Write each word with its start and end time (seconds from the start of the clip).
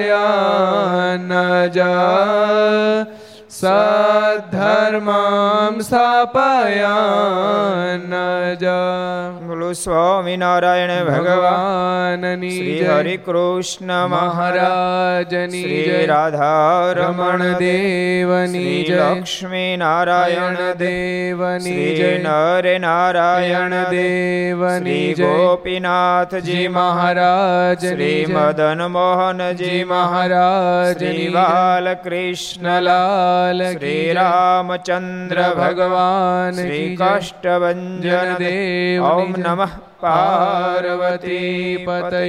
સધર્મામ 3.53 5.35
સ્થાપયાન 5.79 7.33
બોલો 9.43 9.67
સ્વામિનારાયણ 9.73 10.93
ભગવાનની 11.07 12.53
શ્રી 12.53 12.77
હરિ 12.87 13.13
કૃષ્ણ 13.17 13.91
મહારાજની 14.07 15.59
શ્રી 15.59 15.99
રાધારમણ 16.05 17.43
દેવની 17.59 18.73
જય 18.85 19.11
લક્ષ્મી 19.11 19.69
નારાયણ 19.75 20.57
દેવની 20.79 21.85
જય 21.95 22.09
નર 22.17 22.73
નારાયણ 22.79 23.77
દેવની 23.91 25.05
જય 25.13 25.29
ગોપીનાથજી 25.35 26.65
મહારાજ 26.71 27.85
શ્રી 27.85 28.17
મદન 28.31 28.83
મોહનજી 28.89 29.83
મહારાજ 29.85 30.97
શ્રી 30.97 31.29
લાલ 33.45 33.61
શ્રી 33.69 34.13
રામચંદ્ર 34.13 35.39
ભગવાન 35.53 36.55
શ્રી 36.55 36.97
કાષ્ટભન 36.97 37.81
દેવ 38.39 39.05
ઓમ 39.05 39.31
નમઃ 39.37 39.73
પાર્વતી 40.01 41.85
પતય 41.85 42.21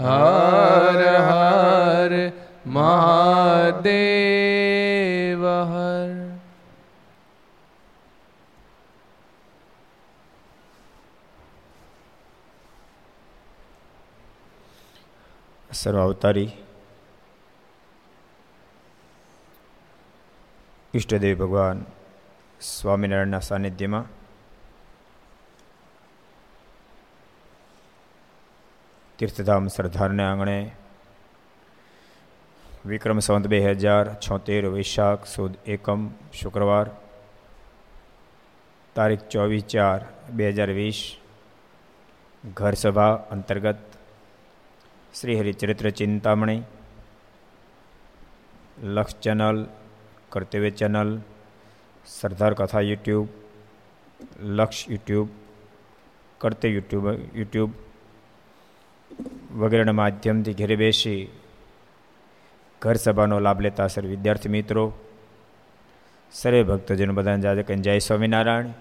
હર 0.00 1.00
હર 1.22 2.12
મહાદેવ 2.68 3.82
હર 5.66 6.10
સર્વ 15.70 16.10
ઈષ્ટદેવ 20.94 21.38
ભગવાન 21.38 21.78
સ્વામિનારાયણના 22.60 23.40
સાનિધ્યમાં 23.40 24.08
તીર્થધામ 29.18 29.70
સરદારને 29.70 30.24
આંગણે 30.24 30.58
વિક્રમ 32.84 33.20
સંવત 33.20 33.46
બે 33.48 33.62
હજાર 33.62 34.04
છોતેર 34.20 34.62
વૈશાખ 34.68 35.24
સુદ 35.26 35.52
એકમ 35.68 36.00
શુક્રવાર 36.34 36.86
તારીખ 38.96 39.26
ચોવીસ 39.28 39.64
ચાર 39.66 40.00
બે 40.32 40.52
હજાર 40.52 40.70
વીસ 40.74 41.00
ઘર 42.44 42.74
સભા 42.76 43.20
અંતર્ગત 43.30 43.84
શ્રી 45.14 45.38
હરિચરિત્ર 45.38 45.86
ચિંતામણી 45.94 46.62
લક્ષ 48.88 49.22
ચેનલ 49.22 49.58
કર્તવ્ય 50.32 50.70
ચેનલ, 50.70 51.20
સરદાર 52.06 52.54
કથા 52.54 52.80
યુટ્યુબ, 52.80 53.28
લક્ષ 54.40 54.90
યુટ્યુબ, 54.90 55.28
કર્તવ્ય 56.38 56.70
યુટ્યુબ 56.70 57.06
યુટ્યુબ 57.34 57.70
વગેરેના 59.54 59.92
માધ્યમથી 59.92 60.54
ઘેરે 60.54 60.76
બેસી 60.76 61.28
ઘર 62.82 62.94
સભાનો 62.94 63.40
લાભ 63.40 63.60
લેતા 63.60 63.86
સર 63.86 64.06
વિદ્યાર્થી 64.06 64.48
મિત્રો. 64.48 64.92
સર્વે 66.32 66.62
ભક્તજનો 66.62 67.12
બધાને 67.12 67.42
જાજે 67.42 67.62
કહીને 67.62 67.82
જય 67.82 67.98
સ્વામિનારાયણ, 67.98 68.72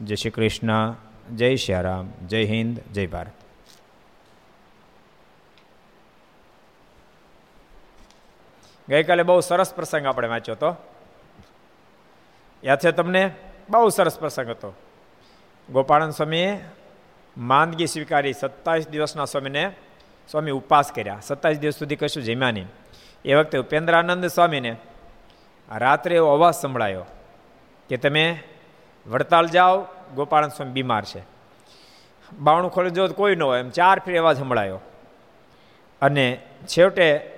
જય 0.00 0.14
શ્રી 0.14 0.30
કૃષ્ણ, 0.30 0.94
જય 1.36 1.56
શ્રી 1.56 1.82
રામ 1.82 2.06
જય 2.26 2.44
હિન્દ, 2.44 2.80
જય 2.92 3.06
ભારત. 3.06 3.36
ગઈકાલે 8.88 9.22
બહુ 9.22 9.40
સરસ 9.40 9.74
પ્રસંગ 9.74 10.06
આપણે 10.06 10.28
વાંચ્યો 10.28 10.54
હતો 10.54 10.70
યાદ 12.64 12.78
છે 12.78 12.90
તમને? 12.90 13.30
બહુ 13.70 13.88
સરસ 13.88 14.18
પ્રસંગ 14.18 14.50
હતો. 14.50 14.74
ગોપાળન 15.72 16.10
સ્વામીએ 16.10 16.64
માંદગી 17.36 17.86
સ્વીકારી 17.86 18.32
સત્તાવીસ 18.32 18.88
દિવસના 18.88 19.24
સ્વામીને 19.24 19.72
સ્વામી 20.30 20.50
ઉપવાસ 20.50 20.92
કર્યા. 20.92 21.18
સત્તાવીસ 21.22 21.58
દિવસ 21.58 21.74
સુધી 21.74 21.96
કશું 21.96 22.22
જમ્યા 22.22 22.50
નહીં. 22.50 22.66
એ 23.24 23.34
વખતે 23.34 23.58
ઉપેન્દ્રાનંદ 23.58 24.26
સ્વામીને 24.26 24.76
રાત્રે 25.76 26.14
એવો 26.14 26.34
અવાજ 26.34 26.54
સંભળાયો 26.54 27.04
કે 27.88 27.96
તમે 27.96 28.42
વડતાલ 29.06 29.46
જાઓ, 29.48 29.86
ગોપાળન 30.14 30.48
સ્વામી 30.48 30.72
બીમાર 30.72 31.04
છે. 31.04 31.22
બાવણું 32.38 32.70
ખોલી 32.70 32.90
જો 32.90 33.08
કોઈ 33.08 33.36
ન 33.36 33.42
હોય 33.42 33.60
એમ 33.60 33.70
ચાર 33.70 33.98
ફેર 33.98 34.18
અવાજ 34.18 34.38
સંભળાયો. 34.38 34.80
અને 36.02 36.42
છેવટે 36.66 37.30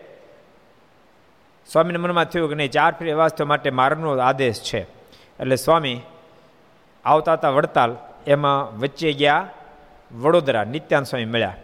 સ્વામીના 1.72 1.99
મનમાં 1.99 2.25
થયું 2.25 2.49
કે 2.49 2.54
નહીં, 2.54 2.71
ચાર 2.71 2.93
ફેર 2.93 3.15
અવાજ 3.15 3.31
થયો 3.31 3.47
માટે 3.47 3.71
મારનો 3.71 4.19
આદેશ 4.19 4.62
છે. 4.62 5.01
એટલે 5.42 5.56
સ્વામી, 5.56 6.00
આવતા 7.04 7.32
હતા 7.32 7.50
વડતાલ, 7.50 7.97
એમાં 8.26 8.80
વચ્ચે 8.80 9.12
ગયા 9.12 9.48
વડોદરા, 10.12 10.64
નિત્યાનંદ 10.64 11.06
સ્વામી 11.06 11.25
મળ્યા. 11.25 11.56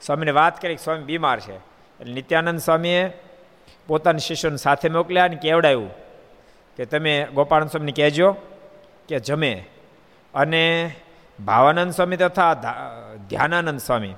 સ્વામીને 0.00 0.30
વાત 0.30 0.62
કરી 0.62 0.76
સ્વામી 0.76 1.02
બીમાર 1.02 1.40
છે. 1.40 1.56
એટલે 2.00 2.14
નિત્યાનંદ 2.14 2.58
સ્વામીએ 2.58 3.12
પોતાના 3.86 4.18
શિષ્યોને 4.18 4.56
સાથે 4.56 4.88
મોકલ્યા 4.88 5.24
અને 5.24 5.36
કેવડાવ્યું 5.36 5.90
કે 6.76 6.84
તમે 6.84 7.28
ગોપાળન 7.34 7.66
સ્વામીને 7.66 7.92
કહેજો 7.92 8.32
કે 9.08 9.18
જમે. 9.18 9.64
અને 10.34 10.94
ભાવાનંદ 11.46 11.92
સ્વામી 11.92 12.16
તથા 12.16 12.54
ધ્યાનાનંદ 13.28 13.80
સ્વામી 13.80 14.14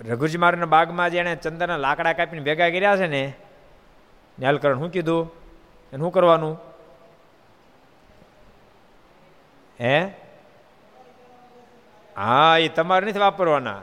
રઘુજી 0.00 0.38
મારના 0.38 0.66
બાગમાં 0.66 1.10
જેણે 1.10 1.36
ચંદનના 1.36 1.76
લાકડા 1.76 2.12
કાપીને 2.12 2.42
ભેગા 2.42 2.70
કર્યા 2.70 2.96
છે 2.96 3.06
ને 3.06 3.32
ન્યાલકરણ 4.38 4.78
શું 4.78 4.90
કીધું? 4.90 5.32
એને 5.92 6.02
શું 6.02 6.12
કરવાનું? 6.12 6.69
હે? 9.80 10.04
હા, 12.16 12.56
એ 12.58 12.68
તમારે 12.68 13.08
નથી 13.08 13.18
વાપરવાના. 13.18 13.80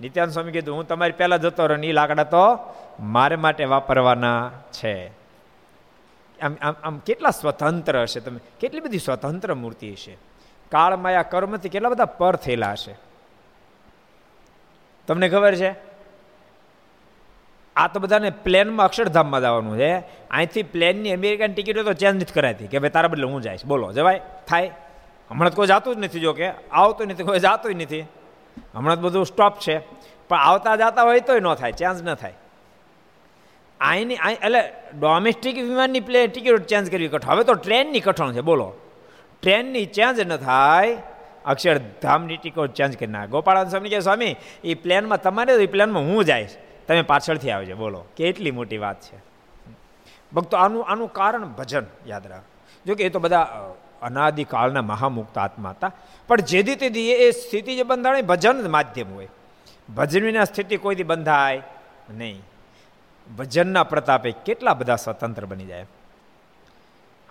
નિત્યાન 0.00 0.30
સ્વામી 0.30 0.52
કીધું, 0.52 0.76
હું 0.76 0.88
તમારી 0.88 1.12
પહેલા 1.12 1.36
જતો 1.36 1.66
રહ્યો 1.66 1.82
એ 1.82 1.92
લાકડા 1.92 2.24
તો 2.24 2.58
મારે 3.00 3.36
માટે 3.36 3.64
વાપરવાના 3.64 4.50
છે. 4.72 5.08
આમ 6.42 6.56
આમ 6.62 6.74
આમ 6.82 6.98
કેટલા 6.98 7.30
સ્વતંત્ર 7.30 8.02
હશે 8.02 8.20
તમે. 8.20 8.40
કેટલી 8.60 8.80
બધી 8.80 8.98
સ્વતંત્ર 8.98 9.54
મૂર્તિ 9.54 9.92
હશે. 9.92 10.16
કાળમાયા 10.72 11.22
કર્મથી 11.22 11.68
કેટલા 11.68 11.88
બધા 11.88 12.04
પર 12.04 12.36
થયેલા 12.36 12.72
હશે. 12.72 12.94
તમને 15.06 15.28
ખબર 15.28 15.54
છે? 15.54 15.74
આ 17.76 17.88
તો 17.88 18.00
બધાને 18.00 18.30
પ્લેનમાં 18.30 18.86
અક્ષરધામમાં 18.86 19.40
જવાનું 19.40 19.78
છે. 19.78 19.98
અહીંથી 20.30 20.62
પ્લેનની 20.62 21.12
અમેરિકન 21.12 21.52
ટિકિટો 21.52 21.82
તો 21.82 21.92
ચેન્જ 21.92 22.14
નથી 22.14 22.32
કરાતી 22.32 22.66
કે 22.66 22.78
ભાઈ 22.78 22.90
તારા 22.90 23.08
બદલે 23.08 23.24
હું 23.24 23.42
જઈશ. 23.42 23.64
બોલો, 23.64 23.92
જવાય? 23.92 24.20
થાય? 24.46 24.70
હમણાં 25.30 25.50
તો 25.50 25.56
કોઈ 25.56 25.66
જાતું 25.66 25.96
જ 25.96 25.98
નથી, 25.98 26.20
જો 26.20 26.32
કે 26.32 26.50
આવતું 26.72 27.06
નથી, 27.06 27.24
કોઈ 27.24 27.38
જાતું 27.38 27.76
નથી. 27.76 28.00
હમણાં 28.74 28.96
તો 28.96 29.02
બધું 29.02 29.26
સ્ટોપ 29.26 29.58
છે. 29.58 29.78
પણ 30.28 30.40
આવતા 30.40 30.76
જતા 30.76 31.02
હોય 31.02 31.20
તોય 31.20 31.40
ન 31.40 31.54
થાય 31.54 31.72
ચેન્જ 31.72 32.02
ન 32.02 32.14
થાય. 32.14 32.34
અહીંની 33.80 34.16
એટલે 34.42 34.62
ડોમેસ્ટિક 34.98 35.56
વિમાનની 35.56 36.00
પ્લે 36.00 36.26
ટિકિટ 36.26 36.66
ચેન્જ 36.66 36.90
કરવી 36.90 37.08
કઠો 37.08 37.32
હવે 37.32 37.44
તો 37.44 37.54
ટ્રેનની 37.54 38.00
કઠણ 38.00 38.32
છે, 38.32 38.40
બોલો. 38.40 38.72
ટ્રેનની 39.42 39.86
ચેન્જ 39.86 40.20
ન 40.20 40.36
થાય, 40.36 40.96
અક્ષરધામની 41.44 42.36
ટિકિટ 42.36 42.74
ચેન્જ 42.74 42.96
કરી 42.96 43.06
નાખે. 43.06 43.30
ગોપાળાન 43.30 43.68
સ્વામી 43.68 43.88
કે 43.88 44.00
સ્વામી 44.00 44.36
એ 44.64 44.74
પ્લેનમાં 44.74 45.22
તમારે 45.22 45.52
એ 45.52 45.66
પ્લેનમાં 45.66 46.02
હું 46.02 46.24
જઈશ? 46.24 46.56
તમે 46.88 47.02
પાછળથી 47.02 47.50
આવજો, 47.50 47.76
બોલો. 47.76 48.04
કેટલી 48.16 48.50
મોટી 48.50 48.78
વાત 48.78 49.00
છે. 49.00 49.16
ભક્તો, 50.32 50.56
આનું 50.56 50.86
આનું 50.86 51.12
કારણ 51.12 51.44
ભજન, 51.44 51.86
યાદ 52.06 52.26
રાખ. 52.26 52.42
જો 52.86 52.94
કે 52.94 53.04
એ 53.04 53.08
તો 53.08 53.18
બધા 53.18 53.70
અનાદિકાળના 54.02 54.82
મહામુક્ત 54.82 55.38
આત્મા 55.38 55.70
હતા. 55.70 55.92
પણ 56.28 56.40
જેથી 56.40 56.74
તેથી 56.74 57.12
એ 57.12 57.30
સ્થિતિ 57.30 57.76
જે 57.76 57.82
બંધાણે, 57.82 58.22
ભજન 58.22 58.70
માધ્યમ 58.70 59.14
હોય. 59.14 59.28
ભજનીના 59.94 60.44
સ્થિતિ 60.44 60.76
કોઈથી 60.76 61.02
બંધાય? 61.02 61.62
નહીં. 62.10 62.42
ભજનના 63.36 63.82
પ્રતાપે 63.82 64.30
કેટલા 64.30 64.74
બધા 64.74 64.96
સ્વતંત્ર 64.96 65.44
બની 65.44 65.66
જાય. 65.66 65.86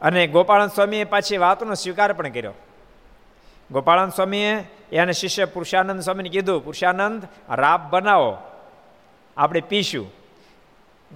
અને 0.02 0.28
ગોપાળન 0.28 0.68
સ્વામીએ 0.68 1.04
પાછી 1.04 1.38
વાતનો 1.38 1.74
સ્વીકાર 1.74 2.14
પણ 2.14 2.28
કર્યો. 2.28 2.54
ગોપાળન 3.72 4.10
સ્વામીએ 4.10 4.72
એને 4.92 5.12
શિષ્ય 5.12 5.46
પુરુષાનંદ 5.46 6.02
સ્વામીને 6.02 6.30
કીધું, 6.30 6.64
પુરુષાનંદ 6.64 7.24
રાપ 7.50 7.90
બનાવો. 7.90 8.38
આપણે 9.38 9.62
પીશું. 9.62 10.12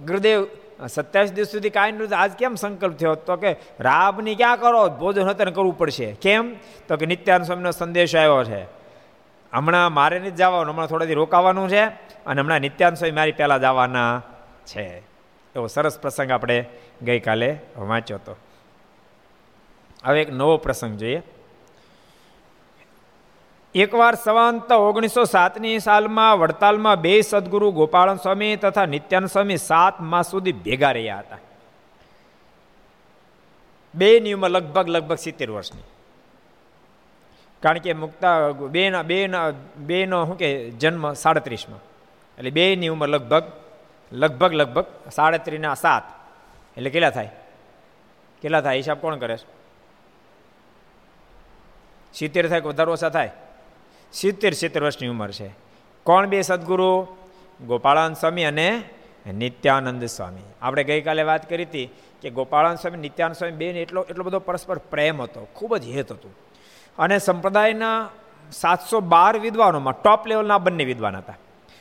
ગુરુદેવ 0.06 0.46
સત્યાવીસ 0.86 1.32
દિવસ 1.32 1.48
સુધી 1.48 1.70
કાંઈ 1.70 1.92
નહોતું 1.92 2.18
આજ 2.18 2.32
કેમ 2.32 2.54
સંકલ્પ 2.54 2.96
થયો? 2.96 3.14
તો 3.14 3.36
કે 3.36 3.56
રાબની 3.80 4.34
ક્યાં 4.34 4.60
કરો? 4.60 4.88
ભોજન 4.88 5.22
હતન 5.22 5.50
કરવું 5.50 5.78
પડશે. 5.78 6.12
કેમ? 6.12 6.54
તો 6.88 6.96
કે 6.96 7.06
નિત્યાન 7.06 7.42
સ્વામીનો 7.42 7.70
સંદેશ 7.70 8.16
આવ્યો 8.16 8.44
છે. 8.44 8.62
હમણાં 9.52 9.92
મારે 9.92 10.18
નથી 10.18 10.30
જવાનું, 10.30 10.74
હમણાં 10.74 10.88
થોડાથી 10.88 11.14
રોકાવાનું 11.14 11.68
છે 11.68 11.84
અને 12.26 12.40
હમણાં 12.40 12.60
નિત્યાન 12.60 12.94
સ્વામી 12.94 13.12
મારી 13.12 13.32
પહેલાં 13.32 13.60
જવાના 13.60 14.22
છે. 14.66 14.98
એવો 15.56 15.66
સરસ 15.66 15.98
પ્રસંગ 15.98 16.30
આપણે 16.30 16.64
ગઈકાલે 17.02 17.58
વાંચ્યો 17.76 18.16
હતો. 18.16 18.36
હવે 20.04 20.20
એક 20.20 20.32
નવો 20.32 20.56
પ્રસંગ 20.56 20.98
જોઈએ. 20.98 21.22
એકવાર 23.74 24.14
સવાંત 24.14 24.72
ઓગણીસો 24.72 25.24
સાતની 25.24 25.78
સાલમાં 25.78 26.38
વડતાલમાં 26.38 27.00
બે 27.00 27.20
સદગુરુ 27.20 27.70
ગોપાળન 27.70 28.16
સ્વામી 28.16 28.56
તથા 28.56 28.86
નિત્યાનંદ 28.86 29.28
સ્વામી 29.28 29.56
સાત 29.56 30.00
માસ 30.00 30.30
સુધી 30.30 30.52
ભેગા 30.52 30.90
રહ્યા 30.90 31.18
હતા. 31.18 31.38
બે 33.94 34.20
ની 34.20 34.34
લગભગ 34.34 34.88
લગભગ 34.88 35.16
સિત્તેર 35.16 35.50
વર્ષની. 35.50 35.82
કારણ 37.62 37.78
કે 37.78 37.92
મુક્તા 37.92 38.50
બેના 38.50 39.02
બેના 39.02 39.50
બેનો 39.76 40.26
શું 40.26 40.38
કે 40.38 40.70
જન્મ 40.70 41.12
સાડત્રીસમાં. 41.12 41.80
એટલે 42.38 42.50
બેની 42.50 42.88
ઉંમર 42.88 43.08
લગભગ 43.08 43.42
લગભગ 44.12 44.52
લગભગ 44.52 44.84
સાડત્રીસના 45.14 45.74
સાત. 45.74 46.02
એટલે 46.76 46.90
કેટલા 46.90 47.10
થાય? 47.10 47.30
કેટલા 48.42 48.60
થાય? 48.60 48.76
હિસાબ 48.76 48.98
કોણ 48.98 49.16
કરે 49.16 49.36
સિત્તેર 52.14 52.48
થાય 52.48 52.60
કે 52.60 52.68
વધારે 52.68 52.92
ઓછા 52.92 53.08
થાય? 53.08 53.30
સિત્તેર 54.12 54.52
સિત્તેર 54.52 54.82
વર્ષની 54.82 55.08
ઉંમર 55.08 55.30
છે. 55.30 55.50
કોણ 56.04 56.26
બે 56.26 56.42
સદગુરુ? 56.42 57.06
ગોપાળાન 57.66 58.14
સ્વામી 58.14 58.44
અને 58.44 58.82
નિત્યાનંદ 59.34 60.04
સ્વામી. 60.04 60.40
આપણે 60.62 60.84
ગઈકાલે 60.84 61.22
વાત 61.22 61.48
કરી 61.48 61.62
હતી 61.62 61.90
કે 62.22 62.30
ગોપાળાન 62.30 62.76
સ્વામી, 62.76 62.98
નિત્યાનંદ 62.98 63.36
સ્વામી 63.36 63.56
બેને 63.56 63.80
એટલો 63.80 64.02
એટલો 64.02 64.24
બધો 64.24 64.38
પરસ્પર 64.38 64.78
પ્રેમ 64.78 65.22
હતો, 65.22 65.48
ખૂબ 65.54 65.76
જ 65.76 65.88
હેત 65.88 66.12
હતું. 66.12 66.36
અને 66.98 67.18
સંપ્રદાયના 67.18 68.10
સાતસો 68.52 69.00
બાર 69.00 69.38
વિદ્વાનોમાં 69.38 70.02
ટોપ 70.02 70.26
લેવલના 70.26 70.58
બંને 70.58 70.84
વિદ્વાન 70.84 71.16
હતા. 71.16 71.34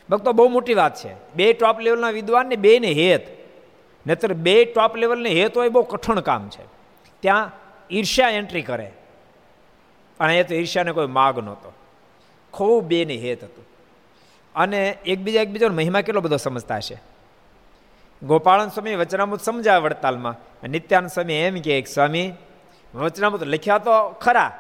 ભક્તો, 0.10 0.32
બહુ 0.32 0.50
મોટી 0.50 0.74
વાત 0.74 0.96
છે. 0.96 1.34
બે 1.36 1.54
ટોપ 1.54 1.80
લેવલના 1.80 2.10
વિદ્વાનને 2.10 2.56
બેને 2.56 2.88
હેત. 2.88 3.28
નહીતર 4.08 4.34
બે 4.34 4.66
ટોપ 4.66 4.96
લેવલને 4.96 5.30
હેત 5.30 5.58
હોય 5.58 5.70
બહુ 5.70 5.84
કઠણ 5.84 6.20
કામ 6.20 6.50
છે. 6.50 6.64
ત્યાં 7.20 7.52
ઈર્ષ્યા 7.92 8.30
એન્ટ્રી 8.30 8.62
કરે. 8.62 8.92
અને 10.20 10.40
એ 10.40 10.44
તો 10.44 10.56
ઈર્ષ્યાને 10.56 10.92
કોઈ 10.92 11.08
માગ 11.08 11.40
નહોતો. 11.40 11.74
ખૂબ 12.54 12.84
બેને 12.84 13.16
હેત 13.16 13.44
હતું. 13.44 13.66
અને 14.56 14.98
એકબીજા 15.06 15.42
એકબીજાનો 15.42 15.76
મહિમા 15.76 16.02
કેટલો 16.02 16.22
બધો 16.22 16.38
સમજતા 16.38 16.76
હશે? 16.76 17.02
ગોપાળન 18.24 18.70
સ્વામી 18.70 18.96
વચનામૃત 18.96 19.42
સમજાવે 19.42 19.84
વડતાલમાં 19.84 20.68
નિત્યાનંદ 20.68 21.10
સ્વામી 21.10 21.34
એમ 21.34 21.56
કે 21.56 21.86
સ્વામી, 21.94 22.34
વચનામૃત 22.96 23.44
લખ્યા 23.44 23.78
તો 23.78 24.10
ખરા, 24.10 24.60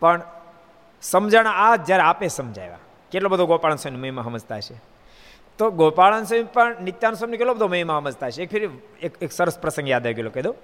પણ 0.00 0.22
સમજણ 1.02 1.46
આ 1.46 1.76
જ્યારે 1.76 2.02
આપે 2.02 2.28
સમજાવ્યા. 2.28 2.78
કેટલો 3.10 3.28
બધો 3.28 3.46
ગોપાળન 3.46 3.76
સ્વામી 3.76 3.98
મહિમા 3.98 4.22
સમજતા 4.22 4.56
હશે? 4.56 4.74
તો 5.58 5.70
ગોપાળન 5.70 6.24
સ્વામી 6.24 6.44
પણ 6.44 6.82
નિત્યાન 6.82 7.14
સ્વામી 7.14 7.36
કેટલો 7.36 7.54
બધો 7.54 7.68
મહિમા 7.68 8.00
સમજતા 8.00 8.26
હશે? 8.26 8.42
એક 8.42 8.50
ફેરી 8.50 8.68
એક 9.02 9.22
એક 9.22 9.32
સરસ 9.32 9.58
પ્રસંગ 9.58 9.88
યાદ 9.88 10.06
આવી 10.06 10.14
ગયેલો, 10.14 10.30
કહી 10.30 10.42
દઉં. 10.42 10.54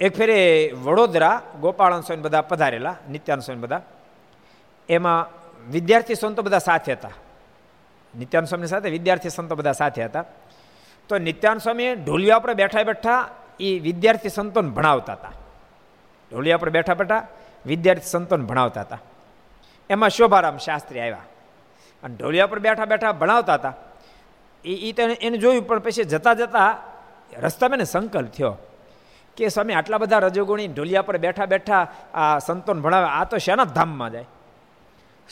એક 0.00 0.16
ફેરે 0.16 0.72
વડોદરા 0.82 1.42
ગોપાળન 1.60 2.00
સ્વામી 2.00 2.22
બધા 2.22 2.42
પધારેલા 2.42 2.96
નિત્યાન 3.10 3.40
સ્વામી 3.40 3.60
બધા. 3.60 3.82
એમાં 4.92 5.26
વિદ્યાર્થી 5.70 6.14
સંતો 6.14 6.42
બધા 6.42 6.58
સાથે 6.58 6.92
હતા. 6.92 7.10
નિત્યાન 8.18 8.44
સ્વામી 8.44 8.66
સાથે, 8.66 8.90
વિદ્યાર્થી 8.90 9.30
સંતો 9.30 9.54
બધા 9.54 9.72
સાથે 9.72 10.04
હતા. 10.04 10.24
તો 11.08 11.18
નિત્યાન 11.18 11.58
સ્વામી 11.58 11.94
ઢોલિયા 11.94 12.38
પર 12.38 12.54
બેઠા 12.54 12.82
બેઠા 12.82 13.28
એ 13.60 13.78
વિદ્યાર્થી 13.78 14.28
સંતોને 14.28 14.70
ભણાવતા 14.70 15.12
હતા. 15.12 15.32
ઢોલિયા 16.32 16.56
પર 16.56 16.70
બેઠા 16.70 16.94
બેઠા 16.94 17.26
વિદ્યાર્થી 17.66 18.06
સંતોને 18.06 18.44
ભણાવતા 18.44 18.80
હતા. 18.80 18.98
એમાં 19.90 20.10
શોભારામ 20.10 20.58
શાસ્ત્રી 20.58 21.00
આવ્યા. 21.00 21.24
અને 22.02 22.16
ઢોલિયા 22.16 22.46
પર 22.46 22.58
બેઠા 22.58 22.84
બેઠા 22.84 23.12
ભણાવતા 23.12 23.54
હતા. 23.54 23.74
એ 24.64 24.74
એ 24.88 24.92
તો 24.92 25.02
એને 25.02 25.38
જોયું, 25.38 25.66
પણ 25.66 25.78
પછી 25.78 26.04
જતા 26.04 26.34
જતા 26.34 26.78
રસ્તામાં 27.38 27.78
ને 27.78 27.84
સંકલ્પ 27.84 28.32
થયો 28.32 28.56
કે 29.36 29.48
સ્વામી 29.48 29.74
આટલા 29.74 29.98
બધા 29.98 30.18
રજોગુણી 30.18 30.68
ઢોલિયા 30.68 31.02
પર 31.02 31.16
બેઠા 31.16 31.46
બેઠા 31.46 31.86
આ 32.14 32.38
સંતોન 32.38 32.82
ભણાવે, 32.82 33.06
આ 33.06 33.24
તો 33.24 33.38
શેના 33.38 33.64
ધામમાં 33.64 34.10
જાય? 34.10 34.24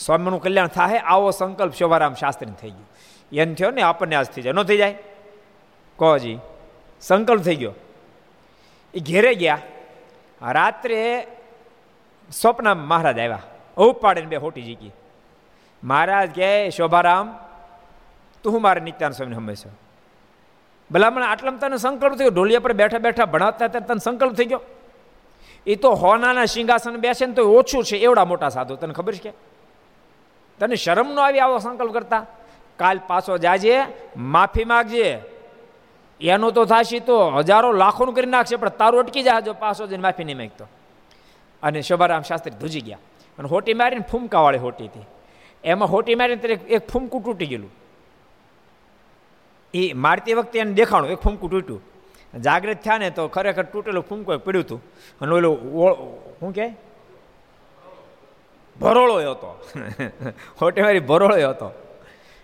સ્વામીનું 0.06 0.42
કલ્યાણ 0.42 0.66
થાય 0.66 0.98
આવો 0.98 1.30
સંકલ્પ 1.30 1.74
શોભારામ 1.74 2.14
શાસ્ત્રી 2.14 2.52
થઈ 2.52 2.70
ગયો. 2.70 2.86
એમ 3.32 3.54
થયો 3.54 3.70
ને 3.70 3.82
આપણને 3.82 4.16
આજ 4.16 4.26
થઈ 4.26 4.42
જાય. 4.42 4.52
ન 4.52 4.62
થઈ 4.62 4.76
જાય? 4.76 4.92
કહો 5.96 6.18
જી. 6.18 6.38
સંકલ્પ 7.00 7.42
થઈ 7.42 7.56
ગયો. 7.56 7.72
એ 8.94 9.00
ઘેરે 9.00 9.34
ગયા. 9.34 9.58
રાત્રે 10.42 11.26
સ્વપ્ન 12.32 12.72
મહારાજ 12.72 13.18
આવ્યા. 13.18 13.42
ઉપાડીને 13.76 14.26
બે 14.26 14.36
હોટી 14.36 14.62
જીકી 14.62 14.92
મહારાજ 15.84 16.34
કહે, 16.34 16.70
શોભારામ, 16.70 17.38
તું 18.42 18.62
મારે 18.62 18.80
નિત્યાન 18.80 19.12
સ્વામીને 19.12 19.36
હંમેશા 19.36 19.70
ભલામણ 20.90 21.22
આટલામાં 21.22 21.60
તને 21.60 21.76
સંકલ્પ 21.76 22.14
થયો? 22.14 22.28
ઢોલિયા 22.28 22.60
પર 22.60 22.72
બેઠા 22.72 22.98
બેઠા 22.98 23.24
ભણાવતા 23.24 23.68
ત્યારે 23.68 23.86
તને 23.86 23.98
સંકલ્પ 23.98 24.32
થઈ 24.32 24.44
ગયો? 24.44 24.60
એ 25.66 25.74
તો 25.74 25.90
હોનાના 25.90 26.44
સિંહાસન 26.44 26.96
બેસે 26.96 27.26
ને 27.26 27.32
તો 27.32 27.52
ઓછું 27.52 27.84
છે, 27.84 27.96
એવડા 27.96 28.24
મોટા 28.24 28.48
સાધુ. 28.48 28.76
તને 28.76 28.94
ખબર 28.94 29.14
છે 29.14 29.30
કે? 29.30 29.59
તને 30.60 30.76
શરમ 30.76 31.12
નો 31.12 31.20
આવી 31.20 31.38
આવો 31.38 31.58
સંકલ્પ 31.58 31.92
કરતા? 31.92 32.26
કાલ 32.76 33.00
પાછો 33.06 33.38
જાજે, 33.38 33.78
માફી 34.16 34.64
માગજે. 34.64 35.20
એનો 36.20 36.50
તો 36.50 36.64
થાશે 36.64 36.98
તો 36.98 37.30
હજારો 37.30 37.72
લાખોનું 37.72 38.14
કરી 38.14 38.26
નાખશે, 38.26 38.56
પણ 38.56 38.68
તારું 38.68 39.00
અટકી 39.00 39.22
જાય 39.22 39.40
જો 39.40 39.52
પાછો 39.52 39.86
જઈને 39.86 40.02
માફી 40.02 40.24
નહીં 40.24 40.38
માગતો. 40.38 40.66
અને 41.62 41.82
શોભારામ 41.82 42.22
શાસ્ત્રી 42.22 42.56
ધૂજી 42.56 42.80
ગયા. 42.80 42.98
અને 43.38 43.48
હોટી 43.48 43.74
મારીને 43.74 44.04
ફૂમકાવાળી 44.10 44.58
હોટી 44.58 44.84
હતી. 44.84 45.06
એમાં 45.64 45.88
હોટી 45.88 46.14
મારીને 46.14 46.52
એક 46.52 46.88
ફૂમકું 46.90 47.24
તૂટી 47.24 47.46
ગયેલું. 47.46 47.70
એ 49.74 49.92
મારતી 49.92 50.34
વખતે 50.34 50.58
એને 50.58 50.72
દેખાણું, 50.72 51.10
એક 51.10 51.18
ફૂમકું 51.18 51.50
તૂટ્યું. 51.50 51.82
જાગૃત 52.40 52.76
થયા 52.76 52.98
ને 52.98 53.10
તો 53.10 53.28
ખરેખર 53.28 53.62
તૂટેલું 53.62 54.04
ફૂમકું 54.08 54.38
પડ્યું 54.38 54.64
હતું. 54.64 54.84
અને 55.20 55.32
ઓલું 55.32 55.56
શું 56.40 56.54
કહે 56.54 56.89
ભરોળો 58.80 59.30
હતો. 59.30 59.64
હોટેવારી 60.60 61.00
ભરોળો 61.00 61.48
હતો. 61.48 61.96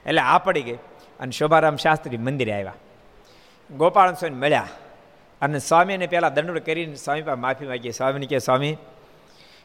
એટલે 0.06 0.20
આ 0.20 0.38
પડી 0.38 0.62
ગઈ 0.62 0.74
અને 1.20 1.30
શોભારામ 1.30 1.76
શાસ્ત્રી 1.76 2.16
મંદિરે 2.16 2.52
આવ્યા. 2.52 2.74
ગોપાલ 3.76 4.14
સ્વામી 4.14 4.36
મળ્યા. 4.36 4.68
અને 5.42 5.58
સ્વામીને 5.58 6.06
પહેલાં 6.06 6.34
દંડ 6.34 6.58
કરીને 6.58 6.94
સ્વામી 6.94 7.22
પાસે 7.22 7.40
માફી 7.40 7.66
માગી. 7.66 7.92
સ્વામીને 7.92 8.26
કે 8.26 8.38
સ્વામી, 8.38 8.76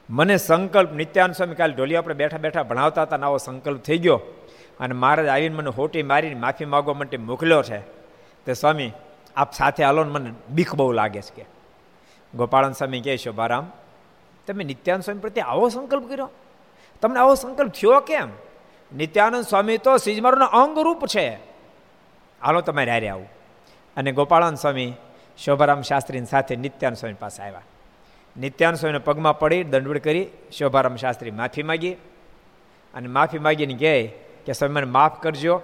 મને 0.09 0.37
સંકલ્પ 0.37 0.91
નિત્યાન 0.91 1.31
સ્વામી 1.31 1.55
કાલે 1.55 1.73
ઢોલી 1.73 1.95
આપણે 1.95 2.15
બેઠા 2.15 2.37
બેઠા 2.37 2.63
ભણાવતા 2.63 3.01
હતા 3.01 3.15
આવો 3.15 3.37
સંકલ્પ 3.37 3.81
થઈ 3.81 3.97
ગયો. 3.97 4.21
અને 4.79 4.93
મહારાજ 4.93 5.27
આવીને 5.27 5.55
મને 5.55 5.69
હોટી 5.69 6.03
મારીને 6.03 6.35
માફી 6.35 6.65
માગવા 6.65 6.93
માટે 6.93 7.17
મોકલ્યો 7.17 7.63
છે. 7.63 7.79
તે 8.45 8.53
સ્વામી, 8.53 8.91
આપ 9.35 9.53
સાથે 9.53 9.83
હાલો 9.83 10.03
મને 10.03 10.33
બીક 10.49 10.75
બહુ 10.75 10.91
લાગે 10.91 11.21
છે. 11.21 11.35
કે 11.35 11.45
ગોપાળન 12.35 12.71
સ્વામી 12.71 13.01
કહે, 13.01 13.17
શોભારામ, 13.17 13.71
તમે 14.47 14.63
નિત્યાન 14.63 15.01
સ્વામી 15.01 15.19
પ્રત્યે 15.19 15.43
આવો 15.43 15.69
સંકલ્પ 15.69 16.09
કર્યો? 16.09 16.29
તમને 17.01 17.19
આવો 17.19 17.35
સંકલ્પ 17.35 17.71
થયો 17.71 17.99
કેમ? 17.99 18.29
નિત્યાનંદ 18.95 19.43
સ્વામી 19.43 19.77
તો 19.77 19.97
સિજમારોના 19.97 20.45
અંગરૂપ 20.45 21.05
છે. 21.05 21.29
હાલો 22.41 22.61
તમારે 22.61 22.91
હારે 22.91 23.07
આવું. 23.07 23.29
અને 23.97 24.11
ગોપાળાનંદ 24.11 24.57
સ્વામી, 24.57 24.93
શોભારામ 25.37 25.81
શાસ્ત્રી 25.81 26.25
સાથે 26.25 26.55
નિત્યાનંદ 26.55 26.97
સ્વામી 26.97 27.13
પાસે 27.13 27.43
આવ્યા. 27.43 27.61
નિત્યાનંદ 28.37 28.79
સ્વામીને 28.79 28.99
પગમાં 28.99 29.39
પડી, 29.39 29.63
દંડવડ 29.63 29.97
કરી, 29.97 30.27
શોભારામ 30.57 30.95
શાસ્ત્રી 30.95 31.31
માફી 31.31 31.63
માગી. 31.63 31.91
અને 32.93 33.07
માફી 33.07 33.39
માગીને 33.39 33.73
કહે 33.73 34.07
કે 34.45 34.53
સ્વામી, 34.53 34.73
મને 34.73 34.85
માફ 34.85 35.21
કરજો. 35.21 35.61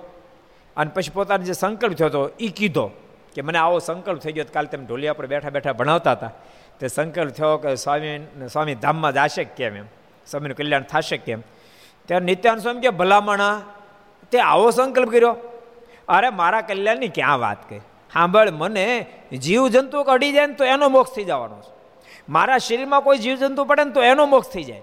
અને 0.77 0.91
પછી 0.93 1.11
પોતાનો 1.13 1.43
જે 1.43 1.53
સંકલ્પ 1.53 1.93
થયો 1.93 2.07
હતો 2.07 2.31
એ 2.39 2.47
કીધો 2.47 2.91
કે 3.35 3.41
મને 3.41 3.57
આવો 3.57 3.79
સંકલ્પ 3.79 4.19
થઈ 4.19 4.31
ગયો 4.31 4.45
કાલે 4.53 4.67
તમે 4.67 4.85
ઢોલિયા 4.85 5.13
પર 5.13 5.25
બેઠા 5.25 5.49
બેઠા 5.49 5.73
ભણાવતા 5.73 6.11
હતા. 6.11 6.31
તે 6.79 6.87
સંકલ્પ 6.87 7.33
થયો 7.33 7.57
કે 7.57 7.75
સ્વામી 7.75 8.17
સ્વામી 8.51 8.75
ધામમાં 8.75 9.13
જશે 9.13 9.43
કેમ 9.43 9.75
એમ? 9.75 9.85
સ્વામીનું 10.31 10.57
કલ્યાણ 10.57 10.81
થશે 10.81 11.17
કેમ? 11.17 11.41
ત્યારે 12.05 12.25
નિત્યાન 12.25 12.57
સ્વામી 12.57 12.81
કે, 12.81 12.89
ભલામણા, 12.89 13.61
તે 14.31 14.39
આવો 14.39 14.71
સંકલ્પ 14.71 15.09
કર્યો. 15.09 15.35
અરે, 16.07 16.29
મારા 16.29 16.61
કલ્યાણની 16.61 17.07
ક્યાં 17.07 17.39
વાત 17.39 17.69
કરી? 17.69 17.79
સાંભળ 18.13 18.51
મને 18.51 19.05
જીવ 19.41 19.67
જંતુ 19.67 20.03
કઢી 20.03 20.31
જાય 20.31 20.45
ને 20.45 20.53
તો 20.53 20.65
એનો 20.65 20.89
મોક્ષ 20.89 21.11
થઈ 21.11 21.23
જવાનો 21.23 21.61
છે. 21.61 21.77
મારા 22.29 22.57
શરીરમાં 22.57 23.01
કોઈ 23.01 23.17
જીવ 23.17 23.35
જંતુ 23.35 23.65
પડે 23.65 23.83
ને 23.83 23.91
તો 23.91 24.03
એનો 24.03 24.25
મોક્ષ 24.25 24.49
થઈ 24.49 24.63
જાય. 24.63 24.81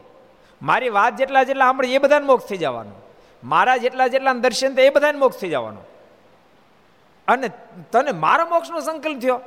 મારી 0.62 0.88
વાત 0.88 1.16
જેટલા 1.16 1.42
જેટલા 1.42 1.64
સાંભળે 1.64 1.94
એ 1.94 1.98
બધાને 1.98 2.26
મોક્ષ 2.26 2.46
થઈ 2.46 2.56
જવાનો. 2.56 2.90
મારા 3.44 3.76
જેટલા 3.76 4.06
જેટલા 4.06 4.32
દર્શન 4.32 4.78
એ 4.78 4.90
બધાને 4.90 5.18
મોક્ષ 5.18 5.36
થઈ 5.40 5.48
જવાનો. 5.48 5.80
અને 7.28 7.50
તને 7.92 8.12
મારા 8.12 8.46
મોક્ષનો 8.46 8.80
સંકલ્પ 8.80 9.20
થયો? 9.20 9.40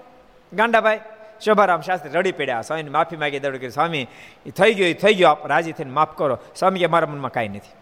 ગાંડાભાઈ 0.54 1.00
શોભારામ 1.42 1.82
શાસ્ત્રી 1.82 2.12
રડી 2.12 2.32
પડ્યા. 2.32 2.62
સ્વામીને 2.62 2.90
માફી 2.90 3.18
માગી 3.18 3.40
દડ 3.40 3.56
કરી 3.56 3.70
સ્વામી 3.70 4.08
એ 4.46 4.50
થઈ 4.50 4.74
ગયો 4.74 4.88
એ 4.88 4.94
થઈ 4.94 5.14
ગયો, 5.14 5.28
આપ 5.28 5.48
રાજી 5.48 5.72
થઈને 5.72 5.92
માફ 5.92 6.18
કરો. 6.18 6.38
સ્વામી 6.56 6.80
કે, 6.80 6.88
મારા 6.88 7.08
મનમાં 7.08 7.32
કાંઈ 7.32 7.48
નથી. 7.48 7.76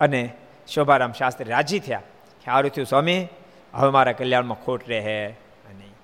અને 0.00 0.32
શોભારામ 0.68 1.12
શાસ્ત્રી 1.12 1.50
રાજી 1.50 1.78
થયા. 1.78 1.98
કે 1.98 2.44
સારું 2.44 2.70
થયું 2.70 2.86
સ્વામી, 2.86 3.28
હવે 3.74 3.90
મારા 3.90 4.12
કલ્યાણમાં 4.12 4.64
ખોટ 4.64 4.88
રહે 4.88 5.34
નહીં. 5.72 5.94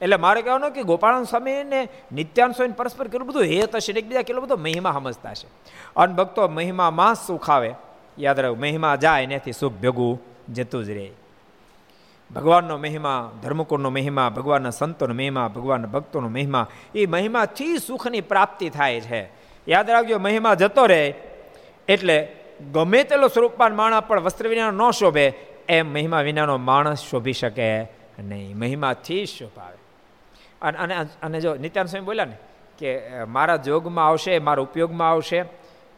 એટલે 0.00 0.16
મારે 0.16 0.42
કહેવાનું 0.42 0.70
કે 0.70 0.82
ગોપાળન 0.82 1.24
સ્વામી 1.24 1.64
ને 1.64 1.88
નિત્યાન 2.12 2.52
સ્વામી 2.52 2.72
પરસ્પર 2.72 3.08
કેટલું 3.08 3.28
બધું 3.28 3.42
હેત 3.42 3.76
હશે 3.76 3.92
એકબીજા 3.92 4.22
કેટલો 4.22 4.40
બધો 4.40 4.56
મહિમા 4.56 4.92
સમજતા 4.92 5.34
છે 5.34 5.46
અને 5.96 6.14
ભક્તો 6.14 6.48
મહિમામાં 6.48 7.14
સુખ 7.14 7.50
આવે. 7.50 7.74
યાદ 8.18 8.40
રાખ, 8.40 8.56
મહિમા 8.56 8.96
જાય, 8.96 9.22
એનાથી 9.22 9.52
સુખ 9.52 9.72
ભેગું 9.72 10.20
જતું 10.52 10.84
જ 10.84 10.90
રહે. 10.90 11.10
ભગવાનનો 12.34 12.76
મહિમા 12.76 13.32
ધર્મકુળનો 13.42 13.90
મહિમા, 13.90 14.28
ભગવાનના 14.28 14.70
સંતોનો 14.70 15.14
મહિમા, 15.14 15.48
ભગવાનના 15.48 15.86
ભક્તોનો 15.86 16.28
મહિમા, 16.28 16.66
એ 16.94 17.06
મહિમાથી 17.06 17.78
સુખની 17.78 18.20
પ્રાપ્તિ 18.20 18.68
થાય 18.68 19.00
છે. 19.00 19.30
યાદ 19.68 19.90
રાખજો, 19.90 20.18
મહિમા 20.18 20.54
જતો 20.54 20.86
રહે 20.86 21.14
એટલે 21.88 22.36
ગમે 22.72 23.02
તેલો 23.02 23.28
સ્વરૂપમાં 23.28 23.76
માણસ 23.76 24.02
પણ 24.02 24.20
વસ્ત્ર 24.20 24.48
વિના 24.48 24.70
ન 24.70 24.90
શોભે, 24.90 25.32
એમ 25.68 25.92
મહિમા 25.92 26.20
વિનાનો 26.20 26.56
માણસ 26.56 26.98
શોભી 26.98 27.32
શકે 27.32 27.82
નહીં. 28.18 28.58
મહિમાથી 28.58 29.26
શોભાવે. 29.26 29.76
અને 30.62 30.78
અને 30.78 30.96
અને 31.22 31.40
જો 31.40 31.54
નિત્યાન 31.54 31.86
સ્વામી 31.86 32.06
બોલ્યા 32.06 32.24
ને 32.24 32.36
કે 32.78 33.02
મારા 33.24 33.56
જોગમાં 33.56 34.06
આવશે, 34.06 34.38
મારા 34.38 34.62
ઉપયોગમાં 34.62 35.10
આવશે, 35.10 35.44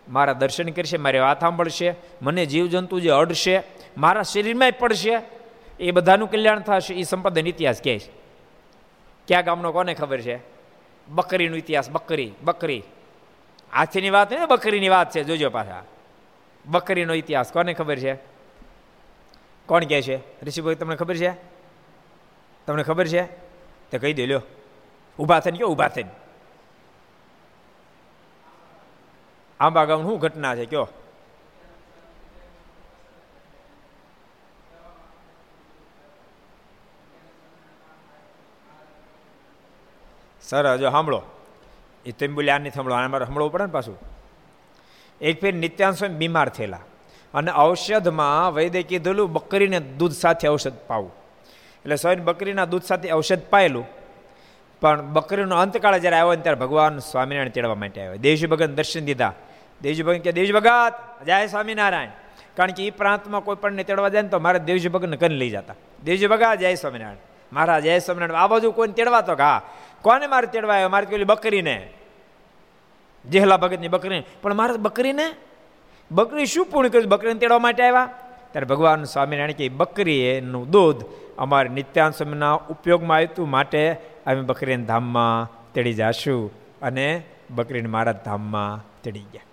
મારા 0.08 0.32
દર્શન 0.32 0.68
કરશે, 0.68 0.96
મારી 0.96 1.18
વાત 1.18 1.40
સાંભળશે, 1.40 1.94
મને 2.22 2.46
જીવજંતુ 2.46 3.00
જે 3.00 3.10
અડશે, 3.10 3.62
મારા 3.98 4.22
શરીરમાં 4.22 4.72
પડશે 4.78 5.37
એ 5.80 5.90
બધાનું 5.90 6.30
કલ્યાણ 6.30 6.60
થશે 6.60 6.94
એ 6.94 7.02
સંપાદન 7.02 7.46
ઇતિહાસ 7.46 7.82
કહે 7.82 7.98
છે. 7.98 8.10
ક્યાં 9.28 9.44
ગામનો 9.44 9.72
કોને 9.72 9.94
ખબર 9.94 10.20
છે? 10.20 10.38
બકરીનો 11.08 11.56
ઇતિહાસ, 11.56 11.90
બકરી 11.90 12.32
બકરી. 12.42 12.82
હાથીની 13.72 14.10
વાત 14.10 14.32
નહીં 14.32 14.46
બકરીની 14.46 14.88
વાત 14.88 15.10
છે, 15.10 15.24
જોજો 15.24 15.50
પાછા. 15.50 15.82
બકરીનો 16.66 17.14
ઇતિહાસ 17.14 17.52
કોને 17.52 17.74
ખબર 17.74 17.98
છે? 17.98 18.14
કોણ 19.66 19.84
કહે 19.84 20.02
છે? 20.02 20.44
ઋષિભાઈ, 20.44 20.74
તમને 20.74 20.96
ખબર 20.96 21.16
છે? 21.16 21.32
તમને 22.66 22.82
ખબર 22.82 23.06
છે? 23.06 23.22
તો 23.90 23.98
કહી 23.98 24.12
દે, 24.12 24.26
લ્યો. 24.26 24.42
ઊભા 25.18 25.40
થઈને 25.40 25.58
કયો, 25.58 25.68
ઊભા 25.68 25.88
થઈને? 25.88 26.10
આંબા 29.60 29.84
ગામ 29.84 30.02
શું 30.02 30.18
ઘટના 30.18 30.56
છે, 30.56 30.66
કયો? 30.66 30.88
સર 40.48 40.76
જો 40.76 40.90
સાંભળો. 40.90 41.22
એ 42.06 42.12
તમે 42.12 42.28
બોલે 42.28 42.52
આ 42.52 42.58
નહીં 42.58 42.72
સાંભળો, 42.72 42.94
આને 42.94 43.06
મારે 43.06 43.24
સાંભળવું 43.24 43.52
પડે 43.52 43.64
ને 43.64 43.70
પાછું? 43.70 43.98
એક 45.20 45.40
ફેર 45.40 45.54
નિત્યાંશ 45.54 46.04
બીમાર 46.04 46.48
થયેલા. 46.48 46.78
અને 47.34 47.52
ઔષધમાં 47.56 48.54
વૈદ્ય 48.54 48.82
કીધેલું, 48.82 49.32
બકરીને 49.32 49.80
દૂધ 49.80 50.12
સાથે 50.12 50.48
ઔષધ 50.48 50.72
પાવું. 50.86 51.12
એટલે 51.78 51.96
સ્વયં 51.96 52.24
બકરીના 52.24 52.64
દૂધ 52.64 52.82
સાથે 52.82 53.12
ઔષધ 53.12 53.42
પાયેલું. 53.50 53.86
પણ 54.80 55.02
બકરીનો 55.02 55.56
અંતકાળ 55.56 55.98
જ્યારે 55.98 56.16
આવ્યો 56.16 56.34
ને 56.34 56.42
ત્યારે 56.42 56.60
ભગવાન 56.60 56.98
સ્વામિનારાયણ 56.98 57.48
તેડવા 57.48 57.74
માટે 57.74 58.00
આવ્યો. 58.00 58.16
દેવજી 58.16 58.46
ભગત 58.46 58.70
દર્શન 58.70 59.04
દીધા. 59.04 59.32
દેવજી 59.82 60.02
ભગત 60.02 60.18
કે 60.18 60.32
દેવજી 60.32 60.52
ભગત 60.52 60.94
જય 61.26 61.46
સ્વામિનારાયણ. 61.46 62.08
કારણ 62.56 62.70
કે 62.70 62.86
એ 62.86 62.90
પ્રાંતમાં 62.90 63.40
કોઈ 63.40 63.56
પણ 63.56 63.76
તેડવા 63.76 64.08
જાય 64.08 64.22
ને 64.22 64.28
તો 64.28 64.38
મારે 64.38 64.58
દેવજી 64.58 64.88
ભગતને 64.88 65.16
કરી 65.16 65.34
લઈ 65.34 65.50
જતા. 65.50 65.74
દેવજી 66.04 66.26
ભગત 66.26 66.58
જય 66.58 66.74
સ્વામિનારાયણ. 66.74 67.16
મારા 67.52 67.80
જય 67.80 67.98
સ્વામિનારાયણ. 67.98 68.40
આ 68.40 68.46
બાજુ 68.46 68.72
કોઈને 68.72 68.92
તેડવા 68.92 69.20
તો 69.20 69.34
હા. 69.34 69.62
કોને 70.02 70.26
મારે 70.26 70.46
તેડવા 70.46 70.74
આવ્યો? 70.74 70.88
મારે 70.88 71.06
પેલી 71.06 71.24
બકરીને. 71.24 71.90
જેહલા 73.30 73.56
ભગતની 73.56 73.88
બકરીને. 73.88 74.24
પણ 74.42 74.54
મારે 74.54 74.72
બકરીને? 74.72 75.34
બકરી 76.10 76.46
શું 76.46 76.66
પૂર્ણ 76.66 76.88
કર્યું? 76.88 77.08
બકરીને 77.08 77.38
તેડવા 77.38 77.58
માટે 77.58 77.82
આવ્યા? 77.82 78.10
ત્યારે 78.52 78.66
ભગવાન 78.66 79.04
સ્વામિનારાયણ 79.04 79.52
કે 79.52 79.68
બકરી 79.68 80.20
એનું 80.20 80.70
દૂધ 80.70 81.04
અમારે 81.38 81.68
નિત્યાન 81.68 82.10
સ્વામીના 82.10 82.52
ઉપયોગમાં 82.52 83.16
આવ્યું 83.16 83.50
માટે 83.50 83.92
અમે 84.26 84.40
બકરીને 84.40 84.84
ધામમાં 84.84 85.50
તેડી 85.74 85.94
જાશું. 85.94 86.52
અને 86.82 87.22
બકરીને 87.50 87.88
મારા 87.88 88.12
ધામમાં 88.12 89.02
તેડી 89.02 89.20
ગયા. 89.20 89.47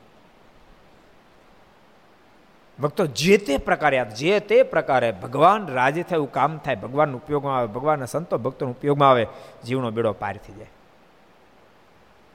ભક્તો, 2.80 3.06
જે 3.06 3.38
તે 3.38 3.58
પ્રકારે 3.58 4.06
જે 4.06 4.40
તે 4.40 4.64
પ્રકારે 4.64 5.12
ભગવાન 5.12 5.68
રાજી 5.68 6.04
થાય 6.04 6.18
એવું 6.18 6.32
કામ 6.32 6.58
થાય 6.58 6.76
ભગવાન 6.76 7.16
ઉપયોગમાં 7.16 7.58
આવે, 7.58 7.68
ભગવાનના 7.68 8.06
સંતો 8.06 8.38
ભક્તોનો 8.38 8.72
ઉપયોગમાં 8.72 9.10
આવે, 9.10 9.28
જીવનો 9.66 9.92
બેડો 9.92 10.14
પાર 10.14 10.38
થઈ 10.38 10.54
જાય. 10.54 10.72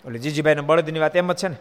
એટલે 0.06 0.18
જીજીભાઈને 0.18 0.60
બળદની 0.60 1.00
વાત 1.00 1.16
એમ 1.16 1.32
જ 1.32 1.36
છે 1.36 1.48
ને? 1.48 1.56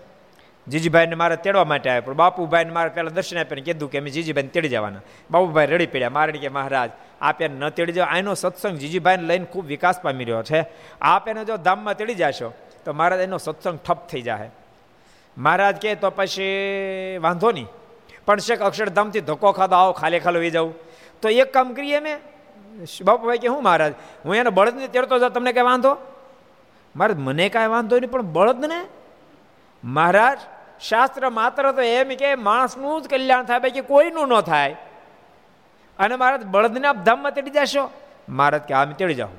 જીજીભાઈને 0.67 1.15
મારે 1.15 1.35
તેડવા 1.35 1.65
માટે 1.65 1.89
આવ્યા 1.89 2.01
પણ 2.01 2.13
બાપુભાઈને 2.13 2.71
મારે 2.71 2.89
પહેલાં 2.89 3.13
દર્શન 3.13 3.37
આપ્યા 3.37 3.63
કીધું 3.63 3.91
કે 3.91 3.97
અમે 3.97 4.09
જીજીભાઈને 4.09 4.49
તેડી 4.49 4.69
જવાના. 4.69 5.01
બાપુભાઈ 5.31 5.67
રડી 5.67 5.87
પડ્યા 5.87 6.09
મારે 6.09 6.31
કે 6.31 6.49
મહારાજ, 6.49 6.91
આપ 7.21 7.41
ન 7.41 7.69
તેડી 7.69 7.91
જાવ 7.91 8.07
આનો 8.07 8.33
સત્સંગ 8.33 8.77
જીજીભાઈને 8.77 9.23
લઈને 9.23 9.45
ખૂબ 9.45 9.65
વિકાસ 9.65 10.01
પામી 10.01 10.23
રહ્યો 10.23 10.43
છે. 10.43 10.65
આપ 11.01 11.27
એને 11.27 11.45
જો 11.45 11.57
ધામમાં 11.57 11.97
તેડી 11.97 12.15
જશો, 12.15 12.53
તો 12.85 12.93
મહારાજ 12.93 13.19
એનો 13.19 13.37
સત્સંગ 13.37 13.79
ઠપ 13.79 14.07
થઈ 14.07 14.21
જાય 14.21 14.51
મહારાજ 15.37 15.75
કહે 15.81 15.95
તો 15.95 16.09
પછી 16.09 17.17
વાંધો 17.21 17.51
નહીં. 17.51 17.67
પણ 18.29 18.37
શેખ 18.37 18.61
અક્ષરધામથી 18.61 19.21
ધક્કો 19.21 19.51
ખાધો, 19.51 19.75
આવો 19.75 19.91
ખાલે 19.91 20.19
ખાલો 20.19 20.39
વી 20.39 20.51
જાઉં. 20.51 20.73
તો 21.21 21.29
એક 21.29 21.53
કામ 21.53 21.73
કરીએ 21.73 21.99
મેં 21.99 22.17
બાપુભાઈ 23.03 23.37
કે 23.37 23.47
હું 23.47 23.63
મહારાજ? 23.63 23.93
હું 24.25 24.35
એને 24.35 24.49
બળદને 24.49 24.87
તેડતો 24.87 25.19
જાઉં, 25.19 25.33
તમને 25.33 25.53
કાંઈ 25.53 25.65
વાંધો? 25.65 25.97
મારે 26.95 27.13
મને 27.13 27.49
કાંઈ 27.49 27.67
વાંધો 27.67 27.99
નહીં, 27.99 28.11
પણ 28.11 28.21
બળદને? 28.21 28.85
મહારાજ, 29.83 30.39
શાસ્ત્ર 30.81 31.29
માત્ર 31.29 31.71
તો 31.71 31.81
એમ 31.81 32.07
કે 32.07 32.35
માણસનું 32.35 33.01
જ 33.01 33.07
કલ્યાણ 33.07 33.43
થાય, 33.43 33.59
બાકી 33.59 33.81
કોઈનું 33.81 34.27
ન 34.27 34.41
થાય. 34.41 34.75
અને 35.99 36.15
મહારાજ, 36.15 36.45
બળદને 36.45 36.87
આપ 36.87 36.95
ધામમાં 36.95 37.31
તેડી 37.31 37.51
જશો? 37.51 37.89
મહારાજ 38.29 38.61
કે 38.61 38.73
આમ 38.73 38.91
તેડી 38.91 39.13
જાઉં. 39.13 39.31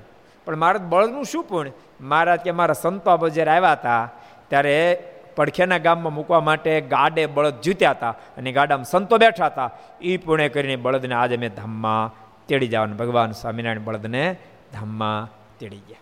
પણ 0.44 0.56
મહારાજ, 0.56 0.82
બળદનું 0.82 1.24
શું 1.24 1.44
પૂર્ણ 1.44 1.70
મહારાજ 2.00 2.40
કે, 2.40 2.50
મારા 2.50 2.72
સંતો 2.72 3.28
જ્યારે 3.28 3.50
આવ્યા 3.50 3.72
હતા, 3.72 4.10
ત્યારે 4.48 5.02
પડખેના 5.40 5.78
ગામમાં 5.78 6.14
મૂકવા 6.14 6.40
માટે 6.40 6.80
ગાડે 6.80 7.26
બળદ 7.26 7.60
જીત્યા 7.60 7.90
હતા 7.90 8.10
અને 8.10 8.52
ગાડામાં 8.52 8.84
સંતો 8.84 9.18
બેઠા 9.18 9.46
હતા. 9.46 9.70
એ 10.00 10.16
પુણે 10.16 10.48
કરીને 10.48 10.76
બળદને 10.76 11.14
આજે 11.14 11.36
મેં 11.36 11.54
ધામમાં 11.54 12.14
તેડી 12.46 12.68
જવાનું. 12.68 12.96
ભગવાન 12.96 13.32
સ્વામિનારાયણ 13.32 13.80
બળદને 13.80 14.36
ધામમાં 14.72 15.28
તેડી 15.58 15.76
ગયા. 15.76 15.98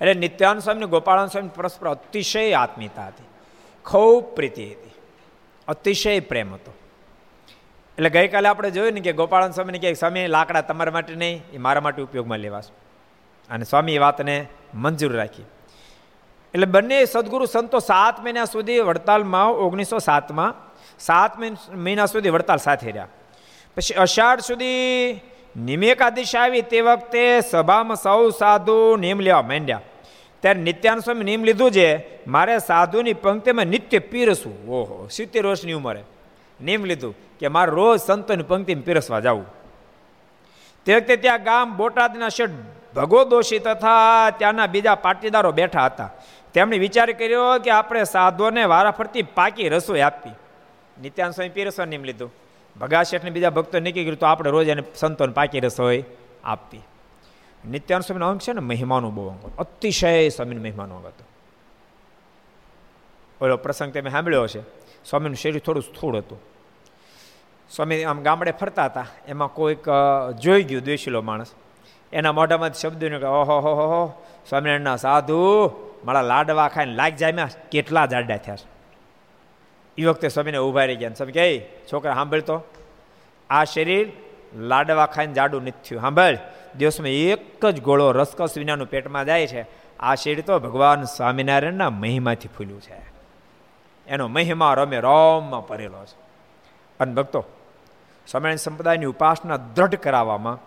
એટલે 0.00 0.14
નિત્યાનંદ 0.14 0.62
સ્વામી 0.62 0.86
ગોપાળાન 0.86 1.26
સ્વામી 1.26 1.48
પરસ્પર 1.54 1.88
અતિશય 1.88 2.52
આત્મીયતા 2.52 3.06
હતી. 3.06 3.24
ખૂબ 3.84 4.24
પ્રીતિ 4.24 4.70
હતી. 4.70 4.90
અતિશય 5.68 6.20
પ્રેમ 6.20 6.54
હતો. 6.54 6.72
એટલે 7.98 8.10
ગઈકાલે 8.10 8.48
આપણે 8.48 8.70
જોયું 8.70 8.92
ને 8.92 9.00
કે 9.00 9.12
ગોપાળાન 9.12 9.50
સ્વામીને 9.50 9.78
કે, 9.78 9.94
સ્વામી, 9.94 10.26
લાકડા 10.26 10.60
તમારા 10.60 10.92
માટે 10.92 11.14
નહીં, 11.14 11.42
એ 11.52 11.58
મારા 11.58 11.80
માટે 11.80 12.02
ઉપયોગમાં 12.02 12.38
લેવાશે. 12.38 12.72
અને 13.50 13.64
સ્વામી 13.64 13.94
એ 13.94 13.98
વાતને 13.98 14.46
મંજૂર 14.74 15.12
રાખી. 15.12 15.44
એટલે 16.54 16.66
બંને 16.66 17.04
સદગુરુ 17.04 17.46
સંતો 17.46 17.78
સાત 17.78 18.20
મહિના 18.20 18.44
સુધી 18.44 18.80
વડતાલમાં, 18.80 19.46
ઓગણીસો 19.46 19.98
સાતમાં, 19.98 20.54
સાત 20.98 21.32
મહિના 21.74 22.06
સુધી 22.06 22.30
વડતાલ 22.30 22.56
સાથે 22.56 22.86
રહ્યા. 22.86 23.08
પછી 23.76 23.94
અષાઢ 23.94 24.40
સુધી 24.40 25.12
નિમેકાદિશ 25.56 26.36
આવી 26.36 26.62
તે 26.62 26.80
વખતે 26.80 27.40
સભામાં 27.40 27.96
સૌ 27.96 28.30
સાધુ 28.30 28.96
નિયમ 28.96 29.20
લેવા 29.20 29.42
માંડ્યા. 29.42 29.80
ત્યારે 30.40 30.60
નિત્યાન 30.60 30.98
સ્વામી 30.98 31.24
નિયમ 31.24 31.44
લીધું 31.44 31.70
છે, 31.70 32.26
મારે 32.26 32.58
સાધુની 32.58 33.12
પંક્તિમાં 33.12 33.64
નિત્ય 33.64 33.98
પીરસવું. 33.98 34.70
ઓહો, 34.70 35.08
સિત્તેર 35.08 35.46
વર્ષની 35.46 35.72
ઉંમરે. 35.72 36.02
નિયમ 36.60 36.84
લીધું 36.84 37.14
કે 37.40 37.48
મારે 37.48 37.70
રોજ 37.70 38.00
સંતોની 38.00 38.42
પંક્તિમાં 38.42 38.84
પીરસવા 38.84 39.20
જવું. 39.20 39.46
તે 40.84 40.96
વખતે 40.96 41.16
ત્યાં 41.16 41.42
ગામ 41.42 41.76
બોટાદના 41.76 42.28
શેઠ 42.28 42.50
ભગો 42.96 43.24
દોષી 43.24 43.58
તથા 43.58 44.30
ત્યાંના 44.30 44.66
બીજા 44.66 44.94
પાટીદારો 44.94 45.52
બેઠા 45.52 45.84
હતા. 45.84 46.10
તેમણે 46.54 46.78
વિચાર 46.78 47.12
કર્યો 47.12 47.58
કે 47.64 47.70
આપણે 47.70 48.04
સાધુઓને 48.04 48.64
વારાફરતી 48.64 49.22
પાકી 49.22 49.68
રસોઈ 49.68 50.00
આપી. 50.00 50.30
નિત્યાન 51.02 51.30
સ્વામી 51.30 51.48
પીરસવા 51.48 51.84
નિયમ 51.84 52.04
લીધું, 52.04 52.30
ભગા 52.80 53.02
શેઠને 53.02 53.30
બીજા 53.30 53.50
ભક્તો 53.50 53.78
નક્કી 53.78 54.04
કર્યું 54.04 54.18
તો 54.18 54.26
આપણે 54.26 54.50
રોજ 54.50 54.68
એને 54.68 54.82
સંતોને 54.94 55.32
પાકી 55.32 55.60
રસોઈ 55.60 56.04
આપવી. 56.44 56.80
નિત્યાન 57.68 58.00
સ્વામીનો 58.00 58.28
અંગ 58.28 58.40
છે 58.40 58.52
ને, 58.52 58.60
મહેમાનો 58.60 59.10
બહુ 59.10 59.28
અંગ. 59.28 59.40
અતિશય 59.58 60.28
સ્વામીનો 60.28 60.62
મહેમાનો 60.62 60.94
અંગ 60.94 61.06
હતો. 61.06 61.24
ઓલો 63.44 63.56
પ્રસંગ 63.56 63.92
તમે 63.92 64.10
સાંભળ્યો 64.10 64.46
છે 64.46 64.60
સ્વામીનું 65.04 65.36
શરીર 65.36 65.58
થોડું 65.58 65.82
સ્થૂળ 65.82 66.16
હતું. 66.16 66.38
સ્વામી 67.70 68.04
આમ 68.04 68.22
ગામડે 68.22 68.52
ફરતા 68.52 68.84
હતા. 68.84 69.06
એમાં 69.28 69.48
કોઈક 69.48 69.84
જોઈ 70.38 70.62
ગયું 70.62 70.82
દ્વેષીલો 70.82 71.22
માણસ. 71.22 71.50
એના 72.12 72.32
મોઢામાં 72.32 72.72
શબ્દ 72.72 73.04
કે 73.04 73.26
ઓહો 73.26 73.58
હો 73.60 73.74
હો, 73.74 74.22
સ્વામિનારાયણના 74.48 74.96
સાધુ 74.96 75.36
મારા 76.04 76.22
લાડવા 76.22 76.68
ખાઈને 76.68 76.94
લાગ 76.94 77.12
જાય 77.12 77.34
કેટલા 77.72 78.06
જાડા 78.06 78.36
થયા 78.36 78.56
એ 79.98 80.04
વખતે 80.04 80.28
સ્વામીને 80.28 80.58
ઊભા 80.58 80.84
રહી 80.84 80.96
ગયા 80.96 81.10
સ્વામી 81.10 81.32
કે 81.32 81.68
છોકરા 81.92 82.14
સાંભળતો 82.14 82.62
આ 83.50 83.64
શરીર 83.64 84.12
લાડવા 84.54 85.06
ખાઈને 85.06 85.32
જાડું 85.32 85.62
નથી 85.62 85.70
થયું. 85.70 86.02
સાંભળ, 86.02 86.38
દિવસમાં 86.76 87.08
એક 87.08 87.66
જ 87.66 87.80
ગોળો 87.80 88.12
રસકસ 88.12 88.58
વિનાનું 88.58 88.86
પેટમાં 88.86 89.24
જાય 89.24 89.46
છે. 89.46 89.66
આ 90.00 90.14
શરીર 90.14 90.40
તો 90.40 90.58
ભગવાન 90.58 91.02
સ્વામિનારાયણના 91.02 91.90
મહિમાથી 91.90 92.48
ફૂલ્યું 92.48 92.80
છે. 92.80 93.02
એનો 94.06 94.28
મહિમા 94.28 94.74
રમે, 94.74 95.00
રોમમાં 95.00 95.60
ભરેલો 95.60 96.04
છે. 96.04 96.18
અને 97.00 97.14
ભક્તો, 97.14 97.44
સ્વામિનારાયણ 98.26 98.56
સંપ્રદાયની 98.56 99.04
ઉપાસના 99.04 99.56
દ્રઢ 99.56 99.94
કરાવવામાં 99.94 100.58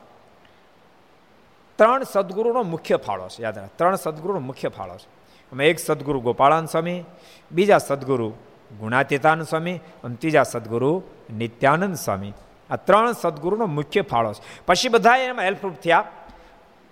ત્રણ 1.76 2.04
સદગુરુનો 2.04 2.64
મુખ્ય 2.64 2.96
ફાળો 2.96 3.28
છે. 3.28 3.44
યાદ 3.44 3.58
રાખ, 3.58 3.70
ત્રણ 3.76 3.96
સદગુરુનો 3.96 4.40
મુખ્ય 4.40 4.70
ફાળો 4.70 4.96
છે. 4.96 5.23
અમે 5.54 5.70
એક 5.70 5.80
સદગુરુ 5.80 6.20
ગોપાળાન 6.20 6.66
સ્વામી, 6.66 7.04
બીજા 7.52 7.78
સદગુરુ 7.78 8.34
ગુણાતીતાન 8.80 9.44
સ્વામી 9.44 9.76
અને 10.04 10.16
ત્રીજા 10.16 10.44
સદગુરુ 10.44 11.04
નિત્યાનંદ 11.38 11.96
સ્વામી. 11.96 12.34
આ 12.70 12.76
ત્રણ 12.76 13.12
સદગુરુનો 13.12 13.66
મુખ્ય 13.66 14.02
ફાળો 14.02 14.34
છે. 14.34 14.66
પછી 14.66 14.90
બધા 14.90 15.18
એમાં 15.18 15.46
હેલ્પરૂપ 15.46 15.74
થયા, 15.74 16.04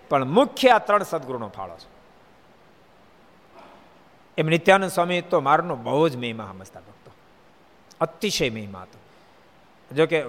પણ 0.09 0.25
મુખ્ય 0.25 0.69
આ 0.69 0.77
ત્રણ 0.77 1.03
સદગુરુનો 1.03 1.47
ફાળો 1.47 1.75
છે. 1.75 1.89
એમ 4.37 4.47
નિત્યાનંદ 4.47 4.91
સ્વામી 4.91 5.21
તો 5.21 5.41
મારનો 5.41 5.75
બહુ 5.75 6.09
જ 6.09 6.17
મહિમા 6.17 6.49
સમજતા 6.51 6.79
ભક્તો. 6.79 7.11
અતિશય 8.01 8.49
મહિમા 8.49 8.81
હતો. 8.81 9.00
જો 9.95 10.05
કે 10.07 10.19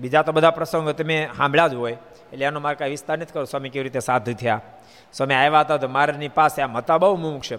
બીજા 0.00 0.22
તો 0.22 0.32
બધા 0.32 0.50
પ્રસંગો 0.50 0.92
તમે 0.92 1.16
સાંભળ્યા 1.36 1.68
જ 1.68 1.74
હોય, 1.74 1.96
એટલે 2.32 2.44
એનો 2.44 2.60
મારે 2.60 2.76
કાંઈ 2.76 2.90
વિસ્તાર 2.90 3.18
નથી 3.18 3.32
કરો 3.32 3.44
સ્વામી 3.44 3.70
કેવી 3.70 3.86
રીતે 3.88 4.00
સાધુ 4.00 4.32
થયા? 4.32 4.60
સ્વામી 5.12 5.34
આવ્યા 5.34 5.64
હતા 5.64 5.76
તો 5.76 5.88
મારની 5.88 6.28
પાસે 6.28 6.62
આમ 6.62 6.76
હતા 6.76 6.98
બહુ 6.98 7.16
મુમુક્ષ. 7.16 7.52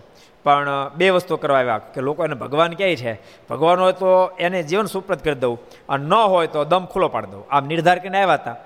પણ 0.45 0.69
બે 0.97 1.09
વસ્તુ 1.09 1.37
કરવા 1.37 1.59
આવ્યા 1.59 1.91
કે 1.93 1.99
લોકો 2.01 2.25
એને 2.25 2.35
ભગવાન 2.35 2.73
કહે 2.79 2.95
છે, 2.95 3.13
ભગવાન 3.49 3.79
હોય 3.79 3.93
તો 3.93 4.11
એને 4.39 4.59
જીવન 4.63 4.85
સુપ્રત 4.85 5.23
કરી 5.23 5.39
દઉં 5.43 5.55
અને 5.89 6.03
ન 6.05 6.13
હોય 6.13 6.47
તો 6.47 6.65
દમ 6.65 6.85
ખુલ્લો 6.91 7.07
પાડી 7.07 7.31
દઉં. 7.31 7.43
આમ 7.51 7.63
નિર્ધાર 7.67 7.99
કરીને 7.99 8.19
આવ્યા 8.21 8.41
હતા. 8.41 8.57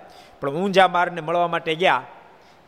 પણ 0.41 0.57
ઊંઝા 0.57 0.87
મારને 0.87 1.21
મળવા 1.21 1.47
માટે 1.47 1.75
ગયા 1.75 2.03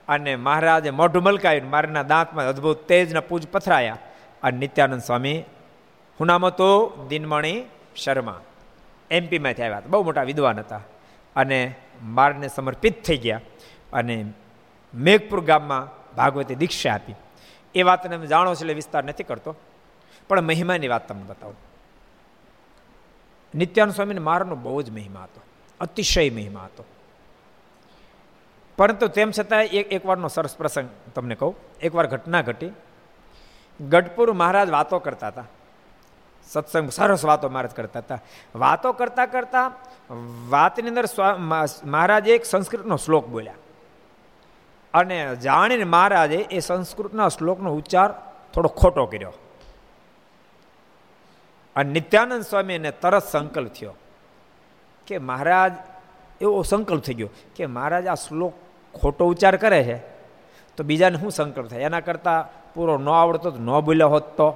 અને 0.07 0.31
મહારાજે 0.35 0.89
મોઢું 0.99 1.23
મલકાવ્યું 1.23 1.69
મારના 1.69 2.03
દાંતમાં 2.03 2.47
અદ્ભુત 2.53 2.87
તેજના 2.87 3.27
પૂજ 3.29 3.43
પથરાયા 3.51 4.01
અને 4.43 4.57
નિત્યાનંદ 4.57 5.01
સ્વામી 5.01 5.39
હું 6.19 6.27
નામ 6.27 6.45
હતું 6.45 7.07
દિનમણી 7.07 7.59
શર્મા. 7.95 8.41
એમપીમાંથી 9.11 9.63
આવ્યા 9.63 9.77
હતા. 9.77 9.87
બહુ 9.87 10.03
મોટા 10.03 10.23
વિદ્વાન 10.23 10.59
હતા. 10.59 10.81
અને 11.35 11.75
મારને 12.03 12.47
સમર્પિત 12.47 13.03
થઈ 13.03 13.17
ગયા 13.17 13.41
અને 13.93 14.25
મેઘપુર 14.93 15.45
ગામમાં 15.45 15.89
ભાગવતી 16.15 16.55
દીક્ષા 16.55 16.93
આપી. 16.93 17.15
એ 17.75 17.81
વાતને 17.81 18.17
તમે 18.17 18.27
જાણો 18.27 18.55
છો 18.55 18.59
એટલે 18.59 18.73
વિસ્તાર 18.73 19.03
નથી 19.03 19.23
કરતો. 19.23 19.55
પણ 20.29 20.41
મહિમાની 20.41 20.87
વાત 20.87 21.07
તમને 21.07 21.23
બતાવું. 21.23 21.55
નિત્યાનંદ 23.55 23.95
સ્વામીને 23.95 24.19
મારનો 24.19 24.55
બહુ 24.55 24.81
જ 24.81 24.89
મહિમા 24.89 25.23
હતો. 25.23 25.41
અતિશય 25.79 26.29
મહિમા 26.29 26.63
હતો. 26.65 26.85
પરંતુ 28.77 29.07
તેમ 29.07 29.31
છતાં 29.31 29.63
એક 29.63 29.93
એકવારનો 29.93 30.27
સરસ 30.27 30.57
પ્રસંગ 30.57 30.89
તમને 31.15 31.35
કહું. 31.35 31.55
એકવાર 31.81 32.07
ઘટના 32.07 32.41
ઘટી. 32.41 32.69
ગઢપુર 33.89 34.31
મહારાજ 34.31 34.69
વાતો 34.69 34.99
કરતા 34.99 35.27
હતા. 35.27 35.43
સત્સંગ 36.51 36.89
સરસ 36.89 37.25
વાતો 37.25 37.49
મહારાજ 37.49 37.73
કરતા 37.75 37.99
હતા. 37.99 38.19
વાતો 38.55 38.93
કરતા 38.93 39.25
કરતા 39.25 39.71
વાતની 40.49 40.89
અંદર 40.89 41.05
મહારાજે 41.85 42.35
એક 42.35 42.45
સંસ્કૃતનો 42.45 42.97
શ્લોક 42.97 43.27
બોલ્યા. 43.27 43.53
અને 44.93 45.35
જાણીને 45.35 45.83
મહારાજે 45.83 46.39
એ 46.51 46.59
સંસ્કૃતના 46.59 47.29
શ્લોકનો 47.29 47.73
ઉચ્ચાર 47.73 48.09
થોડો 48.53 48.69
ખોટો 48.69 49.05
કર્યો. 49.05 49.33
અને 51.75 51.89
નિત્યાનંદ 51.91 52.43
સ્વામીને 52.43 52.91
તરત 52.91 53.23
સંકલ્પ 53.23 53.71
થયો 53.73 53.93
કે 55.07 55.17
મહારાજ, 55.17 55.73
એવો 56.41 56.61
સંકલ્પ 56.63 57.01
થઈ 57.03 57.13
ગયો 57.13 57.29
કે 57.55 57.65
મહારાજ 57.65 58.07
આ 58.07 58.15
શ્લોક 58.15 58.53
ખોટો 58.93 59.25
ઉચ્ચાર 59.25 59.55
કરે 59.57 59.83
છે, 59.83 59.97
તો 60.77 60.83
બીજાને 60.83 61.17
શું 61.17 61.31
સંકલ્પ 61.31 61.67
થાય? 61.67 61.81
એના 61.81 61.99
કરતાં 61.99 62.73
પૂરો 62.73 62.97
ન 62.97 63.09
આવડતો 63.09 63.51
ન 63.51 63.79
બોલ્યો 63.79 64.09
હોત 64.09 64.27
તો? 64.37 64.47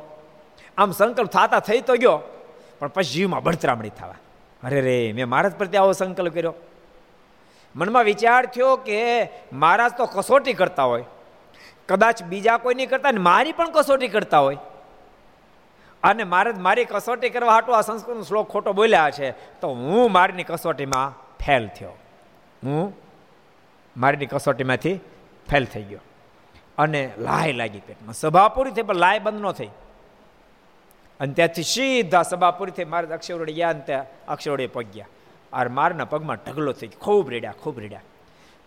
આમ 0.77 0.91
સંકલ્પ 0.91 1.27
થતા 1.27 1.59
થઈ 1.59 1.81
તો 1.81 1.95
ગયો. 1.95 2.19
પણ 2.79 2.87
પછી 2.87 3.09
જીવમાં 3.09 3.43
બળતરામણી 3.43 3.89
થવા. 3.89 4.15
અરે 4.63 4.81
રે, 4.81 5.13
મેં 5.15 5.27
મહારાજ 5.27 5.55
પ્રત્યે 5.55 5.79
આવો 5.79 5.91
સંકલ્પ 5.91 6.33
કર્યો. 6.33 6.53
મનમાં 7.75 8.03
વિચાર 8.03 8.45
થયો 8.45 8.75
કે 8.75 9.29
મહારાજ 9.53 9.91
તો 9.97 10.05
કસોટી 10.05 10.53
કરતા 10.53 10.83
હોય. 10.83 11.05
કદાચ 11.87 12.23
બીજા 12.23 12.57
કોઈ 12.57 12.75
નહીં 12.75 12.89
કરતા 12.89 13.11
ને 13.11 13.19
મારી 13.19 13.51
પણ 13.51 13.71
કસોટી 13.71 14.07
કરતા 14.07 14.39
હોય. 14.39 14.57
અને 16.03 16.23
મહારાજ 16.23 16.57
મારી 16.57 16.85
કસોટી 16.85 17.29
કરવા 17.29 17.53
હાટું 17.53 17.77
આ 17.77 17.81
સંસ્કૃતનો 17.81 18.23
શ્લોક 18.23 18.49
ખોટો 18.49 18.73
બોલ્યા 18.73 19.09
છે, 19.09 19.31
તો 19.31 19.67
હું 19.67 20.11
મારીની 20.11 20.43
કસોટીમાં 20.43 21.27
ફેલ 21.45 21.67
થયો. 21.67 21.89
હું 22.63 22.93
મારીની 23.97 24.25
કસોટીમાંથી 24.25 24.99
ફેલ 25.49 25.65
થઈ 25.65 25.83
ગયો. 25.83 25.99
અને 26.77 27.11
લાય 27.17 27.53
લાગી 27.53 27.79
પેટમાં. 27.79 28.13
સભા 28.13 28.47
પૂરી 28.47 28.71
થઈ 28.71 28.81
પણ 28.81 28.95
લાય 28.95 29.19
બંધ 29.19 29.41
ન 29.41 29.51
થઈ. 29.51 29.69
અને 31.19 31.33
ત્યાંથી 31.33 31.63
સીધા 31.63 32.23
સભાપુરીથી 32.23 32.85
મારે 32.85 33.07
અક્ષરોડે 33.07 33.53
ગયા 33.53 33.69
અને 33.69 33.79
ત્યાં 33.79 34.35
પગ 34.35 34.69
પગ્યા. 34.73 35.07
અરે 35.53 35.69
મારના 35.69 36.05
પગમાં 36.05 36.37
ઢગલો 36.47 36.71
થઈ 36.71 36.87
ગયો, 36.87 36.99
ખૂબ 36.99 37.29
રેડ્યા 37.29 37.51
ખૂબ 37.51 37.79
રેડ્યા. 37.79 38.01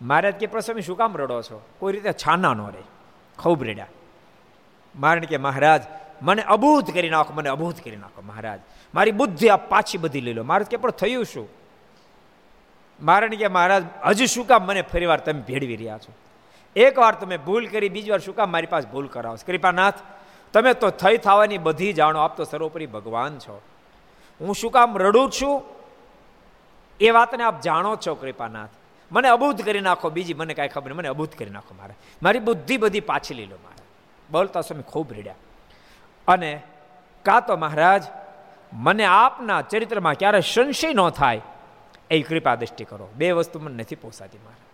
મહારાજ 0.02 0.34
કે 0.34 0.46
પ્રસંગ 0.46 0.78
શું 0.78 0.96
કામ 0.96 1.16
રડો 1.16 1.42
છો? 1.42 1.62
કોઈ 1.78 1.92
રીતે 1.92 2.12
છાના 2.12 2.54
ન 2.54 2.60
રહે 2.60 2.82
ખૂબ 3.38 3.64
રેડ્યા. 3.64 3.86
મારણ 4.96 5.20
કે 5.20 5.36
મહારાજ, 5.36 5.82
મને 6.22 6.42
અભૂત 6.42 6.90
કરી 6.90 7.10
નાખો, 7.10 7.32
મને 7.34 7.48
અભૂત 7.48 7.80
કરી 7.84 7.96
નાખો, 7.96 8.22
મહારાજ. 8.22 8.60
મારી 8.94 9.10
બુદ્ધિ 9.10 9.48
આ 9.48 9.56
પાછી 9.56 9.98
બધી 9.98 10.20
લઈ 10.20 10.32
લો. 10.32 10.44
મહારાજ 10.44 10.66
કે 10.66 10.76
પણ 10.76 10.90
થયું 10.90 11.24
શું? 11.24 11.48
મારણ 13.02 13.30
કે 13.30 13.48
મહારાજ, 13.48 13.84
હજુ 14.06 14.26
શું 14.26 14.46
કામ 14.46 14.62
મને 14.62 14.82
ફરી 14.82 15.06
વાર 15.06 15.20
તમે 15.20 15.40
ભેળવી 15.40 15.76
રહ્યા 15.76 15.98
છો? 15.98 16.12
એક 16.76 16.98
વાર 16.98 17.14
તમે 17.14 17.36
ભૂલ 17.36 17.66
કરી, 17.66 17.88
બીજી 17.88 18.10
વાર 18.10 18.20
શું 18.20 18.36
કામ 18.36 18.52
મારી 18.52 18.66
પાસે 18.66 18.90
ભૂલ 18.90 19.06
કરાવો 19.06 19.36
કૃપાનાથ 19.46 19.94
તમે 20.52 20.74
તો 20.74 20.90
થઈ 20.90 21.16
થવાની 21.16 21.58
બધી 21.58 21.92
જાણો, 21.92 22.20
આપ 22.20 22.36
તો 22.36 22.44
સર્વોપરી 22.44 22.86
ભગવાન 22.86 23.38
છો. 23.38 23.62
હું 24.40 24.54
શું 24.54 24.70
કામ 24.70 24.98
રડું 24.98 25.30
છું? 25.30 25.62
એ 27.00 27.10
વાતને 27.10 27.44
આપ 27.44 27.60
જાણો 27.60 27.96
છો, 27.96 28.14
કૃપાનાથ. 28.14 28.68
મને 29.12 29.28
અબૂધ 29.28 29.62
કરી 29.62 29.80
નાખો, 29.80 30.10
બીજી 30.10 30.34
મને 30.34 30.54
કાંઈ 30.54 30.68
ખબર 30.68 30.92
મને 30.92 31.08
અબૂધ 31.08 31.28
કરી 31.28 31.50
નાખો 31.50 31.74
મારે. 31.78 31.94
મારી 32.22 32.38
બુદ્ધિ 32.38 32.76
બધી 32.76 33.00
પાછી 33.00 33.34
લઈ 33.34 33.46
લો 33.46 33.56
મારે. 33.64 33.84
બોલતા 34.30 34.60
સ્વામી, 34.60 34.82
ખૂબ 34.82 35.12
રીડ્યા. 35.12 35.34
અને 36.28 36.62
કાં 37.22 37.46
તો 37.46 37.56
મહારાજ, 37.56 38.02
મને 38.72 39.04
આપના 39.04 39.62
ચરિત્રમાં 39.62 40.14
ક્યારે 40.14 40.40
સંશય 40.40 40.92
ન 40.92 41.10
થાય, 41.10 41.40
એ 42.10 42.22
કૃપા 42.22 42.54
દ્રષ્ટિ 42.54 42.84
કરો. 42.84 43.08
બે 43.16 43.32
વસ્તુ 43.32 43.58
મને 43.58 43.76
નથી 43.76 43.94
પોસાતી 43.94 44.38
મારે. 44.38 44.64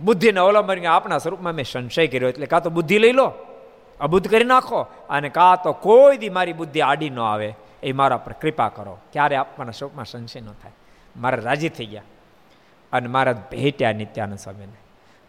બુદ્ધિને 0.00 0.40
અવલંબન 0.40 0.86
આપના 0.86 1.18
સ્વરૂપમાં 1.18 1.52
મેં 1.52 1.64
સંશય 1.64 2.06
કર્યો, 2.06 2.28
એટલે 2.28 2.46
કાં 2.46 2.62
તો 2.62 2.70
બુદ્ધિ 2.70 2.98
લઈ 2.98 3.12
લો 3.12 3.32
અબુદ્ધ 4.00 4.30
કરી 4.30 4.44
નાખો 4.44 4.86
અને 5.10 5.28
કાં 5.28 5.62
તો 5.62 5.72
કોઈ 5.72 6.16
દી 6.16 6.28
મારી 6.28 6.52
બુદ્ધિ 6.52 6.80
આડી 6.80 7.10
ન 7.10 7.20
આવે, 7.20 7.54
એ 7.82 7.92
મારા 7.92 8.16
પર 8.16 8.32
કૃપા 8.32 8.68
કરો. 8.68 8.98
ક્યારે 9.12 9.36
આપવાના 9.36 9.70
સ્વરૂપમાં 9.70 10.04
સંશય 10.04 10.40
ન 10.40 10.46
થાય. 10.46 10.72
મારા 11.16 11.38
રાજી 11.42 11.68
થઈ 11.68 11.86
ગયા. 11.86 12.02
અને 12.92 13.08
મહારાજ 13.08 13.36
ભેટ્યા 13.36 13.92
નિત્યાનંદ 13.92 14.38
સ્વામીને. 14.38 14.78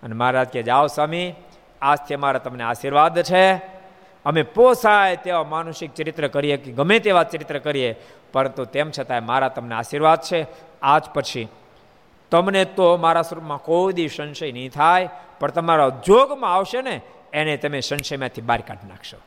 અને 0.04 0.16
મહારાજ 0.16 0.48
કે 0.48 0.64
જાઓ 0.64 0.88
સ્વામી, 0.88 1.34
આજથી 1.82 2.14
અમારા 2.14 2.40
તમને 2.40 2.64
આશીર્વાદ 2.64 3.22
છે. 3.22 3.56
અમે 4.26 4.44
પોસાય 4.44 5.16
તેવા 5.16 5.44
માનુષિક 5.44 5.94
ચરિત્ર 5.94 6.28
કરીએ 6.28 6.58
કે 6.58 6.72
ગમે 6.72 7.00
તેવા 7.00 7.24
ચરિત્ર 7.24 7.60
કરીએ, 7.60 7.96
પરંતુ 8.34 8.66
તેમ 8.66 8.92
છતાંય 9.00 9.20
મારા 9.20 9.48
તમને 9.48 9.76
આશીર્વાદ 9.76 10.22
છે. 10.22 10.48
આજ 10.82 11.04
પછી 11.04 11.48
તમને 12.32 12.66
તો 12.66 12.98
મારા 12.98 13.22
સ્વરૂપમાં 13.22 13.58
કોઈ 13.58 13.94
દી 13.94 14.08
સંશય 14.08 14.52
નહીં 14.52 14.72
થાય, 14.72 15.10
પણ 15.40 15.52
તમારા 15.52 15.90
જોગમાં 15.90 16.54
આવશે 16.54 16.82
ને 16.82 17.02
એને 17.34 17.58
તમે 17.58 17.80
સંશયમાંથી 17.80 18.42
બહાર 18.42 18.62
કાઢી 18.62 18.88
નાખશો. 18.88 19.18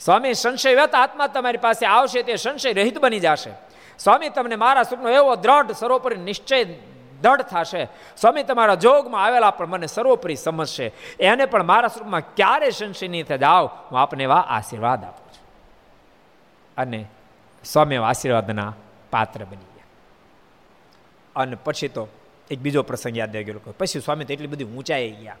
સ્વામી, 0.00 0.34
સંશય 0.34 0.74
વ્યત 0.74 0.94
આત્મા 0.94 1.26
તમારી 1.26 1.58
પાસે 1.58 1.86
આવશે 1.86 2.22
તે 2.22 2.36
સંશય 2.36 2.72
રહિત 2.72 2.98
બની 2.98 3.20
જશે. 3.20 3.50
સ્વામી, 3.98 4.28
તમને 4.28 4.56
મારા 4.56 4.82
સુખનો 4.82 5.08
એવો 5.08 5.36
દ્રઢ, 5.36 5.70
સર્વોપરી 5.72 6.16
નિશ્ચય 6.16 6.64
દઢ 7.20 7.40
થશે. 7.42 7.84
સ્વામી, 8.16 8.42
તમારા 8.42 8.74
જોગમાં 8.74 9.24
આવેલા 9.24 9.50
પણ 9.50 9.66
મને 9.66 9.86
સર્વોપરી 9.86 10.36
સમજશે. 10.36 10.92
એને 11.20 11.46
પણ 11.46 11.62
મારા 11.62 11.88
સ્વરૂપમાં 11.88 12.20
ક્યારે 12.20 12.70
સંશય 12.70 13.08
નહીં 13.08 13.24
થાય? 13.24 13.38
જાઓ, 13.38 13.66
હું 13.66 14.00
આપને 14.00 14.24
એવા 14.24 14.36
આશીર્વાદ 14.36 15.04
આપું 15.04 15.32
છું. 15.32 15.48
અને 16.76 17.04
સ્વામી 17.64 17.96
આશીર્વાદના 17.96 18.74
પાત્ર 19.10 19.44
બની 19.44 19.56
ગયા. 19.56 19.84
અને 21.36 21.56
પછી 21.64 21.88
તો 21.88 22.08
એક 22.50 22.58
બીજો 22.58 22.82
પ્રસંગ 22.82 23.18
યાદ 23.18 23.36
આવી 23.36 23.44
ગયો 23.44 23.74
પછી 23.78 24.00
સ્વામી 24.00 24.24
તો 24.24 24.32
એટલી 24.32 24.46
બધી 24.46 24.64
ઊંચાઈ 24.64 25.10
ગયા. 25.10 25.36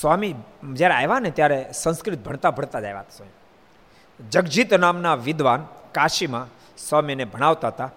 સ્વામી 0.00 0.34
જ્યારે 0.72 0.94
આવ્યા 0.94 1.18
ને 1.18 1.30
ત્યારે 1.30 1.72
સંસ્કૃત 1.72 2.18
ભણતા 2.18 2.50
ભણતા 2.50 2.80
જ 2.80 2.84
આવ્યા 2.84 3.04
સ્વામી. 3.16 3.32
જગજીત 4.30 4.74
નામના 4.74 5.14
વિદ્વાન 5.14 5.66
કાશીમાં 5.92 6.46
સ્વામીને 6.78 7.24
ભણાવતા 7.24 7.68
હતા. 7.68 7.90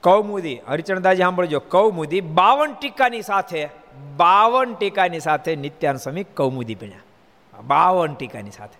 કૌમુદી 0.00 0.60
હરિચંદાજી 0.68 1.22
સાંભળજો, 1.22 1.60
કૌમુદી 1.60 2.20
બાવન 2.20 2.72
ટીકાની 2.72 3.22
સાથે, 3.22 3.68
બાવન 4.16 4.74
ટીકાની 4.74 5.20
સાથે 5.20 5.56
નિત્યાન 5.56 5.96
સ્વામી 5.96 6.24
કૌમુદી 6.24 6.74
ભણ્યા. 6.74 7.60
બાવન 7.62 8.14
ટીકાની 8.14 8.50
સાથે. 8.50 8.78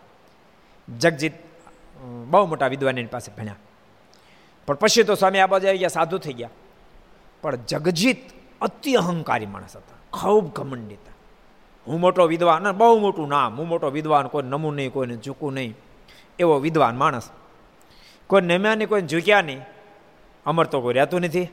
જગજીત 0.99 1.33
બહુ 2.31 2.47
મોટા 2.47 2.67
વિદ્વાન 2.67 2.99
એની 2.99 3.07
પાસે 3.07 3.33
ભણ્યા. 3.39 3.55
પણ 4.67 4.75
પછી 4.75 5.03
તો 5.03 5.15
સ્વામી 5.15 5.39
આ 5.39 5.47
બાજુ 5.47 5.69
આવી 5.69 5.79
ગયા, 5.79 5.89
સાધુ 5.89 6.19
થઈ 6.19 6.33
ગયા. 6.33 6.49
પણ 7.43 7.57
જગજીત 7.57 8.31
અતિ 8.61 8.95
અહંકારી 8.95 9.47
માણસ 9.47 9.77
હતા, 9.77 10.19
ખૂબ 10.19 10.53
ઘમંડિત 10.53 10.99
હું 11.87 12.01
મોટો 12.01 12.27
વિદ્વાન 12.27 12.73
બહુ 12.73 12.99
મોટું 12.99 13.29
નામ. 13.29 13.57
હું 13.57 13.69
મોટો 13.69 13.91
વિદ્વાન, 13.91 14.27
કોઈ 14.27 14.43
નમું 14.43 14.75
નહીં, 14.75 14.93
કોઈને 14.93 15.17
ઝૂકું 15.17 15.53
નહીં. 15.53 15.77
એવો 16.39 16.59
વિદ્વાન 16.59 16.97
માણસ. 16.97 17.31
કોઈ 18.27 18.41
નમ્યા 18.41 18.75
નહીં 18.75 18.89
કોઈને 18.89 19.09
ઝૂક્યા 19.09 19.43
નહીં. 19.43 19.61
અમર 20.47 20.67
તો 20.67 20.81
કોઈ 20.81 20.95
રહેતું 20.95 21.21
નથી. 21.21 21.49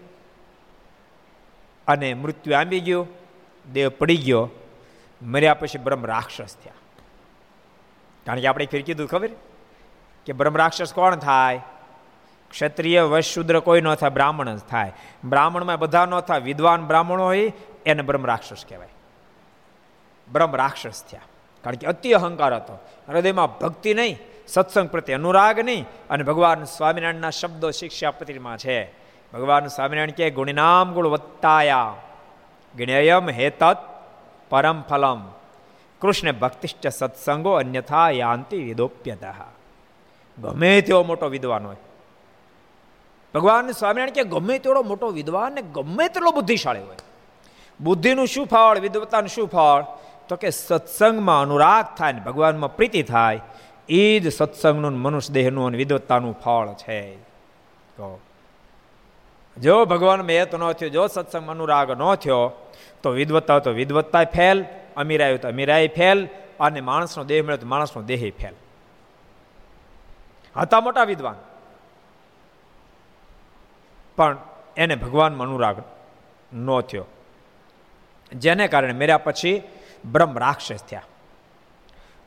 અને 1.87 2.13
મૃત્યુ 2.13 2.53
આંબી 2.57 2.79
ગયું, 2.79 3.07
દેહ 3.73 3.89
પડી 3.89 4.17
ગયો. 4.17 4.49
મર્યા 5.21 5.53
પછી 5.53 5.77
બ્રહ્મ 5.77 6.05
રાક્ષસ 6.05 6.55
થયા. 6.63 6.73
કારણ 8.25 8.39
કે 8.39 8.47
આપણે 8.47 8.65
ફેર 8.65 8.81
કીધું, 8.81 9.07
ખબર? 9.07 9.29
કે 10.25 10.33
બ્રહ્મ 10.33 10.57
રાક્ષસ 10.57 10.93
કોણ 10.93 11.15
થાય? 11.15 11.61
ક્ષત્રિય, 12.51 13.01
વૈશ 13.01 13.39
કોઈ 13.63 13.81
ન 13.81 13.95
થાય, 13.95 14.09
બ્રાહ્મણ 14.09 14.55
જ 14.55 14.59
થાય. 14.59 14.93
બ્રાહ્મણમાં 15.23 15.79
બધા 15.79 16.05
ન 16.05 16.19
થાય. 16.19 16.39
વિદ્વાન 16.39 16.87
બ્રાહ્મણો 16.87 17.23
હોય, 17.23 17.51
એને 17.85 18.01
બ્રહ્મ 18.01 18.25
રાક્ષસ 18.25 18.65
કહેવાય. 18.69 18.92
બ્રહ્મ 20.31 20.55
રાક્ષસ 20.55 21.03
થયા 21.03 21.21
કારણ 21.63 21.75
કે 21.75 21.87
અતિ 21.87 22.11
અહંકાર 22.11 22.55
હતો. 22.55 22.79
હૃદયમાં 23.09 23.59
ભક્તિ 23.59 23.93
નહીં, 23.93 24.19
સત્સંગ 24.47 24.89
પ્રત્યે 24.89 25.15
અનુરાગ 25.15 25.59
નહીં 25.59 25.85
અને 26.09 26.23
ભગવાન 26.23 26.63
સ્વામિનારાયણના 26.63 27.29
શબ્દો 27.29 27.71
શિક્ષાપત્રીમાં 27.71 28.57
છે. 28.57 28.91
ભગવાન 29.33 29.67
સ્વામિનારાયણ 29.67 30.11
કે 30.11 30.29
ગુણિનામ 30.29 30.93
ગુણ 30.93 31.07
વત્તાયા 31.07 31.95
જ્ઞેયમ 32.75 33.29
હેતત 33.29 33.77
પરમ 34.49 34.81
ફલમ. 34.81 35.21
કૃષ્ણ 35.99 36.31
ભક્તિષ્ઠ 36.31 36.87
સત્સંગો 36.87 37.53
અન્યથા 37.53 38.09
યાંતિ 38.09 38.63
વિદોપ્યત. 38.63 39.25
ગમે 40.41 40.81
તેવો 40.81 41.03
મોટો 41.03 41.27
વિદ્વાન 41.27 41.65
હોય. 41.65 41.75
ભગવાન 43.35 43.71
સ્વામિનારાયણ 43.71 44.09
કે 44.09 44.23
ગમે 44.23 44.59
તેવડો 44.59 44.83
મોટો 44.83 45.07
વિદ્વાન 45.07 45.53
ને 45.53 45.61
ગમે 45.61 46.07
તેટલો 46.07 46.31
બુદ્ધિશાળી 46.31 46.79
હોય. 46.79 46.95
બુદ્ધિનું 47.81 48.27
શું 48.27 48.47
ફળ? 48.47 48.79
વિદ્વતાનું 48.79 49.29
શું 49.29 49.47
ફળ? 49.47 49.83
તો 50.27 50.35
કે 50.35 50.49
સત્સંગમાં 50.49 51.41
અનુરાગ 51.41 51.95
થાય 51.97 52.11
ને 52.11 52.19
ભગવાનમાં 52.19 52.75
પ્રીતિ 52.75 53.03
થાય 53.03 53.41
એ 53.89 54.19
જ 54.19 54.33
સત્સંગનું 54.33 54.93
મનુષ્ય 54.93 55.33
દેહનું 55.33 55.67
અને 55.67 55.77
વિદવત્તાનું 55.77 56.39
ફળ 56.45 56.73
છે. 56.73 57.17
તો 57.97 58.19
જો 59.57 59.85
ભગવાન 59.85 60.21
મેં 60.21 60.45
ન 60.53 60.71
થયો, 60.71 60.89
જો 60.89 61.07
સત્સંગ 61.07 61.49
અનુરાગ 61.49 61.91
ન 61.91 62.15
થયો, 62.15 62.69
તો 63.03 63.09
વિદવત્તા 63.09 63.59
તો 63.59 63.71
વિદવત્તા 63.71 64.23
ફેલ, 64.23 64.65
અમીરાયું 64.97 65.41
તો 65.41 65.47
અમીરાય 65.47 65.87
ફેલ, 65.87 66.27
અને 66.59 66.81
માણસનો 66.81 67.23
દેહ 67.23 67.43
મળે 67.43 67.57
તો 67.57 67.67
માણસનો 67.67 68.03
દેહ 68.03 68.31
ફેલ. 68.41 68.53
હતા 70.61 70.79
મોટા 70.79 71.03
વિદ્વાન. 71.03 71.35
પણ 74.17 74.37
એને 74.77 74.95
ભગવાનમાં 74.95 75.47
અનુરાગ 75.47 75.75
ન 76.53 76.81
થયો. 76.81 77.05
જેને 78.33 78.67
કારણે 78.67 78.93
મેર્યા 78.93 79.17
પછી 79.17 79.61
બ્રહ્મ 80.05 80.37
રાક્ષસ 80.37 80.83
થયા. 80.89 81.03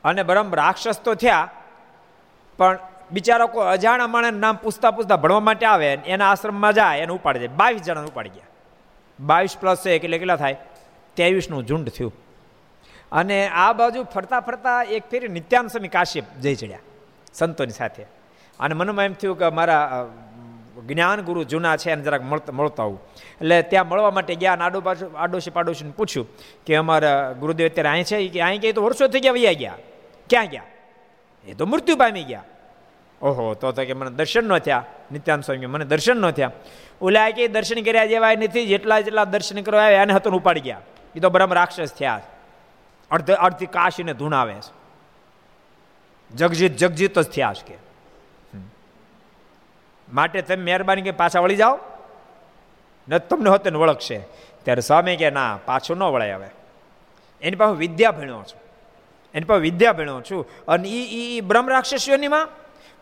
અને 0.03 0.23
બ્રહ્મ 0.23 0.53
રાક્ષસ 0.55 0.99
તો 0.99 1.13
થયા, 1.15 1.49
પણ 2.59 2.77
બિચારો 3.11 3.47
કોઈ 3.47 3.67
અજાણા 3.67 4.07
માણસ 4.07 4.33
નામ 4.33 4.55
પૂછતા 4.55 4.91
પૂછતા 4.91 5.15
ભણવા 5.15 5.39
માટે 5.39 5.65
આવે 5.65 5.93
એના 5.93 6.31
આશ્રમમાં 6.31 6.73
જાય, 6.73 6.97
એને 6.97 7.13
ઉપાડી 7.13 7.39
જાય 7.39 7.55
બાવીસ 7.55 7.81
જણા 7.81 8.01
ઉપાડી 8.01 8.29
ગયા. 8.29 8.45
બાવીસ 9.19 9.57
પ્લસ 9.57 9.87
એક 9.87 10.03
એટલે 10.03 10.17
કેટલા 10.17 10.35
થાય? 10.35 10.57
ત્રેવીસનું 11.17 11.65
ઝુંડ 11.67 11.89
થયું. 11.89 12.13
અને 13.11 13.37
આ 13.47 13.73
બાજુ 13.73 14.03
ફરતા 14.03 14.39
ફરતા 14.39 14.83
એક 14.83 15.03
ફેરી 15.11 15.27
નિત્યાન 15.27 15.67
સ્વામી 15.67 15.87
કાશ્યપ 15.87 16.25
જઈ 16.41 16.55
ચડ્યા, 16.55 16.79
સંતોની 17.33 17.71
સાથે. 17.71 18.03
અને 18.59 18.73
મનમાં 18.73 19.05
એમ 19.05 19.13
થયું 19.13 19.39
કે 19.39 19.49
મારા 19.49 20.05
જ્ઞાન 20.81 21.21
ગુરુ 21.21 21.43
જૂના 21.43 21.77
છે 21.77 21.91
અને 21.91 22.03
જરાક 22.03 22.21
મળતા 22.21 22.53
મળતા 22.53 22.83
આવું 22.83 22.99
એટલે 23.41 23.61
ત્યાં 23.61 23.87
મળવા 23.87 24.11
માટે 24.11 24.35
ગયા 24.35 24.53
આડો 24.53 24.81
પાછો 24.81 25.15
આડોશી 25.15 25.49
પાડોશીને 25.49 25.91
પૂછ્યું 25.91 26.27
કે 26.65 26.75
અમારા 26.75 27.31
ગુરુદેવ 27.31 27.67
અત્યારે 27.67 27.89
અહીં 27.89 28.03
છે? 28.03 28.27
કે 28.27 28.41
અહીં 28.41 28.61
ગયા 28.61 28.71
તો 28.71 28.83
વર્ષો 28.83 29.07
થઈ 29.07 29.19
ગયા, 29.19 29.31
વૈયા 29.31 29.51
ગયા. 29.51 29.75
ક્યાં 30.29 30.45
ગયા? 30.45 30.63
એ 31.47 31.53
તો 31.53 31.65
મૃત્યુ 31.65 31.95
પામી 31.95 32.23
ગયા. 32.23 32.43
ઓહો, 33.21 33.53
તો 33.53 33.71
તો 33.71 33.85
કે 33.85 33.93
મને 33.93 34.11
દર્શન 34.11 34.43
ન 34.43 34.57
થયા. 34.57 34.85
નિત્યાન 35.11 35.41
સ્વામી 35.41 35.65
મને 35.65 35.85
દર્શન 35.85 36.17
ન 36.17 36.31
થયા. 36.31 36.51
ઓલા 37.01 37.29
કે 37.29 37.47
દર્શન 37.47 37.81
કર્યા 37.81 38.05
જેવા 38.05 38.31
નથી, 38.31 38.65
જેટલા 38.65 38.99
જેટલા 38.99 39.23
દર્શન 39.23 39.61
કરવા 39.61 39.83
આવ્યા, 39.83 40.01
એને 40.01 40.13
હતો 40.13 40.31
ઉપાડી 40.31 40.59
ગયા. 40.59 40.81
એ 41.15 41.19
તો 41.19 41.29
બ્રહ્મ 41.29 41.53
રાક્ષસ 41.53 41.93
થયા. 41.93 42.21
અડધ 43.11 43.31
અડધી 43.31 43.65
કાશીને 43.65 44.13
ધૂણાવે 44.13 44.53
છે. 44.53 44.77
જગજીત 46.35 46.77
જગજીત 46.77 47.19
જ 47.19 47.25
થયા 47.25 47.53
છે 47.53 47.73
કે. 47.73 47.86
માટે 50.13 50.41
તમે 50.41 50.63
મહેરબાની 50.63 51.01
કે 51.01 51.11
પાછા 51.11 51.39
વળી 51.39 51.55
જાઓ. 51.55 51.79
ન 53.09 53.17
તમને 53.17 53.49
હોતે 53.49 53.69
ને 53.69 53.77
વળખશે 53.77 54.17
ત્યારે 54.63 54.81
સ્વામી 54.81 55.17
કે, 55.17 55.29
ના, 55.29 55.59
પાછું 55.65 55.97
ન 55.97 56.03
વળાય 56.03 56.33
હવે. 56.33 56.49
એની 57.41 57.55
પાસે 57.55 57.77
વિદ્યા 57.77 58.11
ભણ્યો 58.11 58.35
છું. 58.35 58.61
એની 59.33 59.45
પાસે 59.45 59.61
વિદ્યા 59.61 59.93
ભણ્યો 59.93 60.21
છું. 60.21 60.65
અને 60.67 60.89
એ 60.89 61.37
એ 61.37 61.41
બ્રહ્મ 61.41 61.69
રાક્ષસીઓનીમાં 61.69 62.47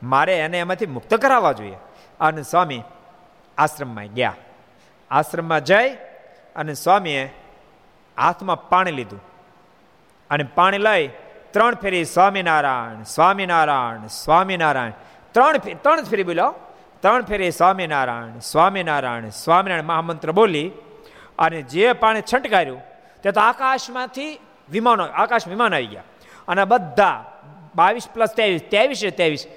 મારે 0.04 0.40
એને 0.40 0.60
એમાંથી 0.60 0.86
મુક્ત 0.86 1.16
કરાવવા 1.16 1.52
જોઈએ. 1.52 1.78
અને 2.20 2.44
સ્વામી 2.44 2.84
આશ્રમમાં 3.58 4.06
ગયા. 4.06 4.36
આશ્રમમાં 5.12 5.64
જઈ 5.64 5.90
અને 6.56 6.74
સ્વામીએ 6.74 7.34
હાથમાં 8.18 8.70
પાણી 8.70 8.92
લીધું. 8.92 9.22
અને 10.30 10.44
પાણી 10.44 10.78
લઈ 10.78 11.08
ત્રણ 11.52 11.76
ફેરી 11.76 12.06
સ્વામિનારાયણ 12.06 13.04
સ્વામિનારાયણ 13.04 14.08
સ્વામિનારાયણ. 14.08 14.92
ત્રણ 15.32 15.58
ત્રણ 15.58 16.04
ફેરી 16.04 16.24
બોલ્યો 16.24 16.54
ત્રણ 17.02 17.22
ફેરે 17.22 17.50
સ્વામિનારાયણ 17.50 18.40
સ્વામિનારાયણ 18.40 19.30
સ્વામિનારાયણ 19.30 19.84
મહામંત્ર 19.84 20.32
બોલી 20.32 20.72
અને 21.40 21.62
જે 21.62 21.94
પાણી 21.94 22.22
છંટકાર્યું 22.22 22.82
તે 23.24 23.32
તો 23.32 23.42
આકાશમાંથી 23.42 24.40
વિમાનો, 24.70 25.04
આકાશ 25.04 25.48
વિમાન 25.48 25.74
આવી 25.74 25.86
ગયા. 25.86 26.04
અને 26.48 26.66
બધા 26.66 27.26
બાવીસ 27.76 28.08
પ્લસ 28.14 28.30
ત્રેવીસ, 28.36 28.62
ત્રેવીસે 28.70 29.10
ત્રેવીસ, 29.10 29.48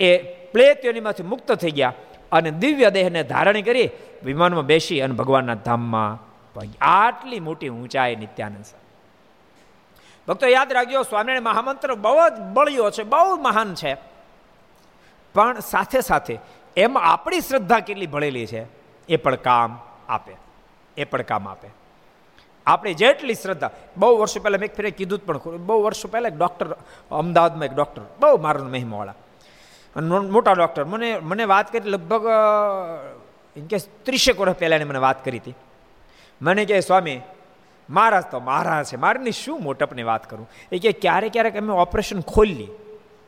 એ 0.00 0.18
પ્લેત્યોનીમાંથી 0.52 1.22
મુક્ત 1.22 1.52
થઈ 1.52 1.70
ગયા 1.70 1.92
અને 2.32 2.50
દિવ્ય 2.50 2.90
દેહને 2.90 3.22
ધારણ 3.22 3.60
કરી 3.60 3.90
વિમાનમાં 4.24 4.66
બેસી 4.66 5.00
અને 5.00 5.14
ભગવાનના 5.14 5.54
ધામમાં 5.54 6.26
આટલી 6.80 7.40
મોટી 7.40 7.68
ઊંચાઈ 7.68 8.16
નિત્યાનંદ 8.16 8.64
ભક્તો, 10.28 10.46
યાદ 10.46 10.72
રાખજો, 10.72 11.02
સ્વામિનારાયણ 11.02 11.42
મહામંત્ર 11.42 11.94
બહુ 11.94 12.28
જ 12.28 12.40
બળ્યો 12.40 12.90
છે, 12.90 13.02
બહુ 13.02 13.36
મહાન 13.36 13.74
છે. 13.74 13.94
પણ 15.34 15.60
સાથે 15.60 16.00
સાથે 16.00 16.38
એમાં 16.76 17.02
આપણી 17.02 17.40
શ્રદ્ધા 17.40 17.80
કેટલી 17.80 18.06
ભળેલી 18.06 18.46
છે? 18.46 18.66
એ 19.08 19.16
પણ 19.16 19.34
કામ 19.34 19.78
આપે. 20.08 20.32
એ 20.96 21.04
પણ 21.04 21.22
કામ 21.22 21.48
આપે. 21.48 21.68
આપણે 22.66 22.94
જેટલી 22.94 23.34
શ્રદ્ધા, 23.34 23.70
બહુ 23.96 24.18
વર્ષો 24.18 24.40
પહેલાં 24.40 24.60
મેં 24.60 24.68
એક 24.68 24.76
ફેરે 24.76 24.90
કીધું 24.90 25.18
જ 25.18 25.22
પણ 25.22 25.38
બહુ 25.38 25.82
વર્ષો 25.82 26.08
પહેલાં 26.08 26.32
એક 26.32 26.38
ડૉક્ટર 26.38 26.76
અમદાવાદમાં 27.10 27.64
એક 27.64 27.72
ડૉક્ટર 27.72 28.02
બહુ 28.20 28.40
મારા 28.40 28.64
મહિમાવાળા. 28.64 29.14
અને 29.96 30.18
મોટા 30.18 30.52
ડૉક્ટર 30.52 30.84
મને 30.84 31.18
મને 31.18 31.44
વાત 31.44 31.72
કરી 31.72 31.90
લગભગ 31.90 32.26
કે 33.70 33.78
ત્રીસેક 33.78 34.40
વર્ષ 34.40 34.56
પહેલાં 34.56 34.76
એને 34.76 34.84
મને 34.84 34.98
વાત 34.98 35.24
કરી 35.24 35.38
હતી. 35.38 35.54
મને 36.42 36.64
કહે, 36.64 36.80
સ્વામી 36.80 37.20
મહારાજ 37.90 38.24
તો 38.24 38.40
મહારાજ 38.40 38.86
છે. 38.86 38.96
મારની 38.96 39.32
શું 39.32 39.62
મોટપની 39.62 40.02
વાત 40.02 40.30
કરું? 40.30 40.50
એ 40.72 40.78
કે, 40.78 40.92
ક્યારેક 40.92 41.32
ક્યારેક 41.32 41.56
અમે 41.56 41.72
ઓપરેશન 41.72 42.20
ખોલી 42.20 42.68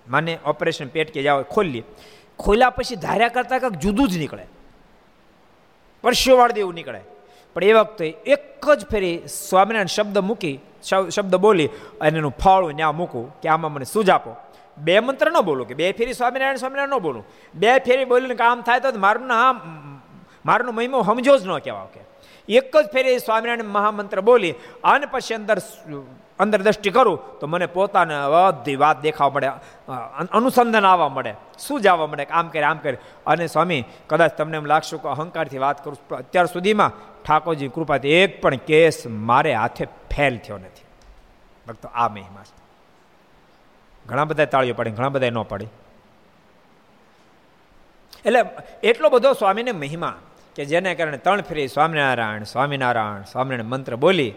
મને 0.08 0.38
ઓપરેશન 0.46 0.88
પેટ 0.88 1.12
કે 1.12 1.22
જાઓ 1.22 1.42
ખોલી 1.42 1.82
ખોલ્યા 2.38 2.70
પછી 2.70 2.96
ધાર્યા 2.96 3.28
કરતાં 3.28 3.60
કંઈક 3.60 3.80
જુદું 3.80 4.08
જ 4.08 4.18
નીકળે. 4.18 4.46
પરસ્યોવાળ 6.04 6.52
દેવું 6.52 6.74
નીકળે. 6.74 7.00
પણ 7.54 7.64
એ 7.64 7.72
વખતે 7.72 8.06
એક 8.26 8.70
જ 8.70 8.86
ફેરી 8.90 9.14
સ્વામિનારાયણ 9.26 9.86
શબ્દ 9.86 10.18
મૂકી 10.18 10.56
શબ્દ 11.14 11.34
બોલી 11.36 11.68
અને 12.00 12.18
એનું 12.18 12.34
ફળ 12.44 12.72
ત્યાં 12.72 12.96
મૂકું 12.96 13.24
કે 13.40 13.48
આમાં 13.48 13.72
મને 13.72 13.84
સૂજ 13.84 14.10
આપો. 14.10 14.36
બે 14.78 15.00
મંત્ર 15.00 15.30
ન 15.30 15.40
બોલું 15.40 15.68
કે 15.68 15.74
બે 15.74 15.92
ફેરી 15.92 16.12
સ્વામિનારાયણ 16.12 16.56
સ્વામિનારાયણ 16.56 17.00
ન 17.00 17.06
બોલું. 17.06 17.24
બે 17.54 17.78
ફેરી 17.78 18.04
બોલીને 18.04 18.34
કામ 18.34 18.62
થાય 18.62 18.80
તો 18.80 18.92
મારું 18.98 19.26
ના 19.26 19.52
મારનો 20.46 20.72
મહિમો 20.72 21.02
સમજો 21.02 21.38
જ 21.38 21.46
ન 21.46 21.58
કહેવાય 21.58 21.90
કે. 21.94 22.02
એક 22.48 22.76
જ 22.76 22.86
ફેરી 22.92 23.18
સ્વામિનારાયણ 23.18 23.72
મહામંત્ર 23.76 24.20
બોલી 24.20 24.54
અને 24.84 25.06
પછી 25.06 25.34
અંદર 25.34 25.58
અંદર 26.38 26.62
દ્રષ્ટિ 26.62 26.90
કરું, 26.90 27.38
તો 27.38 27.46
મને 27.46 27.66
પોતાને 27.66 28.14
બધી 28.14 28.76
વાત 28.76 29.00
દેખાવા 29.00 29.30
મળે 29.30 29.48
અનુસંધાન 30.32 30.86
આવવા 30.86 31.08
મળે. 31.08 31.34
શું 31.58 31.80
જ 31.80 31.86
આવવા 31.86 32.06
મળે? 32.06 32.24
આમ 32.24 32.48
કરે 32.48 32.62
આમ 32.62 32.78
કરે. 32.78 32.98
અને 33.26 33.46
સ્વામી, 33.46 33.84
કદાચ 34.06 34.32
તમને 34.32 34.56
એમ 34.56 34.64
લાગશું 34.64 35.02
કે 35.02 35.08
અહંકારથી 35.08 35.58
વાત 35.58 35.84
કરું 35.84 36.16
અત્યાર 36.16 36.46
સુધીમાં 36.46 36.92
ઠાકોરજી 37.22 37.68
કૃપાથી 37.68 38.08
એક 38.08 38.40
પણ 38.42 38.56
કેસ 38.56 39.02
મારે 39.06 39.54
હાથે 39.54 39.84
ફેલ 39.84 40.38
થયો 40.38 40.58
નથી. 40.58 40.84
ભક્તો, 41.68 41.88
આ 41.88 42.08
મહિમા 42.08 42.44
છે. 42.44 42.56
ઘણા 44.06 44.24
બધા 44.24 44.44
તાળીઓ 44.44 44.74
પડે, 44.74 44.90
ઘણા 44.90 45.08
બધા 45.08 45.30
ન 45.30 45.42
પડે. 45.42 45.66
એટલે 48.26 48.44
એટલો 48.82 49.08
બધો 49.08 49.32
સ્વામીને 49.32 49.72
મહિમા 49.72 50.18
કે 50.54 50.64
જેને 50.64 50.94
કારણે 50.94 51.16
ત્રણ 51.16 51.40
ફેરી 51.40 51.68
સ્વામિનારાયણ 51.68 52.42
સ્વામિનારાયણ 52.42 53.22
સ્વામિનારાયણ 53.22 53.68
મંત્ર 53.68 53.96
બોલી 53.96 54.34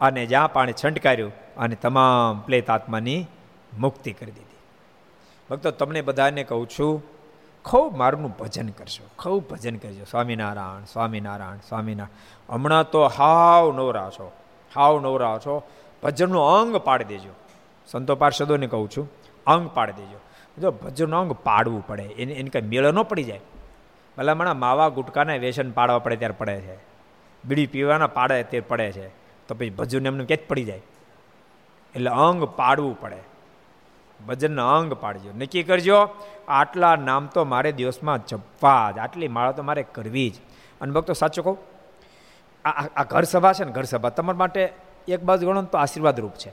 અને 0.00 0.26
જ્યાં 0.26 0.52
પાણી 0.52 0.72
છંટકાર્યું 0.84 1.32
અને 1.56 1.74
તમામ 1.74 2.40
પ્લેત 2.40 2.70
આત્માની 2.70 3.26
મુક્તિ 3.78 4.12
કરી 4.12 4.32
દીધી. 4.32 4.56
ભક્તો, 5.50 5.70
તમને 5.70 6.02
બધાને 6.02 6.44
કહું 6.44 6.68
છું, 6.68 7.02
ખૂબ 7.64 7.96
મારું 7.96 8.36
ભજન 8.36 8.68
કરશો 8.68 9.08
ખૂબ 9.18 9.48
ભજન 9.50 9.76
કરજો. 9.76 10.04
સ્વામિનારાયણ 10.04 10.84
સ્વામિનારાયણ 10.84 11.56
સ્વામિનારાયણ. 11.56 12.54
હમણાં 12.54 12.90
તો 12.90 13.06
હાવ 13.06 13.72
નવરા 13.72 14.10
છો, 14.10 14.32
હાવ 14.74 15.00
નવરા 15.00 15.38
છો. 15.38 15.68
ભજનનું 16.02 16.42
અંગ 16.42 16.76
પાડી 16.76 17.04
દેજો. 17.04 17.30
સંતો 17.86 18.16
પાર્ષદોને 18.16 18.66
કહું 18.66 18.90
છું, 18.96 19.10
અંગ 19.46 19.70
પાડી 19.74 19.92
દેજો. 19.92 20.20
જો 20.60 20.70
ભજનનું 20.70 21.20
અંગ 21.20 21.32
પાડવું 21.32 21.86
પડે, 21.86 22.02
એને 22.02 22.32
એને 22.32 22.50
કંઈ 22.50 22.62
મેળો 22.62 22.92
ન 22.92 23.02
પડી 23.02 23.24
જાય. 23.24 23.40
ભલામણા 24.18 24.54
માવા 24.54 24.88
ગુટકાના 24.88 25.34
વ્યસન 25.34 25.70
પાડવા 25.70 25.98
પડે 25.98 26.16
ત્યારે 26.16 26.34
પડે 26.38 26.60
છે. 26.60 26.74
બીડી 27.44 27.66
પીવાના 27.66 28.06
પાડે 28.06 28.42
તે 28.42 28.60
પડે 28.60 28.92
છે. 28.92 29.25
તો 29.48 29.54
પછી 29.54 29.70
ભજન 29.70 30.06
એમને 30.06 30.24
ક્યાં 30.24 30.46
પડી 30.48 30.64
જાય. 30.64 30.82
એટલે 31.94 32.10
અંગ 32.10 32.44
પાડવું 32.44 33.00
પડે. 33.00 33.16
ભજનના 34.26 34.76
અંગ 34.76 34.92
પાડજો. 34.92 35.32
નક્કી 35.32 35.62
કરજો, 35.62 36.08
આટલા 36.48 36.96
નામ 36.96 37.26
તો 37.26 37.44
મારે 37.44 37.72
દિવસમાં 37.72 38.26
જપવા 38.26 38.90
જ, 38.90 38.98
આટલી 38.98 39.28
માળા 39.28 39.52
તો 39.52 39.62
મારે 39.62 39.82
કરવી 39.82 40.30
જ. 40.30 40.34
અને 40.80 40.92
ભક્તો, 40.92 41.12
સાચું 41.12 41.44
કહું? 41.44 41.58
આ 42.96 43.04
ઘર 43.04 43.22
સભા 43.22 43.52
છે 43.52 43.64
ને, 43.64 43.72
ઘર 43.72 43.82
સભા. 43.82 44.08
તમારા 44.08 44.36
માટે 44.36 44.72
એક 45.08 45.22
બાજુ 45.22 45.46
ગણો 45.46 45.62
તો 45.62 45.78
આશીર્વાદ 45.78 46.20
રૂપ 46.20 46.32
છે. 46.32 46.52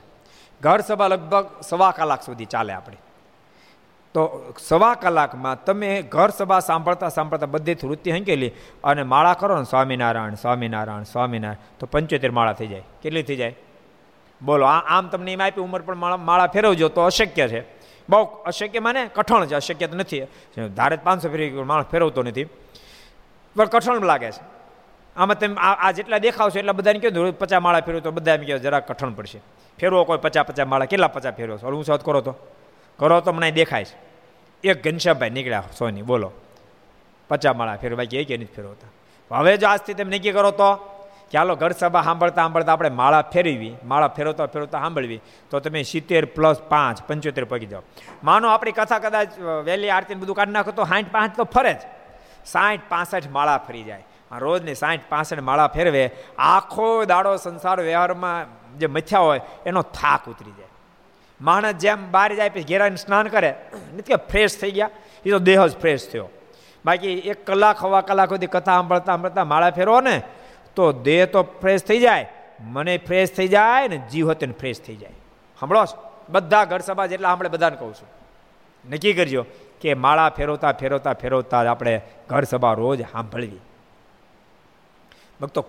ઘર 0.60 0.80
સભા 0.80 1.08
લગભગ 1.08 1.46
સવા 1.62 1.90
કલાક 1.90 2.22
સુધી 2.22 2.44
ચાલે 2.44 2.72
આપણે. 2.72 2.96
તો 4.14 4.54
સવા 4.58 4.94
કલાકમાં 4.94 5.64
તમે 5.64 6.02
ઘર 6.02 6.28
સભા 6.28 6.60
સાંભળતા 6.60 7.08
સાંભળતા 7.08 7.46
બધેથી 7.46 7.86
વૃત્તિ 7.86 8.10
હંકેલી 8.10 8.52
અને 8.84 9.02
માળા 9.02 9.34
કરો 9.34 9.58
ને 9.58 9.64
સ્વામિનારાયણ 9.64 10.34
સ્વામિનારાયણ 10.34 11.02
સ્વામિનારાયણ. 11.02 11.78
તો 11.78 11.86
પંચોતેર 11.86 12.30
માળા 12.30 12.52
થઈ 12.52 12.66
જાય. 12.66 12.82
કેટલી 13.02 13.22
થઈ 13.22 13.36
જાય? 13.36 13.56
બોલો, 14.42 14.66
આ 14.66 14.98
આમ 14.98 15.08
તમને 15.08 15.32
એમ 15.32 15.42
આપી 15.42 15.60
ઉંમર 15.60 15.82
પણ 15.82 15.96
માળા 15.96 16.16
માળા 16.16 16.46
ફેરવજો 16.46 16.88
તો 16.88 17.00
અશક્ય 17.00 17.48
છે. 17.48 17.60
બહુ 18.08 18.24
અશક્ય 18.24 18.78
માને, 18.78 19.10
કઠણ 19.14 19.46
છે, 19.46 19.54
અશક્ય 19.54 19.86
તો 19.86 19.96
નથી. 19.96 20.20
ધારે 20.76 20.96
પાંચસો 20.96 21.28
ફેરવી 21.28 21.50
માણસ 21.50 21.84
ફેરવતો 21.84 22.22
નથી. 22.22 22.44
પણ 23.56 23.64
કઠણ 23.64 24.04
લાગે 24.04 24.30
છે. 24.30 24.42
આમાં 25.16 25.38
તમે 25.38 25.56
આ 25.56 25.90
જેટલા 25.90 26.18
દેખાવશો 26.18 26.58
એટલા 26.58 26.72
બધાને 26.72 26.98
કહ્યું 26.98 27.38
પચાસ 27.38 27.62
માળા 27.62 27.80
ફેરવો 27.80 28.00
તો 28.00 28.10
બધા 28.10 28.34
એમ 28.34 28.42
કહો, 28.42 28.58
જરા 28.58 28.80
કઠણ 28.80 29.10
પડશે. 29.10 29.40
ફેરવો 29.80 30.04
કોઈ 30.04 30.18
પચાસ 30.18 30.46
પચાસ 30.46 30.66
માળા, 30.66 30.84
કેટલા 30.84 31.08
પચાસ 31.08 31.34
ફેરવો 31.34 31.56
છો? 31.56 31.70
હું 31.70 31.84
સાથ 31.84 32.04
કરો 32.04 32.20
તો. 32.20 32.34
કરો 32.98 33.20
તો 33.20 33.32
મને 33.32 33.50
દેખાય 33.50 33.84
છે. 33.84 33.96
એક 34.64 34.84
ઘનશ્યામભાઈ 34.84 35.30
નીકળ્યા 35.30 35.62
સોની, 35.78 36.02
બોલો. 36.02 36.32
પચાસ 37.28 37.56
માળા 37.56 37.76
ફેરવા 37.76 37.96
બાકી 37.96 38.16
એક 38.16 38.30
નથી 38.30 38.44
ફેરવતા? 38.44 38.88
હવે 39.36 39.56
જો 39.56 39.68
આજથી 39.68 39.94
તમે 39.94 40.18
નક્કી 40.18 40.32
કરો 40.32 40.50
તો? 40.50 40.90
ચાલો 41.32 41.54
ઘર 41.54 41.70
સભા 41.70 42.02
સાંભળતા 42.02 42.42
સાંભળતા 42.42 42.72
આપણે 42.72 42.88
માળા 42.88 43.22
ફેરવી, 43.22 43.76
માળા 43.84 44.08
ફેરવતા 44.08 44.46
ફેરવતા 44.46 44.80
સાંભળવી, 44.80 45.20
તો 45.50 45.60
તમે 45.60 45.82
સિત્તેર 45.82 46.24
પ્લસ 46.24 46.60
પાંચ, 46.60 47.02
પંચોતેર 47.02 47.44
પગી 47.44 47.66
જાઓ. 47.66 47.82
માનો 48.24 48.48
આપણી 48.48 48.72
કથા 48.72 48.98
કદાચ 48.98 49.38
વહેલી 49.38 49.90
આરતી 49.90 50.14
બધું 50.14 50.36
કાઢી 50.36 50.52
નાખો 50.52 50.70
તો 50.70 50.84
સાઠ 50.84 51.10
પાંચ 51.12 51.36
તો 51.36 51.44
ફરે 51.44 51.74
જ. 51.74 51.78
સાઠ 52.46 52.80
પાસઠ 52.88 53.30
માળા 53.30 53.58
ફરી 53.58 53.82
જાય. 53.82 54.04
રોજની 54.38 54.74
સાઠ 54.74 55.00
પાસઠ 55.08 55.40
માળા 55.40 55.66
ફેરવે, 55.66 56.10
આખો 56.38 57.04
દાડો 57.04 57.36
સંસાર 57.36 57.80
વ્યવહારમાં 57.80 58.46
જે 58.78 58.86
મથ્યા 58.86 59.20
હોય, 59.20 59.40
એનો 59.66 59.82
થાક 59.82 60.28
ઉતરી 60.28 60.50
જાય. 60.50 60.68
માણસ 61.40 61.74
જેમ 61.74 62.10
બહાર 62.10 62.34
જાય, 62.34 62.48
પછી 62.48 62.62
ઘેરાને 62.62 62.96
સ્નાન 62.96 63.28
કરે. 63.28 63.54
નથી 63.94 64.02
કે 64.02 64.16
ફ્રેશ 64.16 64.58
થઈ 64.60 64.70
ગયા, 64.70 64.90
એ 65.26 65.30
તો 65.30 65.38
દેહ 65.38 65.66
જ 65.66 65.78
ફ્રેશ 65.80 66.10
થયો. 66.10 66.30
બાકી 66.84 67.12
એક 67.12 67.46
કલાક, 67.46 67.78
હવા 67.78 68.00
કલાક 68.00 68.28
સુધી 68.28 68.46
કથા 68.46 68.72
સાંભળતા 68.72 69.04
સાંભળતા 69.04 69.44
માળા 69.44 69.70
ફેરવો 69.70 70.00
ને, 70.00 70.22
તો 70.74 70.92
દેહ 70.92 71.26
તો 71.26 71.42
ફ્રેશ 71.42 71.82
થઈ 71.82 72.00
જાય, 72.00 72.32
મને 72.60 72.98
ફ્રેશ 72.98 73.36
થઈ 73.36 73.48
જાય 73.48 73.88
ને 73.88 73.98
જીવ 73.98 74.30
હતો 74.30 74.46
ને 74.46 74.52
ફ્રેશ 74.52 74.80
થઈ 74.80 74.96
જાય. 74.96 75.10
સાંભળો 75.60 75.84
બધા 76.28 76.64
ઘર 76.64 76.78
સભા 76.78 77.06
જેટલા 77.06 77.28
આપણે 77.28 77.48
બધાને 77.48 77.76
કહું 77.76 77.94
છું. 77.94 78.08
નક્કી 78.90 79.12
કરજો 79.12 79.46
કે 79.80 79.94
માળા 79.94 80.28
ફેરવતા 80.28 80.72
ફેરવતા 80.72 81.12
ફેરવતા 81.12 81.70
આપણે 81.70 82.00
ઘર 82.28 82.44
સભા 82.44 82.72
રોજ 82.72 83.02
સાંભળવી. 83.02 83.60
ભક્તો, 85.40 85.64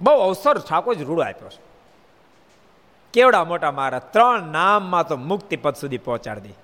બહુ 0.00 0.14
અવસર 0.14 0.58
ઠાકોર 0.58 0.94
જ 0.94 1.02
રૂડો 1.02 1.22
આપ્યો 1.22 1.48
છે. 1.48 1.73
કેવડા 3.14 3.44
મોટા 3.44 3.70
મારા 3.70 3.98
ત્રણ 3.98 4.52
નામમાં 4.52 5.08
તો 5.08 5.16
મુક્તિ 5.16 5.56
પદ 5.56 5.74
સુધી 5.74 5.98
પહોંચાડી 5.98 6.40
દી. 6.40 6.54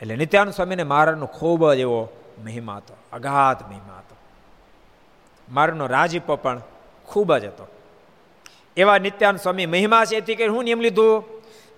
એટલે 0.00 0.16
નિત્યાનંદ 0.16 0.54
સ્વામીને 0.54 0.82
મહારાજનો 0.82 1.26
ખૂબ 1.26 1.72
જ 1.72 1.78
એવો 1.78 2.08
મહિમા 2.44 2.76
હતો, 2.76 2.94
અગાધ 3.12 3.62
મહિમા 3.68 3.98
હતો. 3.98 4.16
મારનો 5.48 5.86
રાજીપો 5.86 6.36
પણ 6.36 6.60
ખૂબ 7.04 7.36
જ 7.36 7.44
હતો. 7.44 7.66
એવા 8.76 8.98
નિત્યાનંદ 8.98 9.40
સ્વામી 9.40 9.66
મહિમા 9.66 10.04
છે 10.04 10.16
એથી 10.16 10.34
કે 10.34 10.46
હું 10.46 10.64
નિયમ 10.64 10.80
લીધું? 10.80 11.24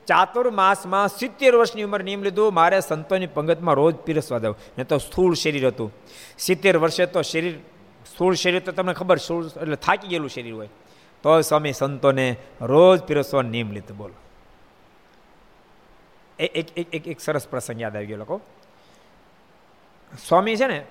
ચાતુર્માસમાં 0.06 1.08
સિત્તેર 1.08 1.54
વર્ષની 1.54 1.82
ઉંમર 1.82 2.04
નિયમ 2.04 2.22
લીધું, 2.22 2.54
મારે 2.54 2.80
સંતોની 2.80 3.26
પંગતમાં 3.26 3.74
રોજ 3.74 3.94
પીરસવા 3.94 4.38
દઉં. 4.38 4.54
ને 4.78 4.84
તો 4.84 4.98
સ્થૂળ 4.98 5.34
શરીર 5.34 5.66
હતું. 5.66 5.92
સિત્તેર 6.38 6.78
વર્ષે 6.78 7.06
તો 7.06 7.22
શરીર, 7.22 7.54
સ્થૂળ 8.12 8.34
શરીર 8.34 8.60
તો 8.60 8.72
તમને 8.72 8.92
ખબર, 8.92 9.16
સ્થૂળ 9.16 9.46
એટલે 9.46 9.76
થાકી 9.76 10.08
ગયેલું 10.08 10.30
શરીર 10.30 10.54
હોય. 10.54 10.68
તો 11.22 11.40
સ્વામી 11.40 11.72
સંતોને 11.72 12.36
રોજ 12.60 13.02
પીરસવાનો 13.02 13.48
નિયમ 13.48 13.70
લીધો. 13.72 13.94
બોલો. 13.94 14.14
એક 16.38 16.78
એક 16.78 17.08
એક 17.08 17.20
સરસ 17.20 17.48
પ્રસંગ 17.48 17.80
યાદ 17.80 17.96
આવી 17.96 18.06
ગયો 18.06 18.16
લોકો. 18.16 18.40
સ્વામી 20.28 20.56
છે 20.56 20.66
ને 20.66 20.84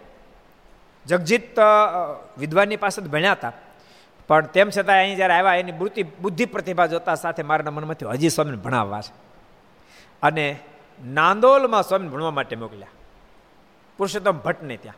જગજીત 1.05 1.59
વિદ્વાનની 2.38 2.77
પાસે 2.77 3.01
જ 3.01 3.07
ભણ્યા 3.07 3.31
હતા. 3.31 3.51
પણ 4.27 4.45
તેમ 4.45 4.69
છતાં 4.69 4.95
અહીં 4.95 5.15
જ્યારે 5.15 5.33
આવ્યા, 5.33 5.55
એની 5.55 5.71
બુદ્ધિ 5.71 6.03
બુદ્ધિ 6.03 6.45
પ્રતિભા 6.45 6.85
જોતા 6.85 7.15
સાથે 7.15 7.43
મારા 7.43 7.71
મનમાંથી 7.71 8.05
હજી 8.05 8.29
સ્વામીને 8.29 8.57
ભણાવવા 8.57 9.01
છે. 9.01 9.13
અને 10.21 10.59
નાંદોલમાં 11.05 11.83
સ્વામીને 11.83 12.11
ભણવા 12.11 12.31
માટે 12.31 12.55
મોકલ્યા. 12.55 12.88
પુરુષોત્તમ 13.97 14.38
ભટ્ટને 14.38 14.77
ત્યાં, 14.77 14.95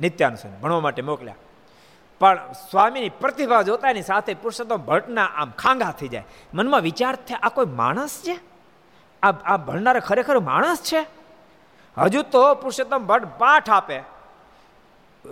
નિત્યાનંદ 0.00 0.38
સ્વામી 0.38 0.56
ભણવા 0.56 0.80
માટે 0.80 1.02
મોકલ્યા. 1.02 1.34
પણ 2.18 2.38
સ્વામીની 2.70 3.08
પ્રતિભા 3.08 3.62
જોતાની 3.62 4.02
સાથે 4.02 4.34
પુરુષોત્તમ 4.34 4.76
ભટ્ટના 4.76 5.24
આમ 5.24 5.50
ખાંગા 5.50 5.90
થઈ 5.90 6.08
જાય. 6.08 6.24
મનમાં 6.54 6.80
વિચાર 6.80 7.14
થાય 7.14 7.38
આ 7.42 7.48
કોઈ 7.48 7.66
માણસ 7.66 8.22
છે? 8.22 8.40
આ 9.22 9.30
આ 9.30 9.56
ભણનાર 9.56 10.00
ખરેખર 10.00 10.38
માણસ 10.38 10.82
છે? 10.82 11.06
હજુ 11.98 12.22
તો 12.22 12.54
પુરુષોત્તમ 12.54 13.06
ભટ્ટ 13.06 13.26
પાઠ 13.38 13.70
આપે. 13.70 14.00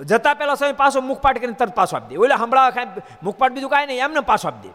જતા 0.04 0.34
પહેલા 0.34 0.54
સ્વામી 0.54 0.74
પાછો 0.74 1.00
મુખપાઠ 1.00 1.38
કરીને 1.38 1.52
તરત 1.52 1.74
પાછો 1.74 1.96
આપી 1.96 2.06
દે. 2.08 2.16
ઓલે 2.16 2.34
હમણાં 2.34 2.74
કાંઈ 2.74 2.86
મુખપાઠ 3.22 3.52
બીજું 3.52 3.70
કાંઈ 3.70 3.86
નહીં, 3.86 3.98
એમને 3.98 4.20
પાછો 4.20 4.48
આપી 4.48 4.68
દે. 4.68 4.74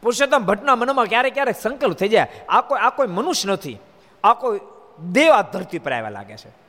પુરુષોત્તમ 0.00 0.44
ભટ્ટના 0.44 0.76
મનમાં 0.76 1.04
ક્યારેક 1.04 1.34
ક્યારેક 1.34 1.56
સંકલ્પ 1.56 1.96
થઈ 1.96 2.08
જાય. 2.08 2.26
આ 2.48 2.60
કોઈ 2.60 2.78
આ 2.78 2.90
કોઈ 2.90 3.06
મનુષ્ય 3.06 3.52
નથી. 3.52 3.78
આ 4.24 4.34
કોઈ 4.34 4.60
દેવ 5.12 5.32
આ 5.32 5.42
ધરતી 5.42 5.78
પર 5.78 5.92
આવ્યા 5.92 6.10
લાગે 6.10 6.36
છે. 6.36 6.65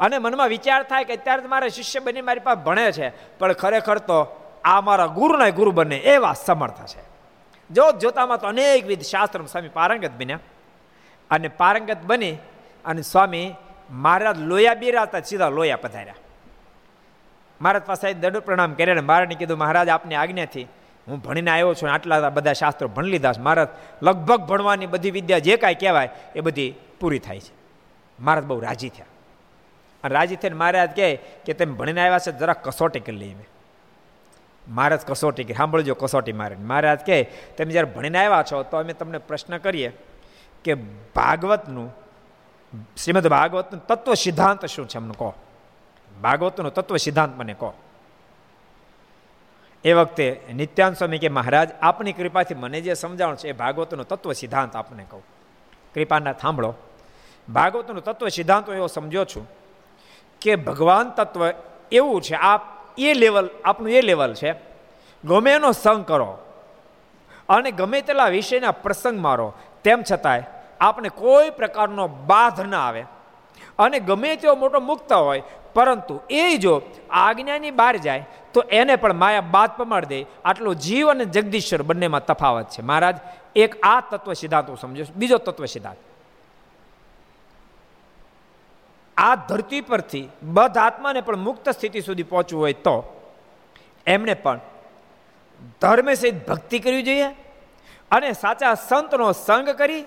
અને 0.00 0.18
મનમાં 0.18 0.48
વિચાર 0.48 0.82
થાય 0.82 1.04
કે 1.04 1.16
અત્યારે 1.16 1.48
મારે 1.48 1.68
શિષ્ય 1.68 2.00
બની 2.00 2.22
મારી 2.22 2.40
પાસે 2.40 2.64
ભણે 2.64 2.92
છે, 2.92 3.38
પણ 3.38 3.52
ખરેખર 3.52 3.98
તો 3.98 4.40
આ 4.64 4.80
મારા 4.80 5.06
ગુરુના 5.06 5.48
ગુરુ 5.48 5.70
બને 5.70 5.96
એવા 5.96 6.32
સમર્થ 6.32 6.86
છે. 6.86 7.02
જોત 7.70 7.98
જોતામાં 7.98 8.38
તો 8.38 8.46
અનેકવિધ 8.46 9.00
શાસ્ત્ર 9.00 9.42
સ્વામી 9.42 9.68
પારંગત 9.68 10.10
બન્યા. 10.18 10.38
અને 11.30 11.48
પારંગત 11.48 11.98
બની 12.06 12.36
અને 12.84 13.02
સ્વામી 13.02 13.54
મહારાજ 13.90 14.38
લોયા 14.38 14.74
બિરાતા 14.74 15.20
સીધા 15.20 15.48
લોયા 15.48 15.76
પધાર્યા. 15.76 16.14
મહારાજ 17.60 17.82
પાસે 17.82 18.12
દંડ 18.12 18.38
પ્રણામ 18.38 18.74
કર્યા 18.74 18.94
ને 18.94 19.00
મહારાજને 19.00 19.34
કીધું, 19.34 19.58
મહારાજ, 19.58 19.88
આપની 19.88 20.14
આજ્ઞાથી 20.14 20.66
હું 21.08 21.18
ભણીને 21.18 21.50
આવ્યો 21.50 21.74
છું 21.74 21.92
આટલા 21.92 22.30
બધા 22.30 22.52
શાસ્ત્રો 22.52 22.88
ભણી 22.88 23.10
લીધા 23.10 23.32
છે. 23.32 23.40
મહારાજ, 23.40 23.68
લગભગ 24.02 24.40
ભણવાની 24.40 24.86
બધી 24.86 25.10
વિદ્યા 25.10 25.38
જે 25.38 25.56
કાંઈ 25.56 25.74
કહેવાય 25.74 26.08
એ 26.36 26.40
બધી 26.40 26.74
પૂરી 27.00 27.18
થાય 27.18 27.40
છે. 27.40 27.52
મહારાજ 28.20 28.44
બહુ 28.44 28.60
રાજી 28.60 28.88
થયા. 28.88 29.06
રાજી 30.04 30.36
થઈને 30.36 30.56
મહારાજ 30.56 30.96
કહે 30.96 31.16
કે 31.16 31.52
તમે 31.52 31.72
ભણીને 31.72 32.00
આવ્યા 32.00 32.18
છે, 32.18 32.32
જરા 32.32 32.52
કસોટી 32.52 33.00
કરી 33.00 33.16
લઈએ 33.16 33.46
મહારાજ 34.68 35.00
કસોટી 35.06 35.44
કરી, 35.44 35.54
સાંભળજો 35.54 35.94
કસોટી 35.94 36.32
મારે 36.32 36.56
મહારાજ 36.56 37.06
કહે, 37.06 37.22
તમે 37.56 37.72
જ્યારે 37.72 37.92
ભણીને 37.92 38.18
આવ્યા 38.18 38.42
છો, 38.42 38.62
તો 38.62 38.76
અમે 38.76 38.92
તમને 38.92 39.18
પ્રશ્ન 39.18 39.58
કરીએ 39.58 39.92
કે 40.64 40.74
ભાગવતનું, 41.14 41.90
શ્રીમદ 42.96 43.26
ભાગવતનું 43.26 43.86
તત્વ 43.86 44.14
સિદ્ધાંત 44.14 44.66
શું 44.66 44.88
છે 44.88 44.98
અમને 44.98 45.14
કહો. 45.18 45.34
ભાગવતનું 46.22 46.74
તત્વ 46.74 46.96
સિદ્ધાંત 46.96 47.38
મને 47.38 47.54
કહો. 47.54 47.74
એ 49.84 49.92
વખતે 49.92 50.40
નિત્યાન 50.54 50.94
સ્વામી 50.94 51.18
કે, 51.18 51.28
મહારાજ, 51.28 51.70
આપની 51.82 52.12
કૃપાથી 52.12 52.54
મને 52.54 52.80
જે 52.80 52.94
સમજાવણ 52.94 53.34
છે, 53.34 53.48
એ 53.48 53.52
ભાગવતનું 53.52 54.08
તત્વ 54.08 54.32
સિદ્ધાંત 54.32 54.76
આપને 54.76 55.04
કહું. 55.10 55.22
કૃપાના 55.94 56.32
સાંભળો, 56.32 56.74
ભાગવતનું 57.52 58.04
તત્વ 58.04 58.28
સિદ્ધાંત 58.28 58.68
એવો 58.68 58.86
સમજો 58.86 59.24
છું 59.24 59.63
કે 60.44 60.56
ભગવાન 60.56 61.10
તત્વ 61.10 61.50
એવું 61.92 62.22
છે, 62.22 62.34
આપ 62.34 62.62
એ 62.98 63.14
લેવલ, 63.14 63.50
આપનું 63.64 63.90
એ 63.90 64.00
લેવલ 64.00 64.34
છે. 64.34 64.52
ગમે 65.24 65.50
એનો 65.52 65.72
સંગ 65.72 66.04
કરો 66.04 66.38
અને 67.48 67.70
ગમે 67.70 68.00
તેટલા 68.00 68.28
વિષયના 68.28 68.70
પ્રસંગ 68.70 69.18
મારો, 69.20 69.52
તેમ 69.84 70.02
છતાંય 70.12 70.42
આપને 70.80 71.08
કોઈ 71.08 71.50
પ્રકારનો 71.50 72.08
બાધ 72.08 72.60
ન 72.60 72.74
આવે. 72.74 73.04
અને 73.78 74.00
ગમે 74.00 74.36
તેવો 74.36 74.54
મોટો 74.54 74.80
મુક્ત 74.80 75.12
હોય, 75.12 75.42
પરંતુ 75.74 76.20
એ 76.30 76.56
જો 76.56 76.82
આજ્ઞાની 77.10 77.70
બહાર 77.70 77.96
જાય, 77.96 78.28
તો 78.52 78.60
એને 78.60 78.96
પણ 78.96 79.12
માયા 79.12 79.40
બાદ 79.40 79.70
પમાડ 79.76 80.04
દે. 80.04 80.26
આટલો 80.44 80.74
જીવ 80.74 81.10
અને 81.10 81.24
જગદીશ્વર 81.24 81.82
બંનેમાં 81.82 82.24
તફાવત 82.24 82.68
છે. 82.70 82.82
મહારાજ, 82.82 83.16
એક 83.56 83.80
આ 83.82 84.00
તત્વ 84.00 84.32
સિદ્ધાંત 84.32 84.68
હું 84.68 84.78
સમજો 84.78 85.04
બીજો 85.16 85.38
તત્વ 85.38 85.64
સિદ્ધાંત. 85.64 85.96
આ 89.16 89.34
ધરતી 89.34 89.80
પરથી 89.80 90.28
બધ 90.42 90.78
આત્માને 90.78 91.20
પણ 91.20 91.36
મુક્ત 91.36 91.68
સ્થિતિ 91.68 92.00
સુધી 92.00 92.22
પહોંચવું 92.22 92.62
હોય 92.62 92.72
તો 92.72 93.20
એમણે 94.06 94.34
પણ 94.34 94.60
ધર્મે 95.80 96.14
સહિત 96.14 96.48
ભક્તિ 96.48 96.78
કરવી 96.78 97.02
જોઈએ 97.02 97.28
અને 98.10 98.32
સાચા 98.32 98.74
સંતનો 98.74 99.32
સંગ 99.32 99.70
કરી, 99.70 100.04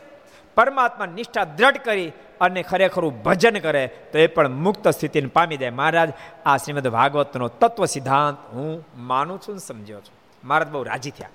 પરમાત્મા 0.56 1.06
નિષ્ઠા 1.06 1.43
દ્રઢ 1.43 1.78
કરી 1.78 2.12
અને 2.41 2.63
ખરેખરું 2.63 3.24
ભજન 3.24 3.60
કરે 3.60 3.88
તો 3.88 4.17
એ 4.17 4.28
પણ 4.28 4.48
મુક્ત 4.48 4.88
સ્થિતિને 4.88 5.28
પામી 5.28 5.58
જાય 5.58 5.70
મહારાજ, 5.70 6.13
આ 6.46 6.58
શ્રીમદ 6.58 6.88
ભાગવતનો 6.88 7.48
તત્વ 7.48 7.86
સિદ્ધાંત 7.86 8.38
હું 8.54 8.86
માનું 8.96 9.41
છું 9.41 9.60
સમજ્યો 9.60 10.02
છું. 10.02 10.48
મહારાજ 10.48 10.67
બહુ 10.67 10.84
રાજી 10.84 11.12
થયા. 11.12 11.30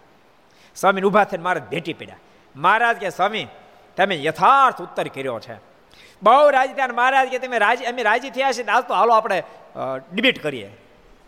સ્વામીને 0.76 1.06
ઊભા 1.06 1.24
થઈને 1.24 1.44
મહારાજ 1.44 1.62
ભેટી 1.70 1.92
પડ્યા. 1.92 2.16
મહારાજ 2.56 2.96
કે, 2.96 3.10
સ્વામી, 3.10 3.46
તમે 3.96 4.24
યથાર્થ 4.24 4.82
ઉત્તર 4.82 5.08
કર્યો 5.08 5.40
છે. 5.40 5.71
બહુ 6.22 6.50
રાજી 6.50 6.74
થયા 6.74 6.88
મહારાજ 6.94 7.28
કે 7.28 7.38
તમે 7.38 7.58
રાજી 7.58 7.84
અમે 7.84 8.02
રાજી 8.02 8.30
થયા 8.30 8.52
છે 8.52 8.66
આજ 8.66 8.84
તો 8.84 8.94
હાલો 8.94 9.12
આપણે 9.14 9.42
ડિબેટ 10.12 10.42
કરીએ. 10.42 10.68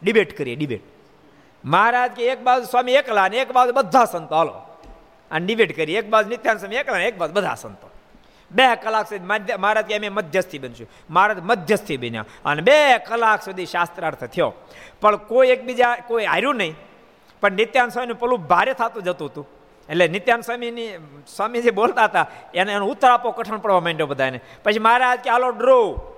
ડિબેટ 0.02 0.37
કરીએ 0.38 0.57
ડિબેટ 0.57 0.83
મહારાજ 1.64 2.11
કે 2.12 2.26
એક 2.26 2.40
બાજુ 2.42 2.64
સ્વામી 2.64 2.92
એકલા 2.92 3.28
ને 3.28 3.37
એક 3.37 3.52
બાજુ 3.52 3.72
બધા 3.72 4.04
સંતો, 4.04 4.35
હાલો. 4.35 4.54
અને 5.30 5.46
ડિબેટ 5.46 5.76
કરીએ. 5.76 5.98
એક 5.98 6.09
બાજુ 6.11 6.28
નિત્યાન 6.28 6.59
સ્વામી 6.59 6.76
એકલા 6.76 6.98
એક 7.00 7.18
બાજુ 7.18 7.33
બધા 7.33 7.54
સંતો. 7.54 7.90
બે 8.50 8.66
કલાક 8.76 9.07
સુધી 9.09 9.57
મહારાજ 9.57 9.85
કે 9.85 9.96
અમે 9.96 10.09
મધ્યસ્થી 10.09 10.59
બનશું. 10.59 10.88
મહારાજ 11.11 11.38
મધ્યસ્થી 11.42 11.96
બન્યા. 11.96 12.24
અને 12.44 12.62
બે 12.62 12.98
કલાક 12.98 13.42
સુધી 13.42 13.66
શાસ્ત્રાર્થ 13.66 14.24
થયો. 14.24 14.52
પણ 15.00 15.16
કોઈ 15.16 15.48
એકબીજા 15.48 15.96
કોઈ 16.07 16.24
હાર્યું 16.24 16.57
નહીં. 16.57 16.74
પણ 17.40 17.52
નિત્યાન 17.52 17.88
સ્વામીનું 17.88 18.20
પેલું 18.20 18.46
ભારે 18.46 18.72
થતું 18.72 19.02
જતું 19.02 19.28
હતું. 19.28 19.46
એટલે 19.90 20.08
નિત્યાન 20.08 20.40
સ્વામીની, 20.40 20.88
સ્વામીજી 21.36 21.70
બોલતા 21.70 22.04
હતા, 22.04 22.26
એને 22.54 22.72
એનો 22.72 22.86
ઉત્તર 22.86 23.08
આપો 23.08 23.30
કઠણ 23.30 23.56
પડવા 23.56 23.80
માંડ્યો 23.80 24.06
બધાને. 24.06 24.40
પછી 24.64 24.78
મહારાજ 24.78 25.18
કે, 25.18 25.30
હાલો, 25.30 25.50
ડ્રો. 25.50 26.10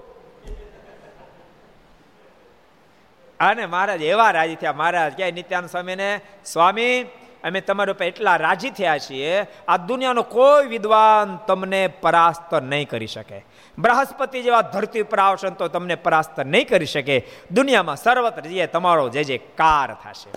અને 3.41 3.67
મહારાજ 3.67 4.03
એવા 4.03 4.31
રાજી 4.31 4.55
થયા. 4.55 4.73
મહારાજ 4.73 5.13
કે, 5.13 5.33
નિત્યાન 5.33 5.67
સ્વામીને, 5.67 6.21
સ્વામી, 6.45 7.03
અમે 7.45 7.61
તમારા 7.61 7.93
ઉપર 7.93 8.05
એટલા 8.05 8.37
રાજી 8.37 8.71
થયા 8.71 8.99
છીએ, 8.99 9.47
આ 9.69 9.77
દુનિયાનો 9.77 10.23
કોઈ 10.23 10.67
વિદ્વાન 10.67 11.37
તમને 11.37 11.87
પરાસ્ત 11.87 12.55
નહીં 12.55 12.89
કરી 12.89 13.07
શકે. 13.07 13.45
બૃહસ્પતિ 13.79 14.43
જેવા 14.43 14.61
ધરતી 14.61 15.01
ઉપર 15.01 15.19
આવશે 15.19 15.51
તો 15.51 15.69
તમને 15.69 15.95
પરાસ્ત 15.95 16.41
નહીં 16.41 16.69
કરી 16.69 16.87
શકે. 16.87 17.27
દુનિયામાં 17.51 17.97
સર્વત્ર 17.97 18.41
જે 18.41 18.67
તમારો 18.67 19.09
જે 19.09 19.25
જે 19.25 19.39
કાર 19.39 19.95
થશે. 19.95 20.31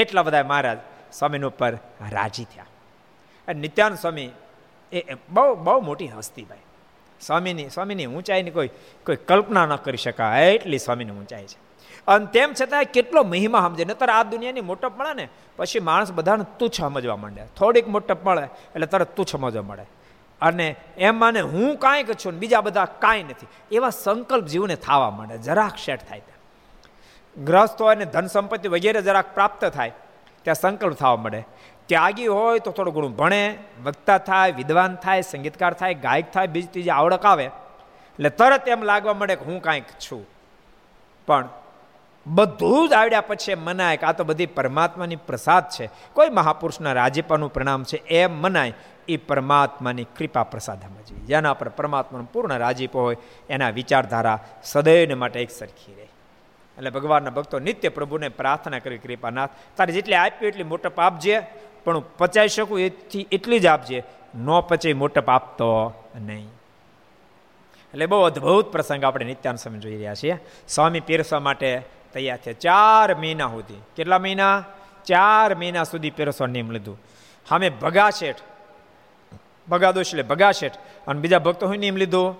એટલા 0.00 0.22
બધા 0.22 0.44
મહારાજ 0.44 0.78
સ્વામીની 1.12 1.44
ઉપર 1.44 1.74
રાજી 2.10 2.44
થયા. 2.44 2.64
અને 3.48 3.60
નિત્યાનંદ 3.60 3.98
સ્વામી 3.98 4.30
એ 4.92 5.14
બહુ 5.28 5.54
બહુ 5.54 5.80
મોટી 5.80 6.08
હસ્તી 6.08 6.42
ભાઈ. 6.42 6.58
સ્વામીની 7.20 7.68
સ્વામીની 7.70 8.06
ઊંચાઈની 8.06 8.50
કોઈ 8.50 8.68
કોઈ 9.06 9.16
કલ્પના 9.16 9.66
ન 9.66 9.76
કરી 9.76 9.96
શકાય, 9.96 10.52
એટલી 10.52 10.78
સ્વામીની 10.78 11.10
ઊંચાઈ 11.10 11.44
છે. 11.44 11.58
અને 12.06 12.26
તેમ 12.26 12.52
છતાં 12.60 12.84
કેટલો 12.84 13.22
મહિમા 13.22 13.60
સમજે. 13.60 13.84
નતર 13.84 14.08
આ 14.10 14.22
દુનિયાની 14.22 14.60
મોટપ 14.60 14.92
મળે 14.98 15.14
ને 15.14 15.28
પછી 15.56 15.80
માણસ 15.80 16.12
બધાને 16.12 16.44
તુચ્છ 16.58 16.74
સમજવા 16.74 17.16
માંડે. 17.16 17.42
થોડીક 17.56 17.88
મોટપ 17.88 18.28
મળે 18.28 18.42
એટલે 18.42 18.86
તરત 18.86 19.16
તુચ્છ 19.16 19.28
સમજવા 19.28 19.62
મળે 19.62 19.84
અને 20.40 20.76
એમ 20.98 21.16
માને 21.16 21.40
હું 21.40 21.76
કાંઈક 21.76 22.12
છું 22.12 22.32
ને 22.32 22.38
બીજા 22.38 22.60
બધા 22.60 22.84
કાંઈ 22.84 23.22
નથી. 23.22 23.46
એવા 23.72 23.90
સંકલ્પ 23.90 24.44
જીવને 24.44 24.76
થવા 24.76 25.10
માંડે. 25.10 25.38
જરાક 25.38 25.76
શેઠ 25.76 26.04
થાય 26.04 26.22
ગ્રસ્ત 27.44 27.82
હોય 27.82 27.94
ને 27.94 28.04
ધન 28.04 28.26
સંપત્તિ 28.26 28.68
વગેરે 28.68 29.02
જરાક 29.02 29.34
પ્રાપ્ત 29.34 29.64
થાય 29.64 29.92
ત્યાં 30.42 30.54
સંકલ્પ 30.54 30.92
થવા 30.92 31.16
મળે. 31.16 31.44
ત્યાગી 31.86 32.26
હોય 32.26 32.58
તો 32.58 32.70
થોડું 32.70 32.94
ઘણું 32.94 33.16
ભણે, 33.16 33.58
વક્તા 33.84 34.18
થાય, 34.18 34.52
વિદ્વાન 34.52 34.94
થાય, 34.94 35.22
સંગીતકાર 35.22 35.72
થાય, 35.72 35.94
ગાયક 35.94 36.32
થાય, 36.32 36.46
બીજી 36.46 36.66
ત્રીજી 36.66 36.90
આવડક 36.90 37.24
આવે. 37.24 37.44
એટલે 37.44 38.28
તરત 38.28 38.68
એમ 38.68 38.82
લાગવા 38.82 39.14
મળે 39.14 39.36
કે 39.36 39.44
હું 39.44 39.62
કાંઈક 39.62 39.84
છું. 39.84 40.26
પણ 41.26 41.48
બધું 42.26 42.88
જ 42.88 42.92
આવડ્યા 42.92 43.20
પછી 43.20 43.54
મનાય 43.54 43.96
કે 43.96 44.06
આ 44.06 44.12
તો 44.12 44.24
બધી 44.24 44.46
પરમાત્માની 44.46 45.16
પ્રસાદ 45.16 45.68
છે. 45.68 45.90
કોઈ 46.12 46.28
મહાપુરુષના 46.28 46.92
રાજીપાનું 46.92 47.52
પ્રણામ 47.52 47.84
છે 47.84 47.96
એમ 47.96 48.42
મનાય, 48.42 48.72
એ 49.08 49.16
પરમાત્માની 49.16 50.04
કૃપા 50.04 50.42
પ્રસાદ 50.42 50.78
જોઈએ. 50.80 51.20
જેના 51.20 51.54
પર 51.54 51.68
પરમાત્માનો 51.68 52.28
પૂર્ણ 52.32 52.58
રાજીપો 52.58 53.00
હોય, 53.00 53.16
એના 53.50 53.70
વિચારધારા 53.70 54.38
સદૈવને 54.62 55.14
માટે 55.14 55.40
એક 55.40 55.50
સરખી 55.50 55.94
રહે. 55.94 56.01
એટલે 56.78 56.90
ભગવાનના 56.90 57.30
ભક્તો 57.30 57.58
નિત્ય 57.58 57.88
પ્રભુને 57.88 58.28
પ્રાર્થના 58.28 58.78
કરી 58.78 58.98
કૃપાનાથ. 58.98 59.50
તારે 59.76 59.92
જેટલી 59.92 60.14
આપ્યું 60.14 60.48
એટલી 60.48 60.62
મોટપ 60.62 61.00
આપજે, 61.00 61.40
પણ 61.84 61.96
હું 61.96 62.16
પચાવી 62.16 62.48
શકું 62.48 62.80
એથી 62.80 63.28
એટલી 63.32 63.60
જ 63.60 63.66
આપજે. 63.66 64.02
ન 64.34 64.60
પચે 64.60 64.92
મોટપ 64.92 65.30
આપતો 65.30 65.94
નહીં. 66.20 66.48
એટલે 67.90 68.06
બહુ 68.06 68.22
અદ્ભુત 68.22 68.72
પ્રસંગ 68.72 69.04
આપણે 69.04 69.24
નિત્યાન 69.24 69.56
સમય 69.56 69.78
જોઈ 69.78 69.92
રહ્યા 69.92 70.14
છીએ. 70.14 70.38
સ્વામી 70.68 71.00
પીરસવા 71.00 71.40
માટે 71.40 71.82
તૈયાર 72.12 72.36
થયા. 72.36 72.52
ચાર 72.52 73.14
મહિના 73.14 73.46
સુધી. 73.46 73.80
કેટલા 73.96 74.18
મહિના? 74.18 74.64
ચાર 75.04 75.54
મહિના 75.54 75.84
સુધી 75.84 76.10
પીરસવા 76.10 76.46
નિયમ 76.46 76.70
લીધું. 76.70 77.00
હામે 77.50 77.70
ભગા 77.70 78.10
શેઠ. 78.10 78.36
ભગાદોશ 79.68 80.08
એટલે 80.08 80.22
ભગા 80.22 80.52
શેઠ. 80.52 80.72
અને 81.06 81.20
બીજા 81.20 81.38
ભક્તો 81.38 81.66
હું 81.66 81.76
નિયમ 81.76 81.96
લીધું? 81.96 82.36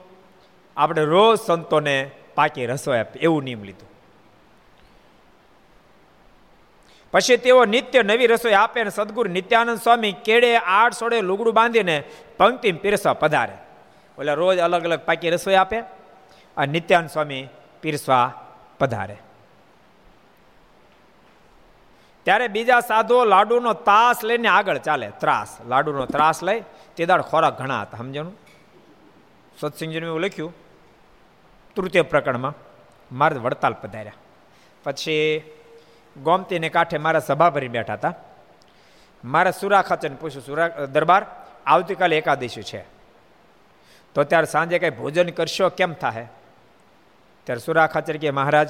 આપણે 0.77 1.05
રોજ 1.05 1.39
સંતોને 1.41 2.11
પાકી 2.35 2.67
રસોઈ 2.67 2.99
આપે 2.99 3.21
એવું 3.21 3.43
નિયમ 3.43 3.63
લીધું. 3.63 3.92
પછી 7.13 7.37
તેઓ 7.37 7.65
નિત્ય 7.65 8.03
નવી 8.03 8.27
રસોઈ 8.27 8.53
આપે 8.53 8.81
અને 8.81 8.91
સદગુરુ 8.91 9.31
નિત્યાનંદ 9.31 9.79
સ્વામી 9.79 10.13
કેડે 10.13 10.57
આઠ 10.57 10.93
સોડે 10.93 11.21
લુગડું 11.21 11.55
બાંધીને 11.55 12.05
પંક્તિ 12.37 12.73
પીરસવા 12.73 13.13
પધારે. 13.13 13.57
એટલે 14.19 14.35
રોજ 14.35 14.59
અલગ 14.59 14.85
અલગ 14.85 15.01
પાકી 15.01 15.31
રસોઈ 15.31 15.55
આપે 15.55 15.79
અને 16.57 16.73
નિત્યાનંદ 16.73 17.11
સ્વામી 17.11 17.49
પીરસવા 17.83 18.25
પધારે. 18.79 19.17
ત્યારે 22.27 22.49
બીજા 22.49 22.81
સાધુઓ 22.81 23.25
લાડુનો 23.25 23.73
તાસ 23.73 24.25
લઈને 24.25 24.49
આગળ 24.49 24.79
ચાલે. 24.79 25.09
ત્રાસ. 25.21 25.59
લાડુનો 25.69 26.07
ત્રાસ 26.07 26.43
લઈ 26.43 26.61
તે 26.97 27.07
દાડ 27.07 27.21
ખોરાક 27.21 27.59
ઘણા 27.59 27.83
હતા, 27.83 27.99
સમજણું? 27.99 28.37
સત્સંગજીનું 29.61 30.09
એવું 30.09 30.21
લખ્યું, 30.21 30.53
તૃતીય 31.77 32.03
પ્રકરણમાં 32.03 32.55
મારે 33.13 33.37
વડતાલ 33.37 33.75
પધાર્યા. 33.83 34.13
પછી 34.85 35.43
ગોમતીને 36.17 36.69
કાંઠે 36.69 36.99
મારા 36.99 37.21
સભા 37.21 37.51
ભરી 37.51 37.69
બેઠા 37.69 37.93
હતા. 37.93 38.15
મારા 39.25 39.51
સુરા 39.51 39.83
ખાચરને 39.83 40.17
પૂછ્યું, 40.17 40.45
સુરા 40.45 40.69
દરબાર 40.69 41.27
આવતીકાલે 41.67 42.19
એકાદશી 42.19 42.63
છે. 42.63 42.85
તો 44.15 44.25
ત્યારે 44.25 44.47
સાંજે 44.47 44.79
કંઈ 44.79 44.91
ભોજન 44.91 45.29
કરશો? 45.29 45.69
કેમ 45.69 45.93
થાય 45.93 46.29
ત્યારે 47.45 47.61
સુરા 47.61 47.87
ખાચર 47.87 48.17
કે 48.17 48.31
મહારાજ, 48.31 48.69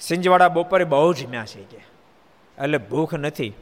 સિંજવાડા 0.00 0.48
બપોરે 0.48 0.84
બહુ 0.84 1.12
જમ્યા 1.12 1.44
છે 1.44 1.64
કે. 1.64 1.76
એટલે 2.62 2.78
ભૂખ 2.78 3.14
નથી. 3.14 3.54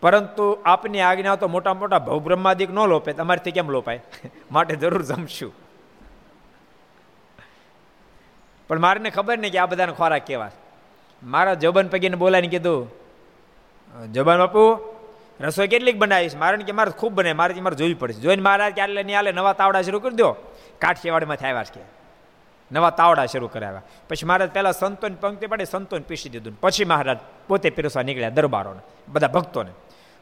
પરંતુ 0.00 0.58
આપની 0.64 1.00
આજ્ઞા 1.00 1.36
તો 1.36 1.48
મોટા 1.48 1.74
મોટા 1.74 1.98
ભવ 1.98 2.18
બ્રહ્માદિક 2.18 2.70
ન 2.70 2.78
લોપે 2.78 3.12
તમારીથી 3.12 3.50
કેમ 3.50 3.70
લોપાય? 3.70 4.00
માટે 4.52 4.76
જરૂર 4.76 5.02
જમશું. 5.02 5.52
પણ 8.68 8.78
મારે 8.78 9.10
ખબર 9.10 9.38
નહીં 9.38 9.52
કે 9.52 9.58
આ 9.58 9.66
બધાને 9.66 9.92
ખોરાક 9.92 10.22
કેવા 10.22 10.50
મારા 11.22 11.54
જબન 11.54 11.88
પગીને 11.88 12.16
બોલાવીને 12.16 12.48
કીધું 12.48 12.90
જબાન 14.12 14.38
બાપુ, 14.38 14.94
રસોઈ 15.40 15.68
કેટલીક 15.68 15.98
બનાવીશ? 15.98 16.36
મારે 16.36 16.56
કે 16.56 16.72
મારે 16.72 16.90
ખૂબ 16.90 17.12
બને 17.12 17.32
મારે 17.32 17.60
મારે 17.60 17.76
જોવી 17.76 17.94
પડશે. 17.94 18.20
જોઈને 18.20 18.42
મારા 18.42 18.70
કે 18.70 18.82
આલે 18.82 19.02
નહીં 19.02 19.18
આલે? 19.18 19.32
નવા 19.32 19.52
તાવડા 19.52 19.82
શરૂ 19.82 20.00
કરી 20.00 20.16
દો. 20.16 20.32
કાઠિયાવાડમાંથી 20.80 21.46
આવ્યા 21.46 21.64
છે 21.64 21.98
નવા 22.72 22.90
તાવડા 22.90 23.26
શરૂ 23.26 23.46
કરાવ્યા. 23.46 23.82
પછી 24.08 24.26
મહારાજ 24.26 24.50
પહેલાં 24.50 24.72
સંતોન 24.72 25.14
પંક્તિ 25.14 25.46
પાડી, 25.46 25.64
સંતોન 25.64 26.00
પીસી 26.00 26.28
દીધું. 26.28 26.60
પછી 26.60 26.84
મહારાજ 26.84 27.18
પોતે 27.48 27.70
પીરસવા 27.70 28.02
નીકળ્યા 28.02 28.30
દરબારોને, 28.30 28.80
બધા 29.08 29.28
ભક્તોને. 29.28 29.70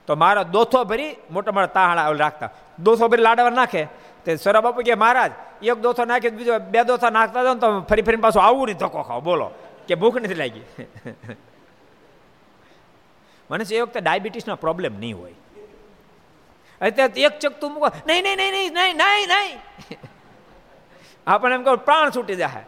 તો 0.06 0.14
મારા 0.14 0.42
દોથો 0.42 0.84
ભરી 0.84 1.16
મોટા 1.30 1.52
મોટા 1.52 1.66
તાહણા 1.66 2.10
રાખતા. 2.10 2.50
દોથો 2.78 3.08
ભરી 3.08 3.22
લાડવા 3.22 3.50
નાખે. 3.50 3.84
તે 4.24 4.36
સરા 4.36 4.60
બાપુ 4.60 4.82
કે, 4.82 4.94
મહારાજ, 4.94 5.32
એક 5.62 5.74
દોથો 5.74 6.04
નાખી, 6.04 6.30
બીજો 6.30 6.58
બે 6.58 6.84
દોથા 6.84 7.10
નાખતા 7.10 7.42
જાવ 7.42 7.58
તો 7.58 7.80
ફરી 7.80 8.02
ફરીને 8.02 8.20
પાછું 8.20 8.42
આવું 8.42 8.66
નહીં 8.66 8.76
ધક્કો 8.76 9.02
ખાવ. 9.02 9.22
બોલો. 9.22 9.50
કે 9.88 9.94
ભૂખ 10.02 10.18
નથી 10.22 10.38
લાગી. 10.42 10.66
મને 13.50 13.64
એ 13.64 13.82
વખતે 13.82 14.00
ડાયાબિટીસનો 14.06 14.56
પ્રોબ્લેમ 14.64 14.92
નહીં 15.02 15.16
હોય. 15.20 15.36
અત્યારે 16.80 17.20
એક 17.28 17.34
ચકતું 17.42 17.70
મૂકો, 17.74 17.88
નહીં 18.08 18.22
નહીં 18.26 18.38
નહીં 18.40 18.52
નહીં 18.56 18.72
નહીં 18.78 18.96
નહીં 19.02 19.28
નહીં. 19.34 19.58
આપણે 21.26 21.54
એમ 21.58 21.62
કહું, 21.68 21.78
પ્રાણ 21.88 22.10
છૂટી 22.16 22.38
જાય 22.42 22.64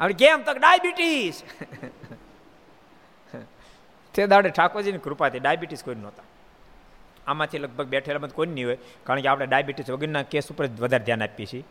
આપણે 0.00 0.14
કેમ 0.22 0.40
તક 0.46 0.56
ડાયાબિટીસ 0.62 1.36
તે 4.14 4.26
દાડે 4.32 4.50
ઠાકોરજીની 4.56 5.04
કૃપાથી 5.06 5.42
ડાયાબિટીસ 5.44 5.82
કોઈ 5.86 5.98
નહોતા. 6.04 6.26
આમાંથી 7.30 7.60
લગભગ 7.64 7.88
બેઠેલા 7.94 8.30
કોઈ 8.38 8.50
નહીં 8.56 8.66
હોય, 8.68 8.78
કારણ 9.06 9.22
કે 9.24 9.28
આપણે 9.32 9.46
ડાયાબિટીસ 9.52 9.88
વગરના 9.94 10.24
કેસ 10.32 10.50
ઉપર 10.52 10.64
વધારે 10.84 11.04
ધ્યાન 11.06 11.24
આપીએ 11.26 11.48
છીએ. 11.52 11.64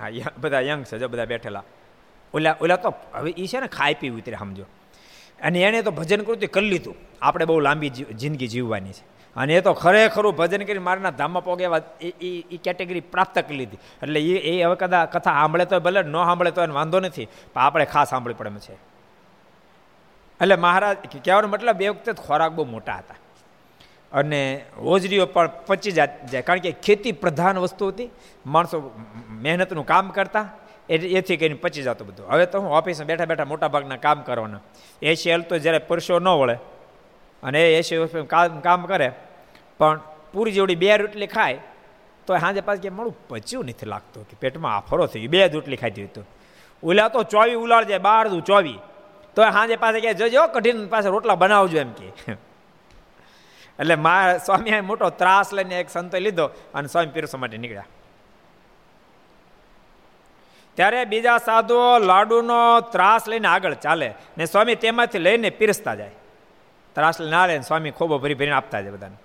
હા 0.00 0.10
બધા 0.42 0.62
યંગ 0.70 0.82
છે 0.90 0.98
જો, 1.02 1.08
બધા 1.14 1.30
બેઠેલા. 1.32 1.64
ઓલા 2.34 2.56
ઓલા 2.60 2.76
તો 2.76 2.94
હવે 3.14 3.30
એ 3.30 3.46
છે 3.46 3.60
ને 3.60 3.66
ખાઈ 3.66 3.94
પીવું 3.94 4.18
ઉતરે 4.18 4.36
સમજો. 4.36 4.64
અને 5.42 5.58
એણે 5.60 5.82
તો 5.82 5.90
ભજન 5.90 6.22
કૃતિ 6.22 6.46
કરી 6.46 6.70
લીધું. 6.70 6.94
આપણે 7.22 7.44
બહુ 7.44 7.60
લાંબી 7.60 7.88
જિંદગી 7.90 8.48
જીવવાની 8.48 8.92
છે. 8.92 9.04
અને 9.36 9.54
એ 9.56 9.60
તો 9.60 9.72
ખરેખરું 9.72 10.36
ભજન 10.36 10.62
કરી 10.64 10.78
મારના 10.78 11.10
ધામમાં 11.10 11.44
પોગે 11.44 11.66
એ 12.00 12.08
એ 12.50 12.56
કેટેગરી 12.56 13.00
પ્રાપ્ત 13.00 13.38
કરી 13.38 13.56
લીધી. 13.56 13.76
એટલે 14.02 14.20
એ 14.20 14.38
એ 14.50 14.62
હવે 14.62 14.76
કદાચ 14.76 15.08
કથા 15.08 15.32
સાંભળે 15.32 15.64
તો 15.64 15.80
ભલે, 15.80 16.02
ન 16.02 16.12
સાંભળે 16.12 16.50
તો 16.50 16.62
એને 16.62 16.72
વાંધો 16.72 17.00
નથી, 17.00 17.28
પણ 17.54 17.62
આપણે 17.62 17.84
ખાસ 17.84 18.10
સાંભળી 18.10 18.34
પડે 18.34 18.50
છે. 18.50 18.72
એટલે 20.42 20.56
મહારાજ 20.56 20.96
કહેવાનો 21.24 21.48
મતલબ 21.48 21.82
એ 21.82 21.88
વખતે 21.88 22.12
ખોરાક 22.12 22.52
બહુ 22.52 22.64
મોટા 22.64 22.96
હતા. 22.96 23.14
અને 24.12 24.64
હોજરીઓ 24.78 25.26
પણ 25.26 25.50
પચી 25.66 25.92
જાય. 25.92 26.42
કારણ 26.42 26.58
કે 26.58 26.72
ખેતી 26.72 27.12
પ્રધાન 27.12 27.58
વસ્તુ 27.58 27.88
હતી. 27.88 28.10
માણસો 28.46 28.78
મહેનતનું 29.30 29.86
કામ 29.86 30.08
કરતા. 30.10 30.48
એથી 30.90 31.36
કરીને 31.36 31.54
પચી 31.54 31.82
જતું 31.82 32.06
બધું. 32.06 32.26
હવે 32.30 32.46
તો 32.46 32.60
હું 32.60 32.72
ઓફિસમાં 32.72 33.06
બેઠા 33.06 33.24
બેઠા 33.24 33.44
મોટા 33.44 33.68
ભાગના 33.68 33.96
કામ 33.96 34.22
કરવાના. 34.22 34.60
એસી 35.02 35.42
તો 35.42 35.58
જ્યારે 35.58 35.78
પરસો 35.78 36.18
ન 36.18 36.28
વળે, 36.28 36.58
અને 37.42 37.72
એ 37.72 37.78
એસી 37.78 37.96
કામ 38.26 38.60
કામ 38.60 38.86
કરે, 38.86 39.12
પણ 39.78 40.00
પૂરી 40.32 40.52
જેવડી 40.52 40.74
બે 40.74 40.96
રોટલી 40.96 41.26
ખાય, 41.26 41.58
તો 42.26 42.38
સાંજે 42.38 42.60
પાછું 42.60 42.82
કે 42.82 42.88
મળું, 42.88 43.28
પચ્યું 43.28 43.64
નથી 43.64 43.86
લાગતું 43.86 44.28
કે 44.28 44.36
પેટમાં 44.40 44.76
આફરો 44.76 45.06
થઈ 45.06 45.26
બે 45.26 45.48
રોટલી 45.48 45.76
ખાધી 45.76 46.04
હતું 46.04 46.26
ઉલા 46.82 47.08
તો 47.08 47.22
ચોવી 47.22 47.54
ઉલાળ 47.54 47.84
જાય 47.84 47.98
બાર 47.98 48.28
દું 48.28 48.44
ચોવી. 48.44 48.78
તો 49.34 49.42
સાંજે 49.42 49.76
પાસે 49.76 50.00
કે 50.00 50.14
જોજો, 50.14 50.46
કઠિન 50.46 50.86
પાસે 50.86 51.08
રોટલા 51.08 51.34
બનાવજો 51.34 51.78
એમ 51.78 51.92
કે. 51.92 52.12
એટલે 53.80 53.94
મા 53.94 54.36
સ્વામી 54.36 54.80
મોટો 54.80 55.10
ત્રાસ 55.10 55.52
લઈને 55.52 55.80
એક 55.80 55.90
સંતો 55.90 56.18
લીધો 56.18 56.50
અને 56.74 56.88
સ્વામી 56.88 57.10
પીરસો 57.10 57.38
માટે 57.38 57.56
નીકળ્યા. 57.56 57.86
ત્યારે 60.80 61.04
બીજા 61.04 61.38
સાધુઓ 61.38 61.98
લાડુનો 61.98 62.80
ત્રાસ 62.80 63.28
લઈને 63.28 63.48
આગળ 63.48 63.74
ચાલે 63.74 64.14
ને 64.38 64.44
સ્વામી 64.44 64.74
તેમાંથી 64.74 65.18
લઈને 65.18 65.50
પીરસતા 65.50 65.94
જાય. 65.94 66.10
ત્રાસ 66.94 67.20
ના 67.20 67.46
ને 67.46 67.60
સ્વામી 67.60 67.90
ખૂબ 67.90 68.16
ભરી 68.16 68.34
ભરીને 68.34 68.52
આપતા 68.52 68.80
જાય 68.80 68.92
બધાને. 68.92 69.16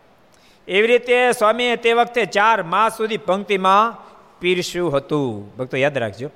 એવી 0.67 0.87
રીતે 0.87 1.31
સ્વામીએ 1.31 1.75
તે 1.75 1.93
વખતે 1.93 2.25
ચાર 2.25 2.63
માસ 2.63 2.97
સુધી 2.97 3.17
પંક્તિમાં 3.17 3.95
પીરસ્યું 4.39 4.97
હતું. 4.97 5.55
ભક્તો 5.57 5.77
યાદ 5.77 5.97
રાખજો. 5.97 6.29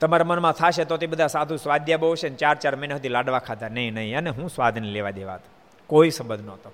તમારા 0.00 0.24
મનમાં 0.24 0.52
થશે 0.52 0.84
તો 0.84 0.96
તે 0.96 1.06
બધા 1.06 1.26
સાધુ 1.26 1.56
સ્વાદ્યા 1.56 1.96
બહુ 1.96 2.14
છે 2.16 2.28
ને 2.28 2.36
ચાર 2.36 2.54
ચાર 2.54 2.76
મહિના 2.76 2.94
સુધી 2.94 3.08
લાડવા 3.08 3.38
ખાતા 3.38 3.68
નહીં 3.68 3.94
નહીં, 3.94 4.18
અને 4.18 4.30
હું 4.30 4.48
સ્વાદને 4.48 4.88
લેવા 4.88 5.10
દેવા 5.10 5.38
કોઈ 5.86 6.10
સંબંધ 6.10 6.46
નહોતો. 6.46 6.72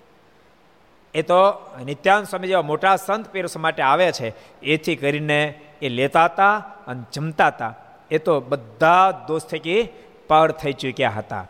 એ 1.15 1.23
તો 1.23 1.71
નિત્યાન 1.85 2.25
સ્વામી 2.25 2.47
જેવા 2.47 2.63
મોટા 2.63 2.97
સંત 2.97 3.29
પીરસ 3.29 3.57
માટે 3.57 3.83
આવે 3.83 4.13
છે. 4.13 4.61
એથી 4.61 4.97
કરીને 4.97 5.61
એ 5.83 5.89
લેતા 5.89 6.25
હતા 6.25 6.57
અને 6.87 7.03
જમતા 7.13 7.47
હતા 7.47 7.75
એ 8.11 8.19
તો 8.19 8.41
બધા 8.41 9.25
દોસ્ત 9.29 9.51
થકી 9.51 9.89
પાર 10.29 10.51
થઈ 10.51 10.73
ચૂક્યા 10.73 11.11
હતા. 11.11 11.47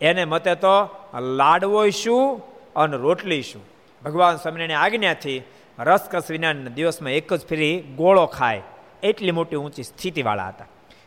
એને 0.00 0.24
મતે 0.24 0.54
તો 0.54 0.88
લાડવો 1.20 1.90
શું 1.90 2.42
અને 2.76 2.96
રોટલી 2.96 3.42
શું? 3.42 3.62
ભગવાન 4.04 4.36
સ્વામિનારાયણ 4.36 4.78
આજ્ઞાથી 4.78 5.42
રસકસ 5.78 6.30
વિના 6.30 6.52
દિવસમાં 6.52 7.12
એક 7.12 7.34
જ 7.34 7.46
ફેરી 7.46 7.80
ગોળો 7.80 8.26
ખાય. 8.26 8.62
એટલી 9.02 9.30
મોટી 9.30 9.56
ઊંચી 9.56 9.82
સ્થિતિવાળા 9.82 10.48
હતા. 10.48 10.64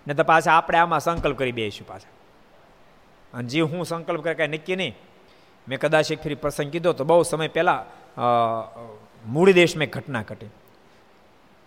ને 0.08 0.14
તો 0.14 0.24
પાછા 0.24 0.54
આપણે 0.54 0.78
આમાં 0.78 1.00
સંકલ્પ 1.00 1.38
કરી 1.38 1.52
બેસીશું 1.52 1.88
પાછા. 1.88 2.10
અને 3.38 3.48
જે 3.48 3.62
હું 3.62 3.86
સંકલ્પ 3.86 4.24
કરે 4.24 4.34
કાંઈ 4.34 4.48
નક્કી 4.48 4.76
નહીં 4.76 4.96
મેં 5.68 5.80
કદાચ 5.80 6.11
એક 6.11 6.24
ફરી 6.24 6.36
પ્રસંગ 6.36 6.72
કીધો 6.72 6.93
તો 6.93 7.03
બહુ 7.03 7.24
સમય 7.24 7.47
પહેલાં 7.47 7.80
મૂળ 9.34 9.51
દેશમાં 9.51 9.88
ઘટના 9.88 10.22
ઘટી. 10.22 10.49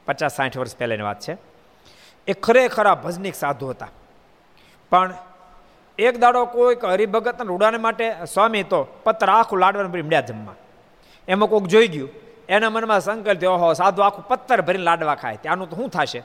પચાસ 0.07 0.37
સાઠ 0.37 0.59
વર્ષ 0.59 0.77
પહેલાંની 0.77 1.03
વાત 1.03 1.21
છે. 1.21 1.37
એ 2.27 2.33
ખરેખર 2.33 2.87
આ 2.87 2.95
ભજનિક 2.95 3.35
સાધુ 3.35 3.69
હતા. 3.69 3.89
પણ 4.91 5.15
એક 5.99 6.19
દાડો 6.19 6.45
કોઈક 6.45 6.85
હરિભગતના 6.85 7.45
રૂડાને 7.45 7.79
માટે 7.79 8.15
સ્વામી 8.35 8.63
તો 8.63 8.85
પત્ર 9.05 9.29
આખું 9.29 9.59
લાડવાનું 9.59 9.93
ભરી 9.93 10.03
મળ્યા 10.03 10.21
જમવા. 10.21 10.55
એમાં 11.29 11.49
કોઈક 11.49 11.65
જોઈ 11.65 11.89
ગયું. 11.89 12.09
એના 12.49 12.71
મનમાં 12.71 13.01
સંકલ્પ 13.01 13.41
થયો, 13.41 13.53
ઓહો, 13.53 13.73
સાધુ 13.73 14.03
આખું 14.03 14.29
પથ્થર 14.29 14.61
ભરીને 14.63 14.85
લાડવા 14.85 15.15
ખાય. 15.15 15.37
ત્યાંનું 15.37 15.71
તો 15.71 15.77
શું 15.77 15.89
થશે? 15.89 16.23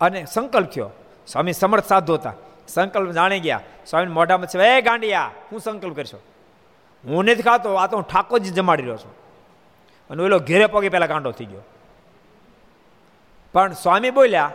અને 0.00 0.24
સંકલ્પ 0.24 0.68
થયો. 0.70 0.90
સ્વામી 1.26 1.52
સમર્થ 1.52 1.86
સાધુ 1.86 2.14
હતા. 2.14 2.34
સંકલ્પ 2.68 3.10
જાણી 3.10 3.40
ગયા. 3.40 3.60
સ્વામી 3.86 4.06
મોઢામાં 4.06 4.46
છે, 4.46 4.58
એ 4.58 4.80
ગાંડિયા 4.80 5.30
હું 5.52 5.60
સંકલ્પ 5.60 5.96
કરશો? 5.96 6.20
હું 7.06 7.24
નથી 7.24 7.42
ખાતો, 7.42 7.74
આ 7.74 7.86
તો 7.86 7.96
હું 7.96 8.06
ઠાકોરજી 8.08 8.50
જમાડી 8.50 8.82
રહ્યો 8.82 8.96
છું. 8.96 9.12
અને 10.10 10.22
ઓલો 10.22 10.38
ઘેરે 10.38 10.66
પગે 10.66 10.88
પહેલાં 10.88 11.08
ગાંડો 11.08 11.30
થઈ 11.30 11.44
ગયો. 11.44 11.64
પણ 13.54 13.72
સ્વામી 13.72 14.10
બોલ્યા, 14.10 14.52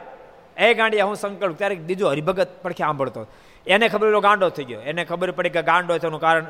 એ 0.58 0.74
ગાંડિયા, 0.74 1.06
હું 1.06 1.16
સંકલ્પ 1.16 1.58
ત્યારે 1.58 1.76
બીજો 1.76 2.10
હરિભગત 2.10 2.50
પડખે 2.62 2.84
સાંભળતો 2.84 3.28
એને 3.68 3.88
ખબર 3.88 4.08
એલો 4.08 4.22
ગાંડો 4.22 4.50
થઈ 4.50 4.64
ગયો. 4.64 4.82
એને 4.82 5.06
ખબર 5.06 5.32
પડી 5.32 5.50
કે 5.50 5.62
ગાંડો 5.62 5.98
થવાનું 5.98 6.22
કારણ. 6.22 6.46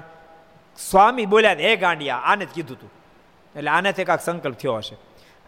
સ્વામી 0.78 1.26
બોલ્યા 1.26 1.52
એ 1.52 1.76
ગાંડિયા, 1.76 2.16
આને 2.16 2.46
જ 2.46 2.50
કીધું 2.54 2.80
તું. 2.80 2.92
એટલે 3.56 3.72
આનેથી 3.72 4.04
કાંક 4.04 4.22
સંકલ્પ 4.22 4.58
થયો 4.58 4.76
હશે. 4.76 4.96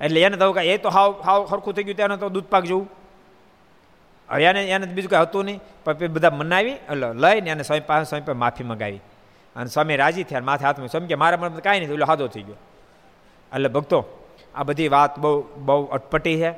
એટલે 0.01 0.21
એને 0.21 0.37
તો 0.37 0.53
એ 0.59 0.77
તો 0.77 0.89
હાવ 0.89 1.21
હાવ 1.25 1.47
સરખું 1.49 1.73
થઈ 1.73 1.83
ગયું, 1.83 1.97
તેને 1.97 2.17
તો 2.17 2.29
દૂધ 2.29 2.45
પાક 2.45 2.63
જવું. 2.63 2.89
હવે 4.29 4.43
એને 4.43 4.61
એને 4.69 4.85
બીજું 4.85 5.09
કંઈ 5.11 5.21
હતું 5.21 5.45
નહીં. 5.45 5.59
પણ 5.83 6.07
બધા 6.07 6.29
મનાવી, 6.29 6.71
એટલે 6.71 7.07
લઈને 7.13 7.49
એને 7.49 7.63
સ્વામી 7.63 7.79
પાસે 7.79 8.09
સ્વામી 8.09 8.25
પાસે 8.25 8.39
માફી 8.39 8.63
મંગાવી. 8.63 9.01
અને 9.55 9.65
સ્વામી 9.65 9.95
રાજી 9.95 10.23
થયા 10.23 10.41
માથે 10.41 10.65
હાથમાં 10.65 10.87
સ્વામી 10.87 11.07
કે 11.07 11.15
મારા 11.15 11.37
મનમાં 11.37 11.61
કાંઈ 11.61 11.79
નહીં 11.79 11.91
એટલે 11.91 12.05
હાદો 12.05 12.27
થઈ 12.27 12.41
ગયો. 12.41 12.55
એટલે 13.55 13.69
ભક્તો, 13.69 14.05
આ 14.55 14.63
બધી 14.63 14.87
વાત 14.87 15.19
બહુ 15.19 15.43
બહુ 15.57 15.85
અટપટી 15.85 16.37
છે. 16.37 16.53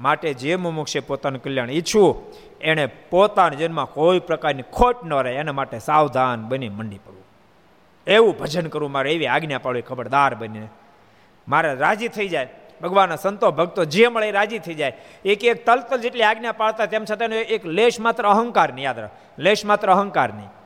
માટે 0.00 0.34
જે 0.34 0.56
મુમુક્ષે 0.56 1.00
પોતાનું 1.00 1.42
કલ્યાણ 1.42 1.70
ઈચ્છવું 1.70 2.22
એણે 2.60 2.86
પોતાના 2.86 3.56
જન્મમાં 3.56 3.86
કોઈ 3.86 4.18
પ્રકારની 4.18 4.62
ખોટ 4.62 5.04
ન 5.04 5.14
રહે, 5.14 5.32
એના 5.32 5.52
માટે 5.52 5.78
સાવધાન 5.78 6.42
બની 6.42 6.68
મંડી 6.68 6.98
પડવું. 6.98 7.24
એવું 8.06 8.38
ભજન 8.38 8.66
કરવું 8.66 8.92
મારે, 8.92 9.12
એવી 9.12 9.26
આજ્ઞા 9.26 9.58
પાડવી 9.58 9.82
ખબરદાર 9.82 10.34
બનીને. 10.34 10.68
મારે 11.48 11.74
રાજી 11.74 12.08
થઈ 12.08 12.28
જાય. 12.28 12.48
ભગવાનના 12.82 13.16
સંતો, 13.16 13.50
ભક્તો 13.50 13.84
જે 13.84 14.08
મળે 14.08 14.30
રાજી 14.30 14.58
થઈ 14.58 14.74
જાય. 14.74 14.96
એક 15.24 15.44
એક 15.44 15.66
તલતલ 15.66 15.96
જેટલી 15.96 16.22
આજ્ઞા 16.22 16.52
પાડતા, 16.52 16.86
તેમ 16.86 17.04
છતાં 17.04 17.28
એક 17.28 17.66
લેશ 17.66 18.00
માત્ર 18.00 18.22
અહંકાર 18.26 18.72
નહીં 18.72 18.84
યાદ 18.84 18.98
રાખ. 18.98 19.10
લેશ 19.38 19.64
માત્ર 19.64 19.90
અહંકાર 19.90 20.34
નહીં 20.34 20.59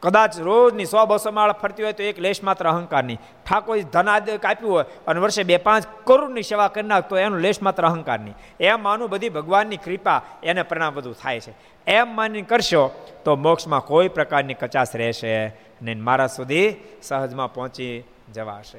કદાચ 0.00 0.38
રોજની 0.38 0.84
સો 0.84 1.06
બસો 1.06 1.30
માળ 1.30 1.52
ફરતી 1.52 1.82
હોય 1.82 1.92
તો 1.92 2.02
એક 2.02 2.18
લેશ 2.18 2.42
માત્ર 2.42 2.68
અહંકાર 2.68 3.04
નહીં 3.04 3.18
ઠાકોર 3.46 3.80
ધનાદ 3.80 4.30
કાપ્યું 4.30 4.72
હોય 4.72 4.84
અને 5.06 5.20
વર્ષે 5.20 5.42
બે 5.42 5.56
પાંચ 5.56 5.86
કરોડની 6.04 6.42
સેવા 6.42 6.68
કરી 6.68 6.82
નાખતો 6.82 7.18
એનું 7.18 7.38
લેશ 7.38 7.62
માત્ર 7.62 7.86
અહંકાર 7.86 8.20
નહીં 8.20 8.34
એમ 8.60 8.82
માનું 8.82 9.10
બધી 9.10 9.28
ભગવાનની 9.28 9.76
કૃપા 9.76 10.22
એને 10.42 10.62
પરિણામ 10.62 10.94
બધું 10.94 11.14
થાય 11.14 11.40
છે. 11.40 11.52
એમ 11.86 12.16
માની 12.16 12.42
કરશો 12.42 12.90
તો 13.24 13.36
મોક્ષમાં 13.36 13.80
કોઈ 13.80 14.08
પ્રકારની 14.08 14.54
કચાશ 14.54 14.96
રહેશે 14.96 15.48
ને 15.82 15.94
મારા 15.94 16.26
સુધી 16.26 16.76
સહજમાં 17.02 17.54
પહોંચી 17.54 18.04
જવાશે. 18.34 18.78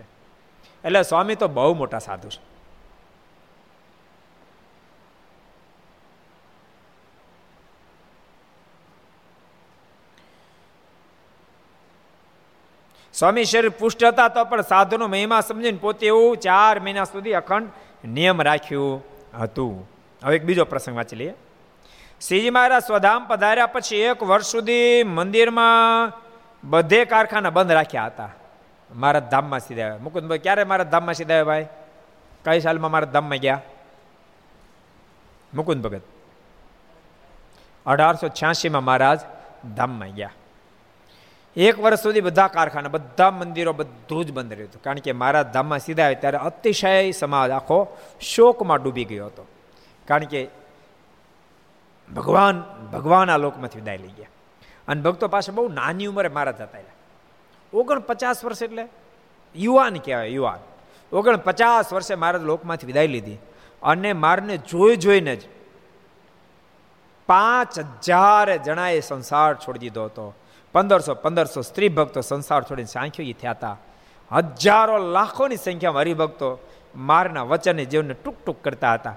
એટલે 0.86 1.04
સ્વામી 1.04 1.36
તો 1.36 1.48
બહુ 1.48 1.74
મોટા 1.74 2.00
સાધુ 2.00 2.30
છે. 2.30 2.51
સ્વામી 13.22 13.46
શરીર 13.46 13.70
પુષ્ટ 13.70 14.04
હતા 14.04 14.28
તો 14.28 14.46
પણ 14.46 14.62
સાધુનો 14.62 15.08
મહિમા 15.08 15.42
સમજીને 15.42 15.78
પોતે 15.78 16.08
એવું 16.08 16.38
ચાર 16.38 16.80
મહિના 16.80 17.04
સુધી 17.04 17.34
અખંડ 17.34 17.70
નિયમ 18.06 18.42
રાખ્યું 18.42 19.04
હતું. 19.40 19.90
હવે 20.24 20.36
એક 20.36 20.46
બીજો 20.46 20.66
પ્રસંગ 20.66 20.96
વાંચી 20.96 21.16
લઈએ. 21.16 21.34
શ્રીજી 22.28 22.50
મહારાજ 22.50 22.84
સ્વધામ 22.84 23.28
પધાર્યા 23.28 23.66
પછી 23.66 23.96
એક 23.96 24.24
વર્ષ 24.24 24.46
સુધી 24.46 25.04
મંદિરમાં 25.04 26.14
બધે 26.64 27.06
કારખાના 27.06 27.50
બંધ 27.50 27.72
રાખ્યા 27.72 28.06
હતા. 28.06 28.30
મારા 28.96 29.20
ધામમાં 29.20 29.60
સીધા 29.60 29.84
આવ્યા. 29.84 29.98
મુકુદભાઈ 29.98 30.38
ક્યારે 30.38 30.64
મારા 30.64 30.84
ધામમાં 30.84 31.14
સીધા 31.14 31.34
આવ્યા 31.34 31.44
ભાઈ? 31.44 31.68
કઈ 32.46 32.60
સાલમાં 32.60 32.92
મારા 32.92 33.06
ધામમાં 33.06 33.38
ગયા? 33.38 33.62
મુકુંદ 35.54 35.84
ભગત. 35.84 36.02
અઢારસો 37.86 38.28
છ્યાસીમાં 38.28 38.84
મહારાજ 38.84 39.20
ધામમાં 39.76 40.10
ગયા. 40.10 40.30
એક 41.56 41.80
વર્ષ 41.80 42.02
સુધી 42.02 42.22
બધા 42.22 42.48
કારખાના, 42.48 42.90
બધા 42.90 43.32
મંદિરો 43.32 43.74
બધું 43.74 44.26
જ 44.26 44.32
બંધ 44.32 44.54
રહ્યું 44.54 44.70
હતું. 44.70 44.82
કારણ 44.82 44.98
કે 44.98 45.12
મારા 45.12 45.44
ધામમાં 45.44 45.80
સીધા 45.80 46.06
આવે 46.06 46.16
ત્યારે 46.16 46.38
અતિશય 46.38 47.12
સમાજ 47.12 47.52
આખો 47.52 47.98
શોકમાં 48.22 48.84
ડૂબી 48.84 49.06
ગયો 49.06 49.26
હતો. 49.26 49.48
કારણ 50.08 50.24
કે 50.24 50.48
ભગવાન 52.16 52.62
ભગવાન 52.94 53.30
આ 53.30 53.38
લોકમાંથી 53.38 53.80
વિદાય 53.80 53.98
લઈ 53.98 54.08
ગયા. 54.08 54.28
અને 54.88 55.02
ભક્તો 55.02 55.28
પાસે 55.28 55.52
બહુ 55.52 55.68
નાની 55.68 56.06
ઉંમરે 56.06 56.30
મારા 56.30 56.52
રહ્યા. 56.52 56.84
ઓગણપચાસ 57.74 58.46
વર્ષ 58.46 58.64
એટલે 58.64 58.88
યુવાન 59.56 59.94
કહેવાય, 59.94 60.28
યુવાન. 60.28 60.60
ઓગણપચાસ 61.16 61.94
વર્ષે 61.94 62.16
મારા 62.16 62.40
લોકમાંથી 62.40 62.88
વિદાય 62.88 63.08
લીધી 63.08 63.38
અને 63.84 64.14
મારને 64.14 64.58
જોઈ 64.58 64.96
જોઈને 64.96 65.36
જ 65.36 65.42
પાંચ 67.26 67.80
હજાર 67.80 68.58
જણાએ 68.58 69.00
સંસાર 69.00 69.56
છોડી 69.56 69.80
દીધો 69.80 70.06
હતો. 70.06 70.34
પંદરસો 70.74 71.16
પંદરસો 71.16 71.62
સ્ત્રી 71.62 71.90
ભક્તો 71.90 72.22
સંસાર 72.22 72.64
છોડીને 72.64 72.86
સાંખ્યોગી 72.86 73.34
થયા 73.34 73.52
હતા. 73.52 73.78
હજારો 74.32 74.98
લાખોની 74.98 75.56
સંખ્યામાં 75.56 76.02
હરિભક્તો 76.02 76.60
મારના 76.96 77.44
વચનને 77.44 77.86
જીવનને 77.86 78.14
ટૂંક 78.14 78.38
ટૂંક 78.46 78.64
કરતા 78.64 78.94
હતા. 78.94 79.16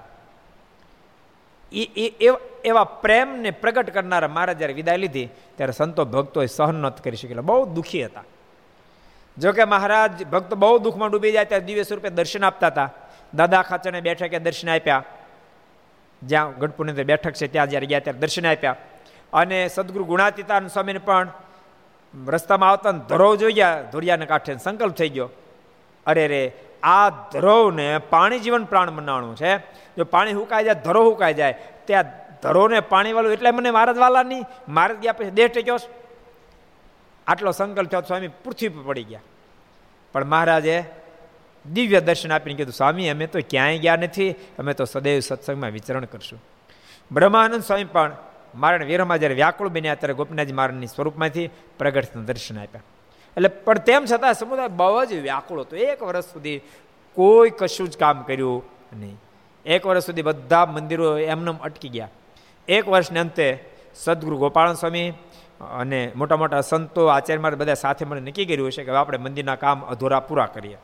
એ, 1.71 2.29
એવા 2.63 2.83
પ્રેમને 2.83 3.51
પ્રગટ 3.51 3.89
કરનારા 3.89 4.27
મારા 4.27 4.53
જ્યારે 4.53 4.73
વિદાય 4.73 4.97
લીધી, 4.97 5.29
ત્યારે 5.55 5.71
સંતો 5.71 6.05
ભક્તોએ 6.05 6.45
સહન 6.45 6.75
નથી 6.75 7.03
કરી 7.03 7.17
શકેલા. 7.17 7.41
બહુ 7.41 7.65
દુઃખી 7.65 8.05
હતા. 8.05 8.23
જો 9.37 9.51
કે 9.51 9.63
મહારાજ 9.63 10.27
ભક્ત 10.27 10.53
બહુ 10.53 10.79
દુઃખમાં 10.79 11.11
ડૂબી 11.11 11.31
જાય 11.31 11.45
ત્યારે 11.45 11.65
દિવ્ય 11.65 11.83
સ્વરૂપે 11.83 12.09
દર્શન 12.09 12.45
આપતા 12.45 12.67
હતા. 12.67 12.89
દાદા 13.33 13.61
ખાચરને 13.61 14.01
બેઠકે 14.01 14.39
દર્શન 14.39 14.69
આપ્યા. 14.69 15.03
જ્યાં 16.23 16.51
ગઢપુરની 16.59 17.03
બેઠક 17.03 17.31
છે, 17.31 17.47
ત્યાં 17.47 17.69
જ્યારે 17.69 17.85
ગયા 17.85 17.99
ત્યારે 17.99 18.19
દર્શન 18.19 18.47
આપ્યા. 18.47 18.75
અને 19.33 19.67
સદગુરુ 19.67 20.05
ગુણાતીતાન 20.05 20.67
સ્વામીને 20.67 20.99
પણ 20.99 21.29
રસ્તામાં 22.27 22.69
આવતા 22.69 22.91
ધરો 22.91 23.35
જોઈ 23.35 23.53
ગયા 23.53 23.81
ધોરિયાને 23.91 24.25
કાંઠે 24.25 24.57
સંકલ્પ 24.57 24.93
થઈ 24.93 25.09
ગયો. 25.09 25.29
અરે 26.05 26.27
રે, 26.27 26.51
આ 26.83 27.09
ધરોને 27.09 27.97
પાણી 27.97 28.39
જીવન 28.39 28.65
પ્રાણ 28.65 28.91
બનાવવાનું 28.91 29.35
છે. 29.35 29.57
જો 29.97 30.03
પાણી 30.03 30.33
હુકાઈ 30.33 30.63
જાય, 30.63 30.73
ધરો 30.73 31.03
હુકાઈ 31.03 31.33
જાય 31.33 31.55
ત્યાં 31.85 32.05
ધરોને 32.43 32.79
પાણી 32.79 33.13
વાળું 33.13 33.33
એટલે 33.33 33.51
મને 33.51 33.71
મારા 33.71 33.93
વાલા 33.97 34.23
નહીં 34.23 34.45
મારદ 34.69 34.99
ગયા 34.99 35.13
પછી 35.13 35.29
દેહ 35.29 35.47
ટેક્યો 35.47 35.77
આટલો 37.27 37.51
સંકલ્પ 37.51 37.89
થયો 37.89 38.01
સ્વામી 38.01 38.27
પૃથ્વી 38.27 38.69
પર 38.69 38.83
પડી 38.83 39.03
ગયા. 39.03 39.19
પણ 40.13 40.25
મહારાજે 40.25 40.83
દિવ્ય 41.73 41.99
દર્શન 41.99 42.31
આપીને 42.31 42.57
કીધું, 42.57 42.73
સ્વામી, 42.73 43.09
અમે 43.09 43.27
તો 43.27 43.39
ક્યાંય 43.49 43.77
ગયા 43.77 43.95
નથી, 43.95 44.31
અમે 44.31 44.73
તો 44.73 44.85
સદૈવ 44.85 45.19
સત્સંગમાં 45.19 45.69
વિચરણ 45.69 46.05
કરશું. 46.05 46.43
બ્રહ્માનંદ 47.11 47.63
સ્વામી 47.63 47.83
પણ 47.83 48.11
મારણ 48.55 48.83
વીરમાં 48.83 49.19
જ્યારે 49.19 49.35
વ્યાકુળ 49.35 49.67
બન્યા 49.67 49.95
ત્યારે 49.95 50.13
ગોપીનાથજી 50.13 50.53
મારણની 50.53 50.87
સ્વરૂપમાંથી 50.87 51.49
પ્રગટ 51.77 52.17
દર્શન 52.17 52.59
આપ્યા. 52.59 52.81
એટલે 53.37 53.47
પણ 53.47 53.77
તેમ 53.77 54.05
છતાં 54.05 54.33
સમુદાય 54.33 54.67
બહુ 54.67 55.05
જ 55.05 55.13
વ્યાકુળ 55.13 55.61
હતો. 55.61 55.75
એક 55.75 56.03
વર્ષ 56.03 56.25
સુધી 56.25 56.61
કોઈ 57.13 57.49
કશું 57.49 57.89
જ 57.89 57.97
કામ 57.97 58.23
કર્યું 58.23 58.63
નહીં. 58.93 59.17
એક 59.65 59.85
વર્ષ 59.85 60.05
સુધી 60.05 60.21
બધા 60.21 60.65
મંદિરો 60.65 61.17
એમને 61.17 61.53
અટકી 61.63 61.89
ગયા. 61.89 62.09
એક 62.67 62.87
વર્ષને 62.87 63.19
અંતે 63.19 63.65
સદગુરુ 63.95 64.37
ગોપાલ 64.37 64.73
સ્વામી 64.73 65.09
અને 65.79 66.11
મોટા 66.15 66.35
મોટા 66.35 66.61
સંતો, 66.61 67.07
આચાર્ય 67.07 67.41
મારે 67.41 67.55
બધા 67.55 67.73
સાથે 67.73 68.05
મળે 68.05 68.21
નક્કી 68.21 68.45
કર્યું 68.45 68.71
છે 68.71 68.83
કે 68.83 68.91
આપણે 68.91 69.17
મંદિરના 69.17 69.55
કામ 69.55 69.81
અધૂરા 69.81 70.19
પૂરા 70.19 70.45
કરીએ. 70.45 70.77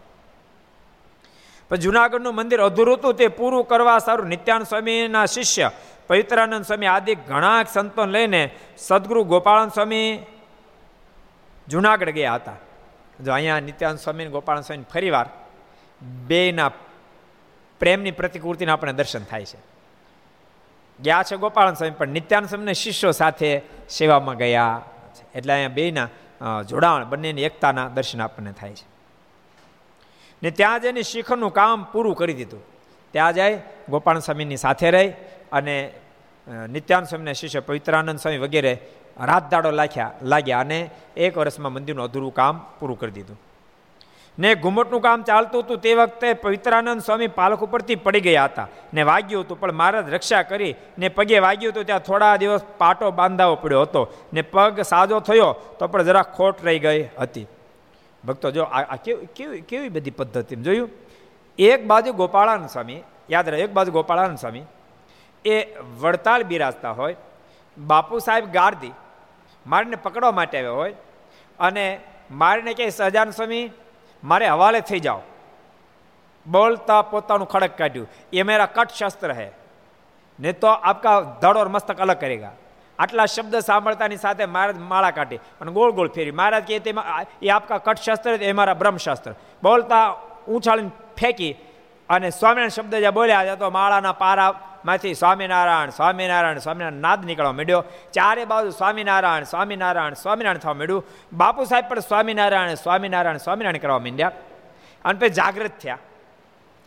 પણ 1.72 1.80
જુનાગઢનું 1.80 2.36
મંદિર 2.36 2.62
અધૂરું 2.62 2.98
હતું, 2.98 3.16
તે 3.16 3.28
પૂરું 3.28 3.64
કરવા 3.66 4.00
સારું. 4.00 4.28
નિત્યાન 4.28 4.64
સ્વામીના 4.64 5.26
શિષ્ય 5.26 5.72
પવિત્રાનંદ 6.08 6.66
સ્વામી 6.68 6.92
આદિ 6.92 7.16
ઘણા 7.30 7.64
સંતો 7.64 8.06
લઈને 8.06 8.42
સદગુરુ 8.78 9.24
ગોપાળન 9.24 9.72
સ્વામી 9.72 10.08
જુનાગઢ 11.68 12.12
ગયા 12.12 12.36
હતા. 12.36 12.60
જો 13.24 13.32
અહીંયા 13.32 13.68
નિત્યાનંદ 13.70 14.04
સ્વામી 14.04 14.30
ગોપાળન 14.36 14.68
સ્વામી 14.68 14.92
ફરીવાર 14.94 15.28
બેના 16.28 16.72
પ્રેમની 17.82 18.12
પ્રતિકૃતિના 18.12 18.74
આપણે 18.76 18.94
દર્શન 18.94 19.24
થાય 19.24 19.46
છે. 19.46 19.60
ગયા 21.00 21.24
છે 21.24 21.36
ગોપાળન 21.38 21.76
સ્વામી, 21.76 21.98
પણ 22.00 22.16
નિત્યાન 22.18 22.46
સ્વામીને 22.52 22.74
શિષ્યો 22.74 23.12
સાથે 23.12 23.50
સેવામાં 23.90 24.38
ગયા 24.38 24.82
એટલે 25.36 25.54
અહીંયા 25.54 25.78
બેના 25.80 26.08
જોડાણ 26.70 27.10
બંનેની 27.10 27.44
એકતાના 27.44 27.88
દર્શન 27.96 28.22
આપણને 28.22 28.52
થાય 28.60 28.76
છે. 28.80 28.86
ને 30.42 30.50
ત્યાં 30.52 30.82
જઈને 30.82 31.02
શિખરનું 31.04 31.54
કામ 31.54 31.86
પૂરું 31.92 32.16
કરી 32.16 32.38
દીધું. 32.40 32.64
ત્યાં 33.14 33.34
જાય 33.34 33.62
ગોપાલ 33.90 34.20
સ્વામીની 34.20 34.64
સાથે 34.66 34.90
રહી 34.92 35.12
અને 35.52 35.76
નિત્યાન 36.76 37.06
સ્વામીના 37.06 37.40
શિષ્ય 37.42 37.60
પવિત્રાનંદ 37.60 38.20
સ્વામી 38.20 38.44
વગેરે 38.46 38.74
રાત 39.30 39.46
દાડો 39.52 39.72
લાખ્યા, 39.72 40.14
લાગ્યા 40.24 40.60
અને 40.60 40.80
એક 41.18 41.38
વર્ષમાં 41.38 41.74
મંદિરનું 41.74 42.04
અધૂરું 42.04 42.34
કામ 42.34 42.56
પૂરું 42.80 43.00
કરી 43.00 43.12
દીધું. 43.12 43.40
ને 44.38 44.50
ઘુમટનું 44.56 45.02
કામ 45.02 45.24
ચાલતું 45.24 45.64
હતું 45.64 45.80
તે 45.86 45.94
વખતે 45.94 46.34
પવિત્રાનંદ 46.44 47.02
સ્વામી 47.02 47.28
પાલખ 47.40 47.64
ઉપરથી 47.68 48.00
પડી 48.06 48.24
ગયા 48.28 48.50
હતા. 48.52 48.68
ને 48.94 49.02
વાગ્યું 49.04 49.44
હતું, 49.44 49.60
પણ 49.60 49.74
મહારાજ 49.74 50.14
રક્ષા 50.14 50.44
કરી 50.44 50.74
ને 50.98 51.08
પગે 51.10 51.40
વાગ્યું 51.40 51.74
હતું 51.74 51.86
ત્યાં 51.86 52.06
થોડા 52.08 52.36
દિવસ 52.42 52.64
પાટો 52.78 53.12
બાંધાવો 53.20 53.56
પડ્યો 53.56 53.82
હતો. 53.82 54.02
ને 54.34 54.42
પગ 54.42 54.82
સાજો 54.92 55.20
થયો 55.20 55.52
તો 55.80 55.88
પણ 55.88 56.08
જરા 56.10 56.26
ખોટ 56.38 56.66
રહી 56.66 56.80
ગઈ 56.80 57.02
હતી. 57.20 57.48
ભક્તો, 58.24 58.52
જો 58.52 58.64
આ 58.64 58.96
કેવી 58.96 59.28
કેવી 59.36 59.62
કેવી 59.62 59.90
બધી 59.90 60.12
પદ્ધતિ? 60.12 60.56
જોયું? 60.56 60.90
એક 61.60 61.88
બાજુ 61.88 62.14
ગોપાળાનંદ 62.14 62.70
સ્વામી, 62.70 63.02
યાદ 63.30 63.50
રહે, 63.50 63.60
એક 63.60 63.74
બાજુ 63.74 63.92
ગોપાળાનંદ 63.92 64.38
સ્વામી, 64.38 64.66
એ 65.46 65.56
વડતાલ 66.00 66.44
બિરાજતા 66.44 66.92
હોય, 66.92 67.16
બાપુ 67.78 68.20
સાહેબ 68.20 68.52
ગાર્દી, 68.52 68.94
મારીને 69.66 69.96
પકડવા 69.96 70.32
માટે 70.32 70.58
આવ્યો 70.58 70.76
હોય, 70.76 70.96
અને 71.60 71.86
મારીને 72.32 72.74
કહે 72.74 72.90
સહજાન 72.90 73.30
સ્વામી, 73.32 73.66
મારે 74.24 74.48
હવાલે 74.48 74.80
થઈ 74.82 75.00
જાઓ. 75.00 75.22
બોલતા 76.46 77.02
પોતાનું 77.02 77.48
ખડક 77.48 77.78
કાઢ્યું. 77.78 78.08
એ 78.34 78.44
મેરા 78.44 78.66
કટ 78.66 78.90
શસ્ત્ર 78.90 79.32
હે, 79.32 79.52
નહીં 80.40 80.60
તો 80.60 80.68
આપકા 80.68 81.22
ધડ 81.42 81.58
ઓર 81.58 81.70
મસ્તક 81.70 81.98
અલગ 82.00 82.20
કરેગા. 82.20 82.52
આટલા 83.02 83.26
શબ્દ 83.26 83.56
સાંભળતાની 83.56 84.18
સાથે 84.18 84.46
મહારાજ 84.46 84.78
માળા 84.78 85.12
કાઢી 85.12 85.36
અને 85.62 85.72
ગોળ 85.72 85.92
ગોળ 85.92 86.10
ફેરી. 86.10 86.32
મહારાજ 86.32 86.68
કહે, 86.68 86.80
તેમાં 86.80 87.26
એ 87.42 87.50
આપકા 87.50 87.78
કટશાસ્ત્ર 87.78 88.30
એ 88.30 88.52
મારા 88.52 88.74
બ્રહ્મશાસ્ત્ર. 88.74 89.36
બોલતા 89.64 90.16
ઉછાળીને 90.48 90.92
ફેંકી 91.20 91.56
અને 92.10 92.30
સ્વામિનારાયણ 92.30 92.70
શબ્દ 92.70 92.96
જ્યાં 92.96 93.14
બોલ્યા 93.14 93.56
તો 93.56 93.70
માળાના 93.70 94.12
પારામાંથી 94.12 95.14
સ્વામિનારાયણ 95.14 95.90
સ્વામિનારાયણ 95.90 96.58
સ્વામિનારાયણ 96.58 97.02
નાદ 97.02 97.26
નીકળવા 97.26 97.52
માંડ્યો. 97.52 97.84
ચારે 98.14 98.46
બાજુ 98.46 98.70
સ્વામિનારાયણ 98.70 99.44
સ્વામિનારાયણ 99.44 100.14
સ્વામિનારાયણ 100.14 100.58
થવા 100.58 100.74
માંડ્યું. 100.74 101.06
બાપુ 101.34 101.64
સાહેબ 101.64 101.86
પણ 101.90 102.00
સ્વામિનારાયણ 102.00 102.74
સ્વામિનારાયણ 102.74 103.38
સ્વામિનારાયણ 103.38 103.78
કરવા 103.78 104.00
માંડ્યા. 104.00 104.32
અને 105.06 105.20
પછી 105.20 105.30
જાગૃત 105.30 105.72
થયા. 105.84 105.98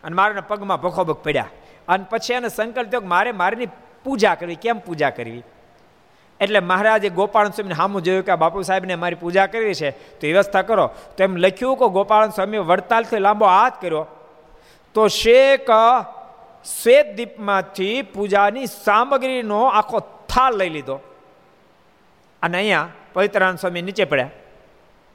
અને 0.05 0.17
મારાના 0.17 0.41
પગમાં 0.41 0.81
ભોખોભોખ 0.81 1.23
પડ્યા. 1.23 1.49
અને 1.89 2.05
પછી 2.11 2.35
એને 2.35 2.49
સંકલ્પ 2.49 2.91
થયો 2.91 3.01
મારે 3.01 3.33
મારીની 3.33 3.67
પૂજા 4.05 4.35
કરવી. 4.35 4.55
કેમ 4.55 4.79
પૂજા 4.79 5.11
કરવી? 5.11 5.43
એટલે 6.41 6.61
મહારાજે 6.61 7.09
ગોપાલ 7.09 7.49
સ્વામીને 7.49 7.74
સામું 7.74 8.03
જોયું 8.03 8.24
કે 8.24 8.35
બાપુ 8.35 8.62
સાહેબને 8.62 8.95
મારી 8.95 9.14
પૂજા 9.14 9.47
કરવી 9.47 9.74
છે, 9.74 9.91
તો 9.91 10.26
વ્યવસ્થા 10.26 10.62
કરો. 10.62 10.87
તો 10.87 11.24
એમ 11.24 11.37
લખ્યું 11.37 11.76
કે 11.76 11.89
ગોપાલ 11.89 12.30
સ્વામી 12.30 12.59
વડતાલથી 12.59 13.18
લાંબો 13.18 13.47
હાથ 13.47 13.72
કર્યો. 13.80 14.07
તો 14.95 15.09
શેક 15.09 15.66
શ્વેત 16.82 17.14
દીપમાંથી 17.14 18.03
પૂજાની 18.03 18.66
સામગ્રીનો 18.66 19.64
આખો 19.64 20.01
થાળ 20.01 20.55
લઈ 20.55 20.68
લીધો. 20.68 21.01
અને 22.43 22.57
અહીંયા 22.57 22.89
પવિત્રાન 23.12 23.57
સ્વામી 23.57 23.82
નીચે 23.82 24.05
પડ્યા. 24.05 24.30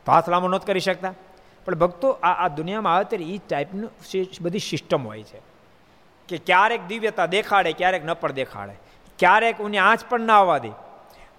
તો 0.06 0.12
હાથ 0.12 0.30
લાંબો 0.30 0.48
નહોત 0.48 0.68
કરી 0.68 0.80
શકતા. 0.80 1.14
પણ 1.66 1.76
ભક્તો, 1.76 2.10
આ 2.10 2.46
આ 2.46 2.48
દુનિયામાં 2.48 2.96
આવે 2.96 3.04
ત્યારે 3.04 3.26
એ 3.26 3.38
ટાઈપનું 3.38 3.92
બધી 4.42 4.60
સિસ્ટમ 4.60 5.08
હોય 5.08 5.24
છે. 5.24 5.42
કે 6.28 6.38
ક્યારેક 6.38 6.86
દિવ્યતા 6.86 7.26
દેખાડે, 7.26 7.74
ક્યારેક 7.74 8.06
ન 8.06 8.14
પણ 8.14 8.32
દેખાડે. 8.32 8.74
ક્યારેક 9.20 9.58
ઉની 9.58 9.78
આંચ 9.78 10.00
પણ 10.10 10.20
ના 10.20 10.40
આવવા 10.40 10.58
દે. 10.58 10.70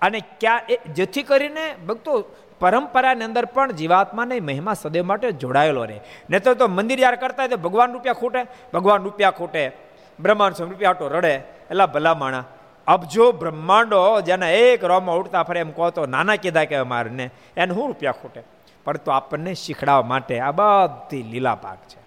અને 0.03 0.20
ક્યાં 0.40 0.61
એ, 0.68 0.76
જેથી 0.94 1.22
કરીને 1.22 1.64
ભક્તો 1.88 2.12
પરંપરાની 2.61 3.24
અંદર 3.24 3.44
પણ 3.44 3.72
જીવાત્માને 3.72 4.40
મહિમા 4.40 4.74
સદૈવ 4.74 5.05
માટે 5.07 5.32
જોડાયેલો 5.32 5.84
રહે. 5.84 6.01
નહીં 6.30 6.42
તો 6.42 6.68
મંદિર 6.68 7.01
યાર 7.01 7.16
કરતા 7.16 7.42
હોય 7.42 7.48
તો 7.48 7.57
ભગવાન 7.57 7.92
રૂપિયા 7.92 8.12
ખૂટે, 8.12 8.46
ભગવાન 8.74 9.03
રૂપિયા 9.03 9.30
ખૂટે, 9.30 9.72
બ્રહ્માંડ 10.20 10.55
સ્વામી 10.55 10.72
રૂપિયા 10.72 10.90
આટો 10.90 11.09
રડે 11.09 11.34
એટલા 11.70 11.86
ભલા 11.86 12.14
માણા 12.14 12.44
અબજો 12.86 13.32
બ્રહ્માંડો 13.32 14.20
જેને 14.20 14.48
એક 14.55 14.84
રોમાં 14.84 15.16
ઉડતા 15.16 15.42
ફરે 15.42 15.61
એમ 15.61 15.70
કહો 15.70 15.90
તો 15.90 16.07
નાના 16.07 16.36
કીધા 16.36 16.64
કે 16.64 16.82
મારને, 16.82 17.30
એને 17.57 17.74
શું 17.74 17.86
રૂપિયા 17.88 18.12
ખૂટે? 18.12 18.42
પણ 18.84 18.96
તો 18.96 19.11
આપણને 19.11 19.55
શીખડાવવા 19.55 20.09
માટે 20.09 20.40
આ 20.40 20.51
બધી 20.51 21.22
લીલા 21.22 21.55
પાક 21.55 21.78
છે. 21.88 22.01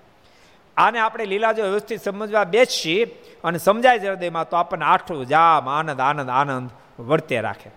આને 0.77 0.99
આપણે 0.99 1.25
લીલા 1.25 1.51
જો 1.51 1.63
વ્યવસ્થિત 1.63 2.01
સમજવા 2.01 2.43
બેસી 2.43 3.03
અને 3.43 3.57
સમજાય 3.57 3.97
હૃદયમાં, 3.97 4.49
તો 4.49 4.55
આપણને 4.57 4.85
આઠું 4.85 5.25
જામ 5.27 5.69
આનંદ 5.69 5.99
આનંદ 5.99 6.29
આનંદ 6.29 6.69
વર્તે 6.99 7.41
રાખે. 7.41 7.69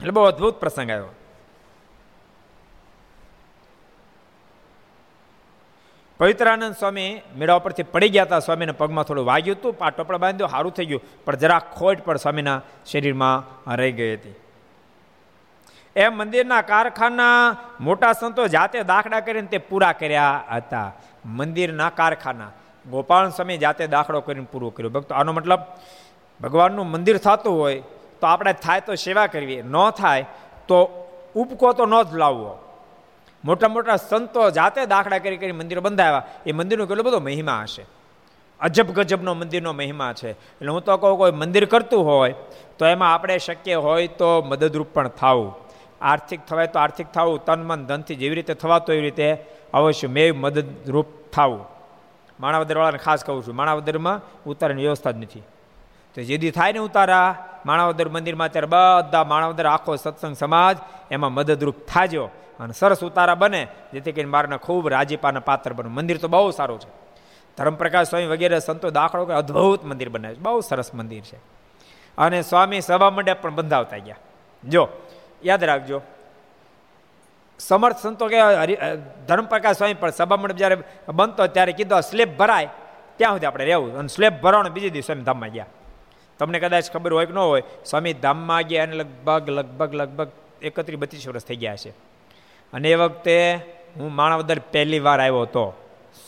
એટલે 0.00 0.10
બહુ 0.10 0.24
અદ્ભુત 0.24 0.60
પ્રસંગ 0.60 0.90
આવ્યો 0.90 1.06
પવિત્રાનંદ 6.18 6.74
સ્વામી 6.74 7.20
મેળા 7.36 7.58
પરથી 7.58 7.82
પડી 7.82 8.08
ગયા 8.08 8.22
હતા. 8.22 8.38
સ્વામીના 8.38 8.72
પગમાં 8.72 9.04
થોડું 9.04 9.26
વાગ્યું 9.26 9.56
હતું. 9.56 9.78
પા 9.78 9.90
ટોપડા 9.90 10.18
બાંધ્યો. 10.18 10.46
સારું 10.46 10.72
થઈ 10.72 10.84
ગયું. 10.84 11.00
પણ 11.24 11.36
જરા 11.36 11.58
ખોટ 11.58 12.00
પણ 12.00 12.16
સ્વામીના 12.16 12.60
શરીરમાં 12.86 13.70
રહી 13.76 13.92
ગઈ 13.92 14.14
હતી. 14.14 14.34
એમ 15.96 16.16
મંદિરના 16.16 16.62
કારખાના 16.62 17.56
મોટા 17.80 18.12
સંતો 18.12 18.48
જાતે 18.48 18.82
દાખલા 18.82 19.20
કરીને 19.20 19.46
તે 19.46 19.58
પૂરા 19.58 19.92
કર્યા 19.92 20.44
હતા. 20.52 20.92
મંદિરના 21.24 21.90
કારખાના. 21.90 22.50
ગોપાલ 22.90 23.30
સ્વામી 23.30 23.58
જાતે 23.58 23.86
દાખલો 23.86 24.20
કરીને 24.20 24.46
પૂરું 24.52 24.74
કર્યું. 24.74 24.92
ભક્તો, 24.92 25.14
આનો 25.14 25.32
મતલબ 25.32 25.60
ભગવાનનું 26.40 26.86
મંદિર 26.86 27.18
થતું 27.18 27.58
હોય 27.58 27.82
તો 28.20 28.26
આપણે 28.26 28.52
થાય 28.52 28.80
તો 28.80 28.94
સેવા 28.94 29.26
કરવી. 29.26 29.62
ન 29.62 29.90
થાય 29.90 30.26
તો 30.68 30.78
ઉપકો 31.36 31.72
તો 31.72 31.86
ન 31.86 32.02
જ 32.02 32.14
લાવવો. 32.14 32.58
મોટા 33.44 33.68
મોટા 33.68 33.96
સંતો 33.96 34.50
જાતે 34.50 34.86
દાખલા 34.86 35.18
કરી 35.18 35.36
કરી 35.36 35.52
મંદિરો 35.52 35.80
બંધાવ્યા. 35.80 36.22
એ 36.46 36.52
મંદિરનો 36.52 36.86
કેટલો 36.86 37.02
બધો 37.02 37.20
મહિમા 37.20 37.62
હશે. 37.62 37.84
અજબ 38.60 38.90
ગજબનો 38.90 39.34
મંદિરનો 39.34 39.72
મહિમા 39.72 40.12
છે. 40.12 40.30
એટલે 40.30 40.68
હું 40.68 40.82
તો 40.82 40.96
કહું 40.96 41.18
કોઈ 41.18 41.30
મંદિર 41.30 41.64
કરતું 41.64 42.04
હોય, 42.04 42.34
તો 42.78 42.86
એમાં 42.86 43.14
આપણે 43.14 43.38
શક્ય 43.38 43.74
હોય 43.74 44.06
તો 44.06 44.42
મદદરૂપ 44.42 44.88
પણ 44.94 45.08
થવું. 45.08 45.54
આર્થિક 46.00 46.40
થવાય 46.46 46.66
તો 46.66 46.78
આર્થિક 46.78 47.06
થવું. 47.06 47.44
તન 47.44 47.62
મન 47.62 47.86
ધનથી 47.86 48.14
જેવી 48.14 48.34
રીતે 48.34 48.54
થવાતું 48.54 48.94
એવી 48.94 49.04
રીતે 49.04 49.36
અવશ્ય 49.74 50.08
મેં 50.08 50.36
મદદરૂપ 50.36 51.06
થવું. 51.32 51.64
માણાવદરવાળાને 52.40 52.98
ખાસ 52.98 53.24
કહું 53.24 53.46
છું, 53.46 53.54
માણાવદરમાં 53.54 54.20
ઉતારાની 54.46 54.82
વ્યવસ્થા 54.82 55.10
જ 55.10 55.16
નથી. 55.16 55.42
તો 56.18 56.22
જેદી 56.22 56.50
થાય 56.50 56.72
ને 56.74 56.80
ઉતારા, 56.82 57.62
માણાવદર 57.66 58.08
મંદિરમાં 58.08 58.50
ત્યારે 58.50 58.66
બધા 58.66 59.24
માણાવદર, 59.24 59.66
આખો 59.66 59.94
સત્સંગ 59.96 60.34
સમાજ 60.34 60.76
એમાં 61.10 61.32
મદદરૂપ 61.32 61.78
થાજો 61.86 62.24
અને 62.58 62.72
સરસ 62.74 63.04
ઉતારા 63.06 63.38
બને, 63.38 63.62
જેથી 63.92 64.12
કરીને 64.12 64.30
મારના 64.30 64.58
ખૂબ 64.58 64.88
રાજીપાના 64.88 65.40
પાત્ર 65.40 65.72
બને 65.72 65.90
મંદિર 65.94 66.18
તો 66.18 66.28
બહુ 66.28 66.50
સારું 66.50 66.80
છે. 66.82 66.90
ધર્મપ્રકાશ 67.58 68.10
સ્વામી 68.10 68.26
વગેરે 68.26 68.58
સંતો 68.58 68.90
દાખલો 68.90 69.24
કે 69.30 69.32
અદ્ભુત 69.32 69.84
મંદિર 69.84 70.08
બને 70.08 70.34
છે. 70.34 70.42
બહુ 70.42 70.58
સરસ 70.60 70.90
મંદિર 70.94 71.22
છે. 71.22 71.38
અને 72.18 72.42
સ્વામી 72.42 72.80
સભા 72.80 73.10
મંડપ 73.10 73.38
પણ 73.42 73.54
બંધાવતા 73.54 74.02
ગયા. 74.02 74.18
જો, 74.64 74.88
યાદ 75.44 75.64
રાખજો, 75.64 76.02
સમર્થ 77.60 77.98
સંતો 78.02 78.26
કે 78.26 78.38
ધર્મપ્રકાશ 79.28 79.76
સ્વામી 79.76 79.94
પણ 79.94 80.10
સભા 80.10 80.36
મંડપ 80.36 80.58
જ્યારે 80.58 80.76
બનતો 81.14 81.46
ત્યારે 81.46 81.72
કીધો 81.72 82.00
સ્લેબ 82.00 82.36
ભરાય, 82.36 82.68
ત્યાં 83.16 83.34
સુધી 83.34 83.46
આપણે 83.46 83.64
રહેવું 83.64 83.98
અને 83.98 84.08
સ્લેબ 84.08 84.42
ભરાવાનું 84.42 84.72
બીજી 84.72 84.90
દિવસે 84.90 85.06
સ્વામી 85.06 85.22
ધામમાં 85.22 85.50
ગયા. 85.50 85.74
તમને 86.38 86.60
કદાચ 86.60 86.90
ખબર 86.90 87.12
હોય 87.12 87.26
કે 87.26 87.32
ન 87.32 87.38
હોય, 87.38 87.62
સ્વામી 87.84 88.12
ધામમાં 88.12 88.62
ગયા 88.62 88.82
અને 88.82 88.92
લગભગ 88.92 89.50
લગભગ 89.50 89.94
લગભગ 89.94 90.28
એકત્રીસ, 90.62 90.98
બત્રીસ 90.98 91.28
વર્ષ 91.28 91.44
થઈ 91.44 91.56
ગયા 91.56 91.76
છે. 91.76 91.90
અને 92.72 92.90
એ 92.90 92.94
વખતે 92.94 93.54
હું 93.96 94.14
માણાવદર 94.14 94.58
પહેલી 94.58 94.98
વાર 94.98 95.20
આવ્યો 95.20 95.42
હતો. 95.42 95.74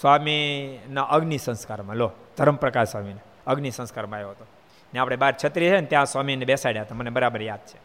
સ્વામીના 0.01 1.03
અગ્નિ 1.03 1.39
સંસ્કારમાં, 1.39 1.97
લો, 1.97 2.13
ધર્મપ્રકાશ 2.37 2.89
સ્વામીને 2.89 3.21
અગ્નિ 3.47 3.71
સંસ્કારમાં 3.71 4.17
આવ્યો 4.17 4.31
હતો. 4.31 4.47
ને 4.95 5.01
આપણે 5.01 5.17
બાર 5.17 5.35
છત્રી 5.45 5.65
છે 5.65 5.81
ને, 5.81 5.87
ત્યાં 5.87 6.07
સ્વામીને 6.07 6.45
બેસાડ્યા 6.45 6.83
હતા. 6.83 6.95
મને 6.95 7.11
બરાબર 7.11 7.43
યાદ 7.43 7.59
છે. 7.59 7.77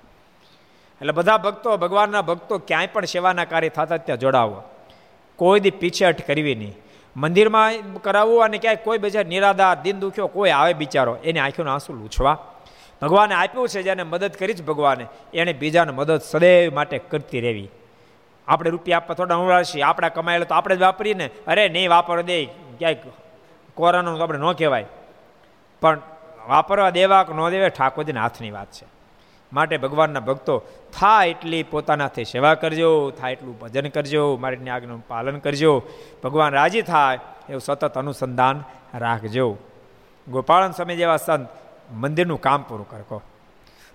એટલે 0.96 1.12
બધા 1.12 1.38
ભક્તો, 1.38 1.78
ભગવાનના 1.78 2.22
ભક્તો 2.22 2.58
ક્યાંય 2.58 2.88
પણ 2.88 3.06
સેવાના 3.06 3.46
કાર્ય 3.46 3.70
થતા 3.70 3.98
ત્યાં 3.98 4.20
જોડાવો. 4.20 4.64
કોઈ 5.36 5.60
દી 5.60 5.72
પીછેહટ 5.72 6.28
કરવી 6.28 6.56
નહીં. 6.56 6.74
મંદિરમાં 7.16 7.74
કરાવવું 8.02 8.44
અને 8.44 8.58
ક્યાંય 8.58 8.76
કોઈ 8.76 8.98
બજાર 8.98 9.26
નિરાધાર, 9.26 9.82
દિન 9.82 10.00
દુખ્યો, 10.00 10.28
કોઈ 10.28 10.50
આવે 10.50 10.74
બિચારો, 10.74 11.16
એને 11.16 11.40
આંખીનું 11.40 11.74
આંસુ 11.74 11.94
લૂછવા. 11.94 12.38
ભગવાને 13.02 13.36
આપ્યું 13.36 13.70
છે 13.70 13.82
જેને 13.82 14.04
મદદ 14.04 14.34
કરી 14.40 14.54
જ 14.54 14.64
ભગવાને 14.64 15.06
એણે 15.34 15.54
બીજાને 15.54 15.92
મદદ 15.92 16.22
સદૈવ 16.22 16.74
માટે 16.74 16.98
કરતી 16.98 17.42
રહેવી. 17.42 17.70
આપણે 18.48 18.70
રૂપિયા 18.70 18.98
આપવા 18.98 19.16
થોડા 19.16 19.36
ઉડાડશે 19.36 19.82
આપણા 19.82 20.10
કમાયેલા 20.10 20.46
તો 20.46 20.56
આપણે 20.56 20.76
જ 20.76 20.82
વાપરીએ 20.82 21.14
ને 21.14 21.30
અરે 21.48 21.70
નહીં 21.70 21.90
વાપર 21.90 22.22
દે 22.22 22.46
ક્યાંક 22.46 22.98
કોરોનાનું 23.74 24.18
તો 24.18 24.24
આપણે 24.24 24.40
ન 24.40 24.52
કહેવાય. 24.52 24.86
પણ 25.82 26.00
વાપરવા 26.48 26.90
દેવા 26.90 27.24
કે 27.24 27.34
ન 27.34 27.50
દેવા 27.50 27.68
ઠાકોરજીના 27.68 28.22
હાથની 28.22 28.52
વાત 28.52 28.72
છે. 28.72 28.95
માટે 29.56 29.78
ભગવાનના 29.78 30.20
ભક્તો 30.20 30.56
થાય 31.00 31.30
એટલી 31.30 31.64
પોતાનાથી 31.64 32.24
સેવા 32.24 32.56
કરજો 32.56 33.12
થાય 33.12 33.32
એટલું 33.32 33.60
ભજન 33.60 33.88
કરજો 33.90 34.38
મારીની 34.42 34.70
આજ્ઞાનું 34.70 35.08
પાલન 35.08 35.38
કરજો. 35.40 35.74
ભગવાન 36.24 36.54
રાજી 36.54 36.82
થાય 36.82 37.20
એવું 37.50 37.62
સતત 37.62 37.98
અનુસંધાન 37.98 38.64
રાખજો. 38.96 39.58
ગોપાળન 40.28 40.72
સ્વામી 40.72 40.96
જેવા 40.96 41.18
સંત 41.18 41.50
મંદિરનું 41.94 42.42
કામ 42.42 42.62
પૂરું 42.64 42.90
કરકો. 42.90 43.22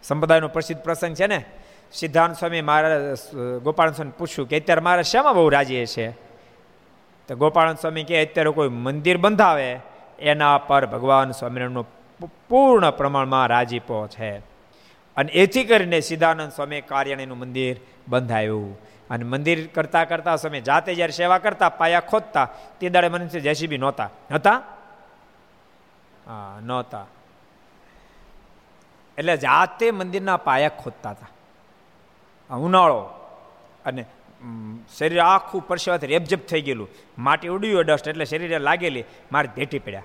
સંપ્રદાયનો 0.03 0.49
પ્રસિદ્ધ 0.49 0.83
પ્રસંગ 0.83 1.15
છે 1.15 1.27
ને 1.27 1.45
સિદ્ધાંત 1.93 2.37
સ્વામી 2.37 2.63
મારા 2.63 2.91
ગોપાળન 3.65 3.93
સ્વામી 3.93 4.13
પૂછ્યું 4.19 4.49
કે, 4.49 4.61
અત્યારે 4.61 4.81
મારા 4.81 5.03
શેમાં 5.03 5.35
બહુ 5.35 5.49
રાજી 5.49 5.87
છે? 5.87 6.11
તો 7.29 7.37
ગોપાળન 7.37 7.75
સ્વામી 7.75 8.05
કે 8.05 8.27
અત્યારે 8.27 8.51
કોઈ 8.51 8.69
મંદિર 8.69 9.17
બંધાવે, 9.17 9.81
એના 10.19 10.59
પર 10.59 10.87
ભગવાન 10.87 11.31
સ્વામિનારાયણનો 11.31 11.83
પૂર્ણ 12.49 12.91
પ્રમાણમાં 12.91 13.47
રાજીપો 13.47 14.07
છે. 14.07 14.50
અને 15.17 15.33
એથી 15.33 15.65
કરીને 15.65 16.01
સિદ્ધાનંદ 16.01 16.53
સ્વામી 16.53 16.81
કાર્યાણીનું 16.81 17.39
મંદિર 17.39 17.77
બંધાયું. 18.09 18.81
અને 19.11 19.25
મંદિર 19.25 19.67
કરતા 19.67 20.05
કરતા 20.05 20.37
સમય 20.37 20.61
જાતે 20.61 20.95
જ્યારે 20.95 21.13
સેવા 21.13 21.39
કરતા, 21.39 21.69
પાયા 21.69 22.01
ખોદતા, 22.01 22.49
તે 22.81 22.89
દાડે 22.89 23.09
મને 23.09 23.27
જેસીબી 23.27 23.79
નહોતા. 23.79 24.11
હતા 24.35 24.63
હા, 26.27 26.59
નહોતા. 26.63 27.07
એટલે 29.19 29.37
જાતે 29.37 29.91
મંદિરના 29.91 30.37
પાયા 30.37 30.69
ખોદતા 30.69 31.11
હતા. 31.11 32.57
ઉનાળો 32.57 33.01
અને 33.85 34.05
શરીર 34.99 35.21
આખું 35.21 35.69
પરસેવાથી 35.69 36.07
રેબજબ 36.07 36.39
થઈ 36.39 36.63
ગયેલું. 36.63 36.89
માટી 37.19 37.49
ઉડ્યું 37.49 37.85
ડસ્ટ, 37.85 38.09
એટલે 38.09 38.25
શરીરે 38.25 38.59
લાગેલી, 38.59 39.05
મારે 39.33 39.49
ભેટી 39.57 39.79
પડ્યા. 39.79 40.03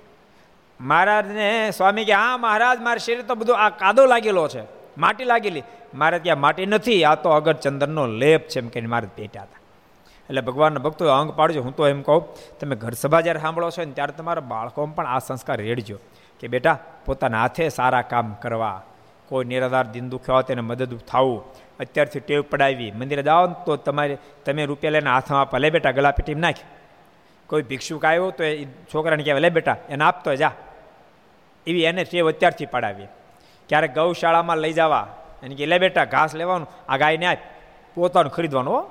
મહારાજને 0.81 1.71
સ્વામી 1.71 2.05
કે, 2.05 2.13
હા, 2.13 2.37
મહારાજ, 2.37 2.79
મારે 2.79 2.99
શરીર 2.99 3.21
તો 3.21 3.35
બધું 3.35 3.57
આ 3.57 3.69
કાદો 3.69 4.05
લાગેલો 4.05 4.47
છે. 4.47 4.84
માટી 4.97 5.23
લાગેલી. 5.23 5.63
મારે 5.93 6.19
ત્યાં 6.19 6.39
માટી 6.39 6.65
નથી, 6.65 7.03
આ 7.03 7.15
તો 7.15 7.29
અગર 7.29 7.53
ચંદનનો 7.53 8.07
લેપ 8.07 8.47
છે 8.47 8.59
એમ 8.59 8.67
કહીને 8.67 8.87
મારે 8.87 9.07
પેટ્યા 9.15 9.43
હતા. 9.43 9.59
એટલે 10.29 10.41
ભગવાનના 10.41 10.79
ભક્તો 10.79 11.09
અંગ 11.09 11.31
પાડજો, 11.31 11.61
હું 11.61 11.75
તો 11.75 11.87
એમ 11.87 12.01
કહું, 12.01 12.27
તમે 12.59 12.75
ઘર 12.75 12.91
સભા 12.91 13.21
જ્યારે 13.21 13.39
સાંભળો 13.39 13.69
છો 13.69 13.83
ને, 13.83 13.91
ત્યારે 13.91 14.13
તમારા 14.13 14.41
બાળકોમાં 14.41 14.95
પણ 14.95 15.07
આ 15.07 15.19
સંસ્કાર 15.19 15.57
રેડજો 15.57 15.97
કે 16.39 16.47
બેટા, 16.47 16.79
પોતાના 17.05 17.41
હાથે 17.41 17.69
સારા 17.69 18.01
કામ 18.01 18.33
કરવા. 18.33 18.81
કોઈ 19.29 19.45
નિરાધાર 19.45 19.87
દિન 19.87 20.09
દુખ્યો 20.09 20.41
તેને 20.41 20.61
મદદરૂપ 20.61 20.99
થવું. 20.99 21.43
અત્યારથી 21.79 22.19
ટેવ 22.19 22.41
પડાવી. 22.41 22.91
મંદિરે 22.91 23.23
જાઓ 23.23 23.47
ને 23.47 23.55
તો 23.65 23.75
તમારે, 23.75 24.17
તમે 24.45 24.65
રૂપિયા 24.65 24.91
લઈને 24.91 25.09
હાથમાં 25.09 25.41
આપવા. 25.41 25.59
લે 25.59 25.69
બેટા 25.69 25.91
ગલા 25.91 26.11
પેટીમ 26.11 26.39
નાખ. 26.39 26.55
કોઈ 27.47 27.61
ભિક્ષુક 27.61 28.05
આવ્યો 28.05 28.31
તો 28.31 28.43
એ 28.43 28.65
છોકરાને 28.65 29.23
કહેવાય, 29.23 29.39
લે 29.39 29.49
બેટા, 29.49 29.77
એને 29.89 30.03
આપતો 30.03 30.35
જા. 30.35 30.51
એવી 31.67 31.83
એને 31.83 32.03
ટેવ 32.03 32.29
અત્યારથી 32.29 32.65
પડાવી. 32.65 33.07
ક્યારેક 33.69 33.93
ગૌશાળામાં 33.93 34.57
લઈ 34.57 34.73
જવા? 34.73 35.07
એને 35.43 35.55
કે, 35.55 35.65
લે 35.65 35.79
બેટા, 35.79 36.05
ઘાસ 36.05 36.35
લેવાનું, 36.35 36.67
આ 36.89 36.97
ગાયને 36.97 37.25
આપ, 37.25 37.37
પોતાનું 37.95 38.31
ખરીદવાનું, 38.31 38.73
હો. 38.73 38.89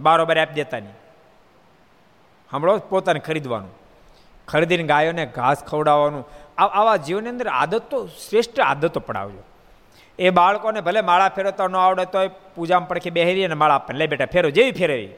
બારોબાર 0.00 0.38
આપી 0.38 0.54
દેતા 0.54 0.78
નહીં. 0.78 0.92
સાંભળો, 2.50 2.78
પોતાને 2.78 3.20
ખરીદવાનું. 3.20 3.70
ખરીદીને 4.48 4.82
ગાયોને 4.82 5.26
ઘાસ 5.26 5.64
ખવડાવવાનું. 5.64 6.28
આવા 6.58 6.96
જીવનની 6.96 7.28
અંદર 7.28 7.48
આદત, 7.48 7.94
શ્રેષ્ઠ 8.28 8.60
આદતો 8.60 9.00
પડાવજો. 9.00 9.42
એ 10.18 10.30
બાળકોને 10.30 10.80
ભલે 10.80 11.00
માળા 11.00 11.28
ફેરવતા 11.28 11.66
ન 11.66 11.76
આવડે 11.76 12.04
તો 12.04 12.18
પૂજામાં 12.28 12.88
પડખે 12.88 13.10
બેહરી 13.10 13.44
અને 13.44 13.54
માળા 13.54 13.74
આપે 13.74 13.94
લે 13.94 14.06
બેટા 14.06 14.26
ફેરો 14.26 14.50
જેવી 14.50 14.72
ફેરવી. 14.72 15.08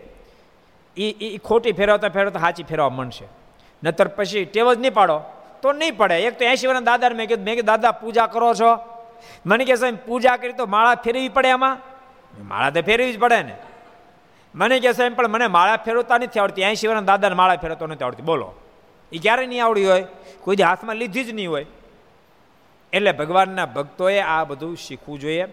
એ 0.97 1.11
એ 1.11 1.39
ખોટી 1.39 1.73
ફેરવતા 1.73 2.09
ફેરવતા 2.09 2.41
સાચી 2.41 2.63
ફેરવા 2.63 2.89
મળશે 2.89 3.25
નતર 3.85 4.09
પછી 4.09 4.45
ટેવ 4.45 4.75
જ 4.75 4.79
નહીં 4.79 4.95
પાડો. 4.95 5.21
તો 5.63 5.73
નહીં 5.73 5.97
પડે. 5.97 6.23
એક 6.23 6.39
તો 6.39 6.45
એસી 6.45 6.67
વર્ષ 6.67 6.81
દાદા 6.81 7.09
મેં 7.09 7.29
કીધું 7.29 7.45
મેં 7.45 7.55
કીધું, 7.55 7.67
દાદા, 7.67 7.93
પૂજા 7.93 8.27
કરો 8.27 8.55
છો. 8.55 8.79
મને 9.47 9.65
કહે, 9.65 9.75
સાહેબ, 9.75 9.97
પૂજા 10.07 10.37
કરી 10.37 10.53
તો 10.53 10.67
માળા 10.67 10.95
ફેરવી 10.95 11.29
પડે 11.29 11.51
આમાં? 11.51 11.79
માળા 12.49 12.71
તો 12.71 12.83
ફેરવી 12.83 13.13
જ 13.13 13.19
પડે 13.19 13.43
ને. 13.43 13.57
મને 14.55 14.81
કહે, 14.81 14.93
સાહેબ, 14.93 15.15
પણ 15.15 15.29
મને 15.29 15.47
માળા 15.47 15.77
ફેરવતા 15.77 16.19
નથી 16.19 16.41
આવડતી. 16.41 16.63
એસી 16.63 16.89
વર્ષ 16.89 17.01
દાદાને 17.01 17.35
માળા 17.35 17.57
ફેરવતો 17.57 17.87
નથી 17.87 18.05
આવડતી. 18.05 18.23
બોલો. 18.23 18.55
એ 19.13 19.19
ક્યારે 19.19 19.47
નહીં 19.47 19.65
આવડી 19.65 19.87
હોય? 19.87 20.07
કોઈ 20.41 20.57
હાથમાં 20.57 20.97
લીધી 20.97 21.25
જ 21.25 21.35
નહીં 21.35 21.51
હોય. 21.51 21.67
એટલે 22.93 23.13
ભગવાનના 23.13 23.67
ભક્તોએ 23.67 24.21
આ 24.21 24.45
બધું 24.45 24.77
શીખવું 24.77 25.21
જોઈએ. 25.21 25.47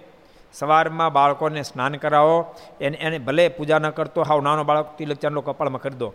સવારમાં 0.54 1.14
બાળકોને 1.14 1.62
સ્નાન 1.62 1.96
કરાવો. 1.96 2.56
એને 2.82 2.98
એને 2.98 3.18
ભલે 3.18 3.48
પૂજા 3.48 3.80
ન 3.80 3.90
કરતો, 3.90 4.22
હાવ 4.22 4.42
નાનો 4.42 4.64
બાળક 4.64 4.98
તિલક 4.98 5.18
ચાંદલો 5.18 5.42
કપાળમાં 5.42 5.82
કરી 5.82 5.96
દો. 5.96 6.14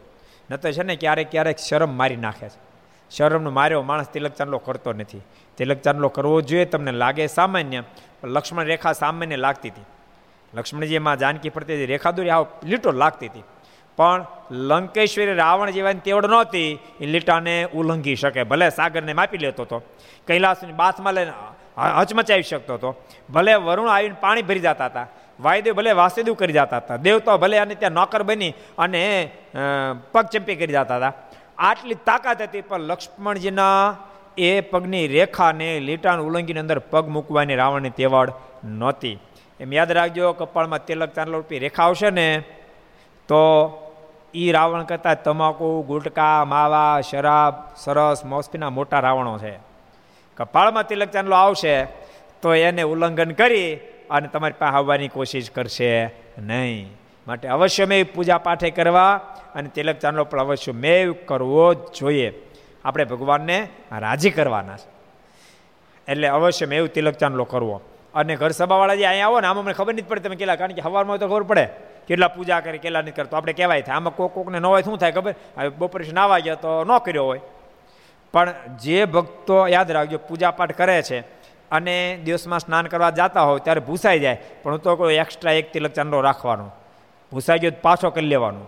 ન 0.51 0.57
તો 0.57 0.73
છે 0.73 0.83
ને, 0.83 0.97
ક્યારેક 0.97 1.31
ક્યારેક 1.31 1.59
શરમ 1.59 1.97
મારી 1.97 2.17
નાખે 2.17 2.49
છે. 2.49 2.70
શરમનો 3.11 3.51
માર્યો, 3.51 3.83
માણસ 3.83 4.09
તિલક 4.09 4.35
ચાંદલો 4.39 4.59
કરતો 4.59 4.93
નથી. 4.93 5.23
તિલક 5.59 5.79
ચાંદલો 5.83 6.09
કરવો 6.09 6.41
જોઈએ, 6.41 6.65
તમને 6.65 6.93
લાગે 7.03 7.27
સામાન્ય 7.27 7.81
લક્ષ્મણ 8.25 8.69
રેખા 8.73 8.93
સામાન્ય 8.93 9.37
લાગતી 9.37 9.71
હતી. 9.71 9.87
લક્ષ્મણજી 10.53 10.99
એમાં 11.01 11.19
જાનકી 11.19 11.51
ફરતી 11.55 11.87
રેખા 11.87 12.15
દોરી 12.17 12.31
આવ 12.31 12.45
લીટો 12.65 12.91
લાગતી 12.93 13.31
હતી. 13.33 13.47
પણ 13.99 14.21
લંકેશ્વરી 14.69 15.35
રાવણ 15.35 15.71
જેવાની 15.71 16.05
તેવડ 16.07 16.27
નહોતી, 16.33 16.71
એ 17.01 17.07
લીટાને 17.07 17.55
ઉલ્લંઘી 17.79 18.17
શકે. 18.17 18.43
ભલે 18.51 18.67
સાગરને 18.71 19.13
માપી 19.13 19.41
લેતો 19.45 19.63
હતો 19.63 19.79
કૈલાસની 20.29 20.77
બાથમાં 20.83 21.15
લઈને 21.15 21.33
હચમચાવી 21.99 22.49
શકતો 22.51 22.75
હતો 22.79 22.91
ભલે 23.31 23.55
વરુણ 23.67 23.91
આવીને 23.91 24.17
પાણી 24.21 24.47
ભરી 24.49 24.65
જતા 24.67 24.89
હતા, 24.91 25.07
વાયદેવ 25.41 25.75
ભલે 25.79 25.93
વાસુદેવ 25.93 26.35
કરી 26.41 26.57
જતા 26.57 26.81
હતા 26.83 26.99
દેવતો 27.07 27.37
ભલે 27.43 27.57
અને 27.59 27.75
ત્યાં 27.75 27.97
નોકર 27.99 28.23
બની 28.23 28.53
અને 28.79 29.03
પગ 30.13 30.25
ચંપી 30.33 30.57
કરી 30.61 30.75
જતા 30.77 30.97
હતા. 30.97 31.13
આટલી 31.61 31.95
તાકાત 31.95 32.43
હતી, 32.43 32.63
પણ 32.63 32.81
લક્ષ્મણજીના 32.81 33.97
એ 34.39 34.61
પગની 34.61 35.07
રેખાને 35.07 35.81
લીટાણ 35.81 36.21
ઉલ્લંઘીની 36.21 36.61
અંદર 36.61 36.79
પગ 36.79 37.05
મૂકવાની 37.09 37.55
રાવણની 37.55 37.91
તેવડ 37.91 38.31
નહોતી. 38.65 39.17
એમ 39.61 39.73
યાદ 39.73 39.93
રાખજો, 39.93 40.33
કપાળમાં 40.33 40.85
તિલક 40.85 41.13
ચાંદલો 41.13 41.37
રૂપી 41.39 41.59
રેખા 41.59 41.85
આવશે 41.85 42.11
ને, 42.11 42.29
તો 43.29 43.43
એ 44.35 44.53
રાવણ 44.53 44.85
કરતાં 44.85 45.23
તમાકુ, 45.23 45.83
ગુટકા, 45.83 46.45
માવા, 46.45 47.01
શરાબ, 47.01 47.55
સરસ 47.77 48.25
મોસપીના 48.25 48.71
મોટા 48.71 49.01
રાવણો 49.01 49.39
છે. 49.39 49.55
કપાળમાં 50.37 50.87
તિલક 50.87 51.11
ચાંદલો 51.11 51.37
આવશે, 51.37 51.89
તો 52.43 52.55
એને 52.55 52.83
ઉલ્લંઘન 52.83 53.33
કરી 53.33 53.77
અને 54.11 54.29
તમારી 54.29 54.59
પાસે 54.59 54.77
આવવાની 54.77 55.09
કોશિશ 55.09 55.51
કરશે 55.51 55.93
નહીં. 56.39 57.00
માટે 57.27 57.49
અવશ્યમેવ 57.49 58.07
પૂજા 58.15 58.39
પાઠે 58.39 58.71
કરવા 58.71 59.15
અને 59.55 59.69
તિલક 59.69 59.99
ચાંદલો 59.99 60.25
પણ 60.25 60.41
અવશ્ય 60.41 60.73
મેં 60.73 61.27
કરવો 61.27 61.75
જ 61.75 61.79
જોઈએ. 62.01 62.33
આપણે 62.85 63.05
ભગવાનને 63.05 63.69
રાજી 63.99 64.31
કરવાના 64.31 64.77
છે. 64.77 64.89
એટલે 66.13 66.27
એવું 66.77 66.89
તિલક 66.89 67.15
ચાંદલો 67.15 67.45
કરવો. 67.45 67.81
અને 68.15 68.37
ઘર 68.37 68.51
સભાવાળા 68.51 68.95
જે 68.95 69.05
અહીંયા 69.05 69.27
આવો 69.27 69.41
ને, 69.41 69.47
આમાં 69.47 69.65
મને 69.65 69.75
ખબર 69.75 69.93
નથી 69.93 70.03
પડે 70.03 70.21
તમે 70.21 70.37
કેટલા, 70.37 70.57
કારણ 70.57 70.73
કે 70.73 70.83
સવારમાં 70.83 71.19
તો 71.19 71.29
ખબર 71.29 71.43
પડે 71.43 71.69
કેટલા 72.09 72.29
પૂજા 72.29 72.61
કરે, 72.61 72.79
કેટલા 72.79 73.03
નથી 73.03 73.11
કરતો. 73.11 73.37
આપણે 73.37 73.53
કહેવાય 73.53 73.83
થાય, 73.83 73.97
આમાં 73.97 74.17
કોક 74.17 74.35
કોકને 74.35 74.59
ન 74.59 74.67
હોય 74.67 74.83
શું 74.83 74.99
થાય 74.99 75.13
ખબર? 75.13 75.35
હવે 75.59 75.69
બપોરે 75.69 76.05
નાવા 76.13 76.39
ગયા 76.39 76.55
તો 76.55 76.85
ન 76.85 76.99
કર્યો 76.99 77.25
હોય. 77.25 77.41
પણ 78.33 78.55
જે 78.83 79.05
ભક્તો 79.05 79.67
યાદ 79.67 79.91
રાખજો, 79.91 80.19
પૂજા 80.19 80.51
પાઠ 80.51 80.73
કરે 80.73 81.03
છે 81.03 81.21
અને 81.71 82.19
દિવસમાં 82.25 82.59
સ્નાન 82.59 82.87
કરવા 82.87 83.11
જતા 83.11 83.41
હોય 83.41 83.59
ત્યારે 83.59 83.81
ભૂસાઈ 83.81 84.21
જાય. 84.21 84.39
પણ 84.63 84.73
હું 84.73 84.83
તો 84.83 84.97
કોઈ 84.97 85.15
એક્સ્ટ્રા 85.15 85.53
એક 85.53 85.73
તિલક 85.73 85.93
ચાંદલો 85.93 86.21
રાખવાનો. 86.21 86.71
ભૂસાઈ 87.33 87.59
ગયો 87.59 87.73
પાછો 87.83 88.11
કરી 88.11 88.27
લેવાનો. 88.27 88.61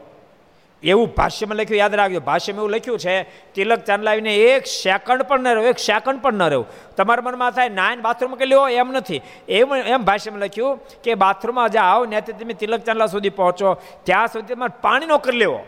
એવું 0.82 1.14
ભાષ્યમાં 1.14 1.56
લખ્યું, 1.56 1.78
યાદ 1.78 1.94
રાખજો, 1.94 2.20
ભાષ્યમાં 2.20 2.58
એવું 2.58 2.70
લખ્યું 2.70 2.98
છે, 2.98 3.22
તિલક 3.54 3.84
ચાંદલાવીને 3.84 4.36
એક 4.36 4.66
સેકન્ડ 4.66 5.22
પણ 5.22 5.40
ન 5.40 5.48
રહ્યો, 5.48 5.70
એક 5.70 5.78
સેકન્ડ 5.78 6.22
પણ 6.22 6.34
ન 6.34 6.42
રહ્યું. 6.42 6.66
તમારા 6.96 7.22
મનમાં 7.22 7.50
થાય 7.50 7.68
નાયન 7.68 8.00
બાથરૂમ 8.00 8.34
કે 8.34 8.44
લેવો, 8.44 8.68
એમ 8.68 8.92
નથી. 8.92 9.20
એમ 9.48 9.74
એમ 9.74 10.04
ભાષ્યમાં 10.04 10.40
લખ્યું 10.40 10.80
કે 11.02 11.14
બાથરૂમમાં 11.14 11.68
જાઓ 11.68 12.04
ત્યાંથી 12.04 12.32
તમે 12.32 12.52
તિલક 12.52 12.80
ચાંદલા 12.80 13.06
સુધી 13.06 13.28
પહોંચો, 13.28 13.74
ત્યાં 14.02 14.28
સુધી 14.28 14.54
તમારે 14.54 14.78
પાણીનો 14.80 15.18
કરી 15.18 15.38
લેવો. 15.38 15.64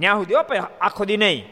ત્યાં 0.00 0.16
સુધી 0.16 0.34
પણ 0.48 0.66
આખો 0.80 1.04
દી 1.04 1.16
નહીં. 1.16 1.46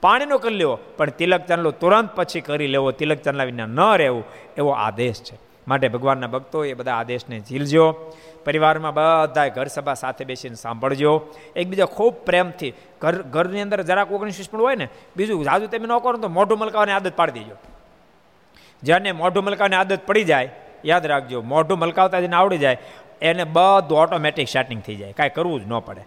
પાણીનો 0.00 0.38
કરી 0.38 0.54
લેવો, 0.54 0.78
પણ 0.96 1.10
તિલક 1.10 1.46
ચાંદલો 1.46 1.70
તુરંત 1.70 2.14
પછી 2.14 2.40
કરી 2.40 2.66
લેવો, 2.66 2.90
તિલક 2.90 3.18
ચાંદલા 3.18 3.44
વિના 3.44 3.66
ન 3.66 3.80
રહેવું, 3.96 4.24
એવો 4.56 4.70
આદેશ 4.70 5.22
છે. 5.22 5.47
માટે 5.68 5.88
ભગવાનના 5.88 6.26
ભક્તો 6.26 6.64
એ 6.64 6.74
બધા 6.74 6.92
આદેશને 6.92 7.40
ઝીલજો. 7.40 8.12
પરિવારમાં 8.44 8.94
બધા 8.94 9.48
ઘર 9.48 9.66
સભા 9.66 9.94
સાથે 9.94 10.24
બેસીને 10.24 10.54
સાંભળજો. 10.54 11.12
એકબીજા 11.56 11.84
ખૂબ 11.84 12.14
પ્રેમથી 12.14 12.72
ઘર, 13.00 13.22
ઘરની 13.22 13.60
અંદર 13.60 13.82
જરાક 13.82 14.12
ઓગણીસ 14.12 14.48
પણ 14.50 14.60
હોય 14.60 14.74
ને, 14.74 14.88
બીજું 15.16 15.44
જાજુ 15.44 15.66
તમે 15.66 15.86
ન 15.86 15.98
કરો 15.98 16.12
તો 16.12 16.28
મોઢું 16.28 16.58
મલકાવાની 16.58 16.92
આદત 16.92 17.16
પાડી 17.16 17.32
દેજો. 17.32 17.56
જેને 18.82 19.12
મોઢું 19.12 19.44
મલકાવાની 19.44 19.76
આદત 19.76 20.06
પડી 20.06 20.24
જાય, 20.24 20.50
યાદ 20.84 21.06
રાખજો, 21.06 21.42
મોઢું 21.42 21.78
મલકાવતા 21.78 22.20
જેને 22.20 22.36
આવડી 22.36 22.58
જાય, 22.58 22.78
એને 23.20 23.44
બધું 23.44 23.98
ઓટોમેટિક 23.98 24.48
સેટિંગ 24.48 24.82
થઈ 24.82 24.96
જાય, 24.96 25.12
કાંઈ 25.12 25.30
કરવું 25.30 25.60
જ 25.60 25.66
ન 25.66 25.78
પડે. 25.78 26.02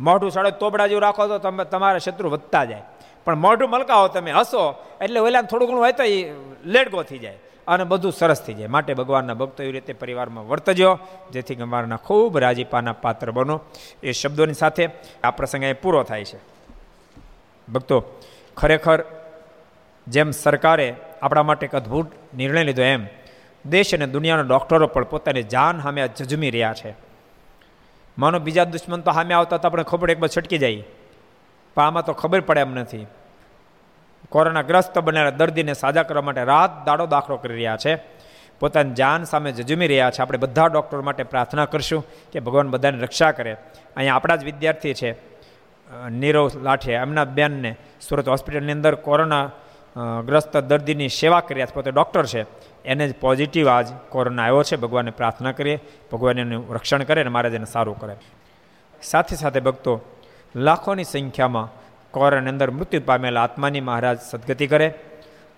મોઢું 0.00 0.30
સાડે 0.30 0.50
તોબડા 0.50 0.86
જેવું 0.86 1.02
રાખો 1.02 1.28
તો 1.28 1.38
તમે, 1.38 1.64
તમારા 1.64 1.98
શત્રુ 1.98 2.30
વધતા 2.30 2.64
જાય. 2.64 2.82
પણ 3.24 3.34
મોઢું 3.34 3.70
મલકાવો 3.70 4.08
તમે 4.08 4.32
હસો, 4.32 4.74
એટલે 5.00 5.20
ઓલા 5.20 5.42
થોડું 5.42 5.68
ઘણું 5.68 5.80
હોય 5.80 5.92
તો 5.92 6.02
એ 6.02 6.32
લેડગો 6.64 7.02
થઈ 7.02 7.18
જાય. 7.18 7.38
અને 7.68 7.84
બધું 7.84 8.12
સરસ 8.12 8.40
થઈ 8.42 8.54
જાય. 8.54 8.66
માટે 8.66 8.94
ભગવાનના 8.94 9.34
ભક્તો 9.34 9.62
એવી 9.62 9.72
રીતે 9.72 9.92
પરિવારમાં 9.92 10.48
વર્તજો, 10.48 10.98
જેથી 11.32 11.54
અમારના 11.54 11.96
ખૂબ 11.96 12.38
રાજીપાના 12.38 12.92
પાત્ર 12.92 13.30
બનો. 13.30 13.60
એ 14.02 14.12
શબ્દોની 14.12 14.54
સાથે 14.54 14.88
આ 15.24 15.30
પ્રસંગ 15.30 15.62
અહીં 15.62 15.80
પૂરો 15.80 16.02
થાય 16.02 16.24
છે. 16.24 16.38
ભક્તો, 17.68 17.96
ખરેખર 18.56 19.04
જેમ 20.06 20.30
સરકારે 20.30 20.94
આપણા 21.22 21.42
માટે 21.42 21.66
એક 21.66 21.74
અદ્ભુત 21.74 22.06
નિર્ણય 22.36 22.64
લીધો 22.64 22.82
એમ, 22.82 23.06
દેશ 23.66 23.94
અને 23.94 24.06
દુનિયાના 24.06 24.42
ડૉક્ટરો 24.42 24.86
પણ 24.86 25.04
પોતાની 25.04 25.42
જાન 25.42 25.82
સામે 25.82 26.08
જજમી 26.08 26.50
રહ્યા 26.50 26.74
છે. 26.74 26.94
માનો 28.18 28.38
બીજા 28.38 28.64
દુશ્મન 28.64 29.00
તો 29.00 29.12
સામે 29.12 29.34
આવતા 29.34 29.56
તો 29.56 29.68
આપણે 29.68 29.82
ખબર 29.82 30.10
એક 30.10 30.18
બાદ 30.18 30.30
છટકી 30.30 30.58
જાય. 30.58 30.84
પણ 31.74 31.82
આમાં 31.82 32.04
તો 32.04 32.12
ખબર 32.12 32.40
પડે 32.40 32.60
એમ 32.60 32.74
નથી. 32.74 33.06
કોરોનાગ્રસ્ત 34.30 34.98
બનેલા 34.98 35.30
દર્દીને 35.30 35.74
સાજા 35.74 36.02
કરવા 36.02 36.22
માટે 36.22 36.44
રાત 36.44 36.84
દાડો 36.86 37.06
દાખલો 37.06 37.36
કરી 37.36 37.54
રહ્યા 37.54 37.76
છે. 37.76 37.94
પોતાની 38.60 38.92
જાન 38.92 39.24
સામે 39.24 39.52
જજુમી 39.52 39.86
રહ્યા 39.86 40.10
છે. 40.10 40.22
આપણે 40.22 40.38
બધા 40.38 40.66
ડૉક્ટરો 40.66 41.02
માટે 41.02 41.22
પ્રાર્થના 41.22 41.64
કરશું 41.64 42.02
કે 42.32 42.40
ભગવાન 42.40 42.68
બધાની 42.70 42.98
રક્ષા 42.98 43.32
કરે. 43.32 43.52
અહીંયા 43.96 44.14
આપણા 44.14 44.36
જ 44.36 44.44
વિદ્યાર્થી 44.44 44.94
છે 44.94 45.10
નીરવ 46.10 46.50
લાઠે 46.62 46.92
એમના 46.92 47.24
બેનને 47.24 47.76
સુરત 48.00 48.28
હોસ્પિટલની 48.28 48.72
અંદર 48.72 48.94
કોરોના 48.94 49.46
ગ્રસ્ત 50.26 50.56
દર્દીની 50.56 51.08
સેવા 51.08 51.40
કર્યા 51.40 51.66
પોતે 51.74 51.90
ડૉક્ટર 51.90 52.26
છે. 52.26 52.42
એને 52.84 53.08
જ 53.08 53.14
પોઝિટિવ 53.20 53.68
આજ 53.68 53.86
કોરોના 54.08 54.42
આવ્યો 54.42 54.62
છે. 54.62 54.76
ભગવાનને 54.76 55.10
પ્રાર્થના 55.10 55.52
કરીએ. 55.52 55.78
ભગવાન 56.12 56.38
એનું 56.38 56.74
રક્ષણ 56.74 57.02
કરે 57.02 57.20
અને 57.20 57.30
મહારાજ 57.30 57.54
એને 57.54 57.64
સારું 57.64 57.98
કરે. 57.98 58.16
સાથે 59.02 59.36
સાથે 59.36 59.60
ભક્તો, 59.60 60.00
લાખોની 60.56 61.04
સંખ્યામાં 61.04 61.68
કોરની 62.12 62.48
અંદર 62.48 62.70
મૃત્યુ 62.70 63.00
પામેલા 63.06 63.42
આત્માની 63.42 63.80
મહારાજ 63.80 64.18
સદગતિ 64.20 64.66
કરે 64.66 64.94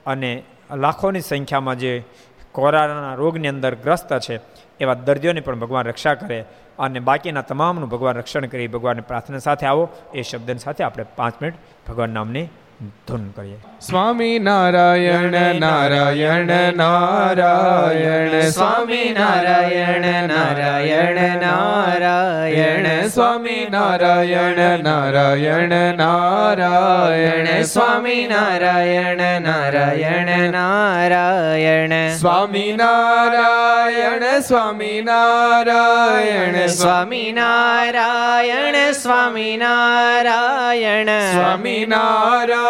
અને 0.06 0.42
લાખોની 0.76 1.20
સંખ્યામાં 1.20 1.78
જે 1.78 2.04
કોરાના 2.52 3.14
રોગની 3.14 3.48
અંદર 3.48 3.74
ગ્રસ્ત 3.74 4.18
છે, 4.18 4.40
એવા 4.80 4.94
દર્દીઓની 4.94 5.40
પણ 5.40 5.58
ભગવાન 5.58 5.86
રક્ષા 5.86 6.14
કરે 6.14 6.44
અને 6.78 7.00
બાકીના 7.00 7.40
તમામનું 7.40 7.88
ભગવાન 7.88 8.16
રક્ષણ 8.16 8.46
કરી 8.46 8.66
ભગવાનની 8.66 9.02
પ્રાર્થના 9.02 9.38
સાથે 9.38 9.66
આવો. 9.66 9.88
એ 10.14 10.22
શબ્દની 10.22 10.58
સાથે 10.58 10.84
આપણે 10.84 11.04
પાંચ 11.16 11.42
મિનિટ 11.42 11.58
ભગવાન 11.88 12.10
નામની 12.10 12.48
ધૂન 12.80 13.28
કરીએ. 13.28 13.56
સ્વામી 13.80 14.38
નારાયણ 14.38 15.54
નારાયણ 15.60 16.74
નારાયણ 16.74 18.40
સ્વામી 18.40 19.16
નારાયણ 19.18 20.28
નારાયણ 20.28 21.40
નારાયણ 21.40 23.08
સ્વામી 23.08 23.66
નારાયણ 23.70 24.78
નારાયણ 24.78 25.96
નારાયણ 25.96 27.62
સ્વામી 27.62 28.26
નારાયણ 28.26 29.42
નારાયણ 29.42 30.50
નારાયણ. 30.50 32.16
સ્વામી 32.16 32.72
નારાયણ 32.72 34.40
સ્વામી 34.40 35.02
નારાયણ 35.02 36.66
સ્વામી 36.66 37.32
નારાયણ 37.32 38.92
સ્વામી 38.92 39.56
નારાયણ. 39.56 41.06
સ્વામી 41.06 41.86
નારાયણ 41.86 42.69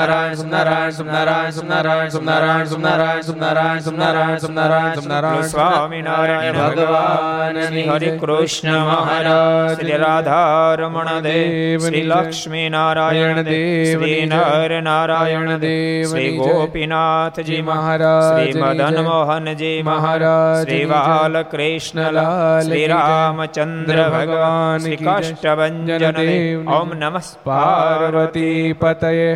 સોમનારાયણ 0.00 0.36
સોમનારાયણ 0.36 0.92
સોમનારાયણ 0.92 1.52
સોમનારાયણ 1.52 2.10
સોમનારાયણ 2.10 2.10
સોમનારાયણ 2.10 2.70
સોમનારાયણ 2.70 3.22
સોમનારાયણ 3.22 3.22
સોમનારાયણ 3.22 3.80
સોમનારાયણ 3.80 3.80
સોમનારાયણ 3.80 3.80
સોમનારાયણ 3.80 3.80
સોમનારાયણ 3.80 4.40
સોમનારાયણ 4.40 4.40
સોમનારાયણ 4.40 5.00
સોમનારાયણ 5.00 5.50
સ્વામિનારાયણ 5.50 6.58
ભગવાન 6.58 7.58
શ્રી 7.60 7.84
હરિ 7.88 8.10
કૃષ્ણ 8.20 8.76
મહારાજ 8.88 9.74
શ્રી 9.74 9.98
રાધારમણ 10.02 11.10
દેવ 11.20 11.84
શ્રી 11.84 12.04
લક્ષ્મી 12.04 12.64
નારાયણ 12.68 13.40
દેવ 13.42 13.90
શ્રી 13.94 14.26
નર 14.26 14.80
નારાયણ 14.80 15.52
દેવ 15.58 16.06
શ્રી 16.06 16.32
ગોપીનાથજી 16.38 17.60
મહારાજ 17.62 18.28
શ્રી 18.28 18.62
મદન 18.62 19.00
મોહનજી 19.02 19.74
મહારાજ 19.82 20.62
શ્રી 20.62 20.86
બાલકૃષ્ણલાલ 20.86 22.20
શ્રી 22.62 22.86
રામચંદ્ર 22.88 24.02
ભગવાન 24.08 24.86
શ્રી 24.86 25.00
કાષ્ટભન 25.02 25.82
દેવ 26.20 26.72
ઓમ 26.72 26.96
નમઃ 26.96 27.30
પાર્વતી 27.44 28.74
પતય 28.80 29.30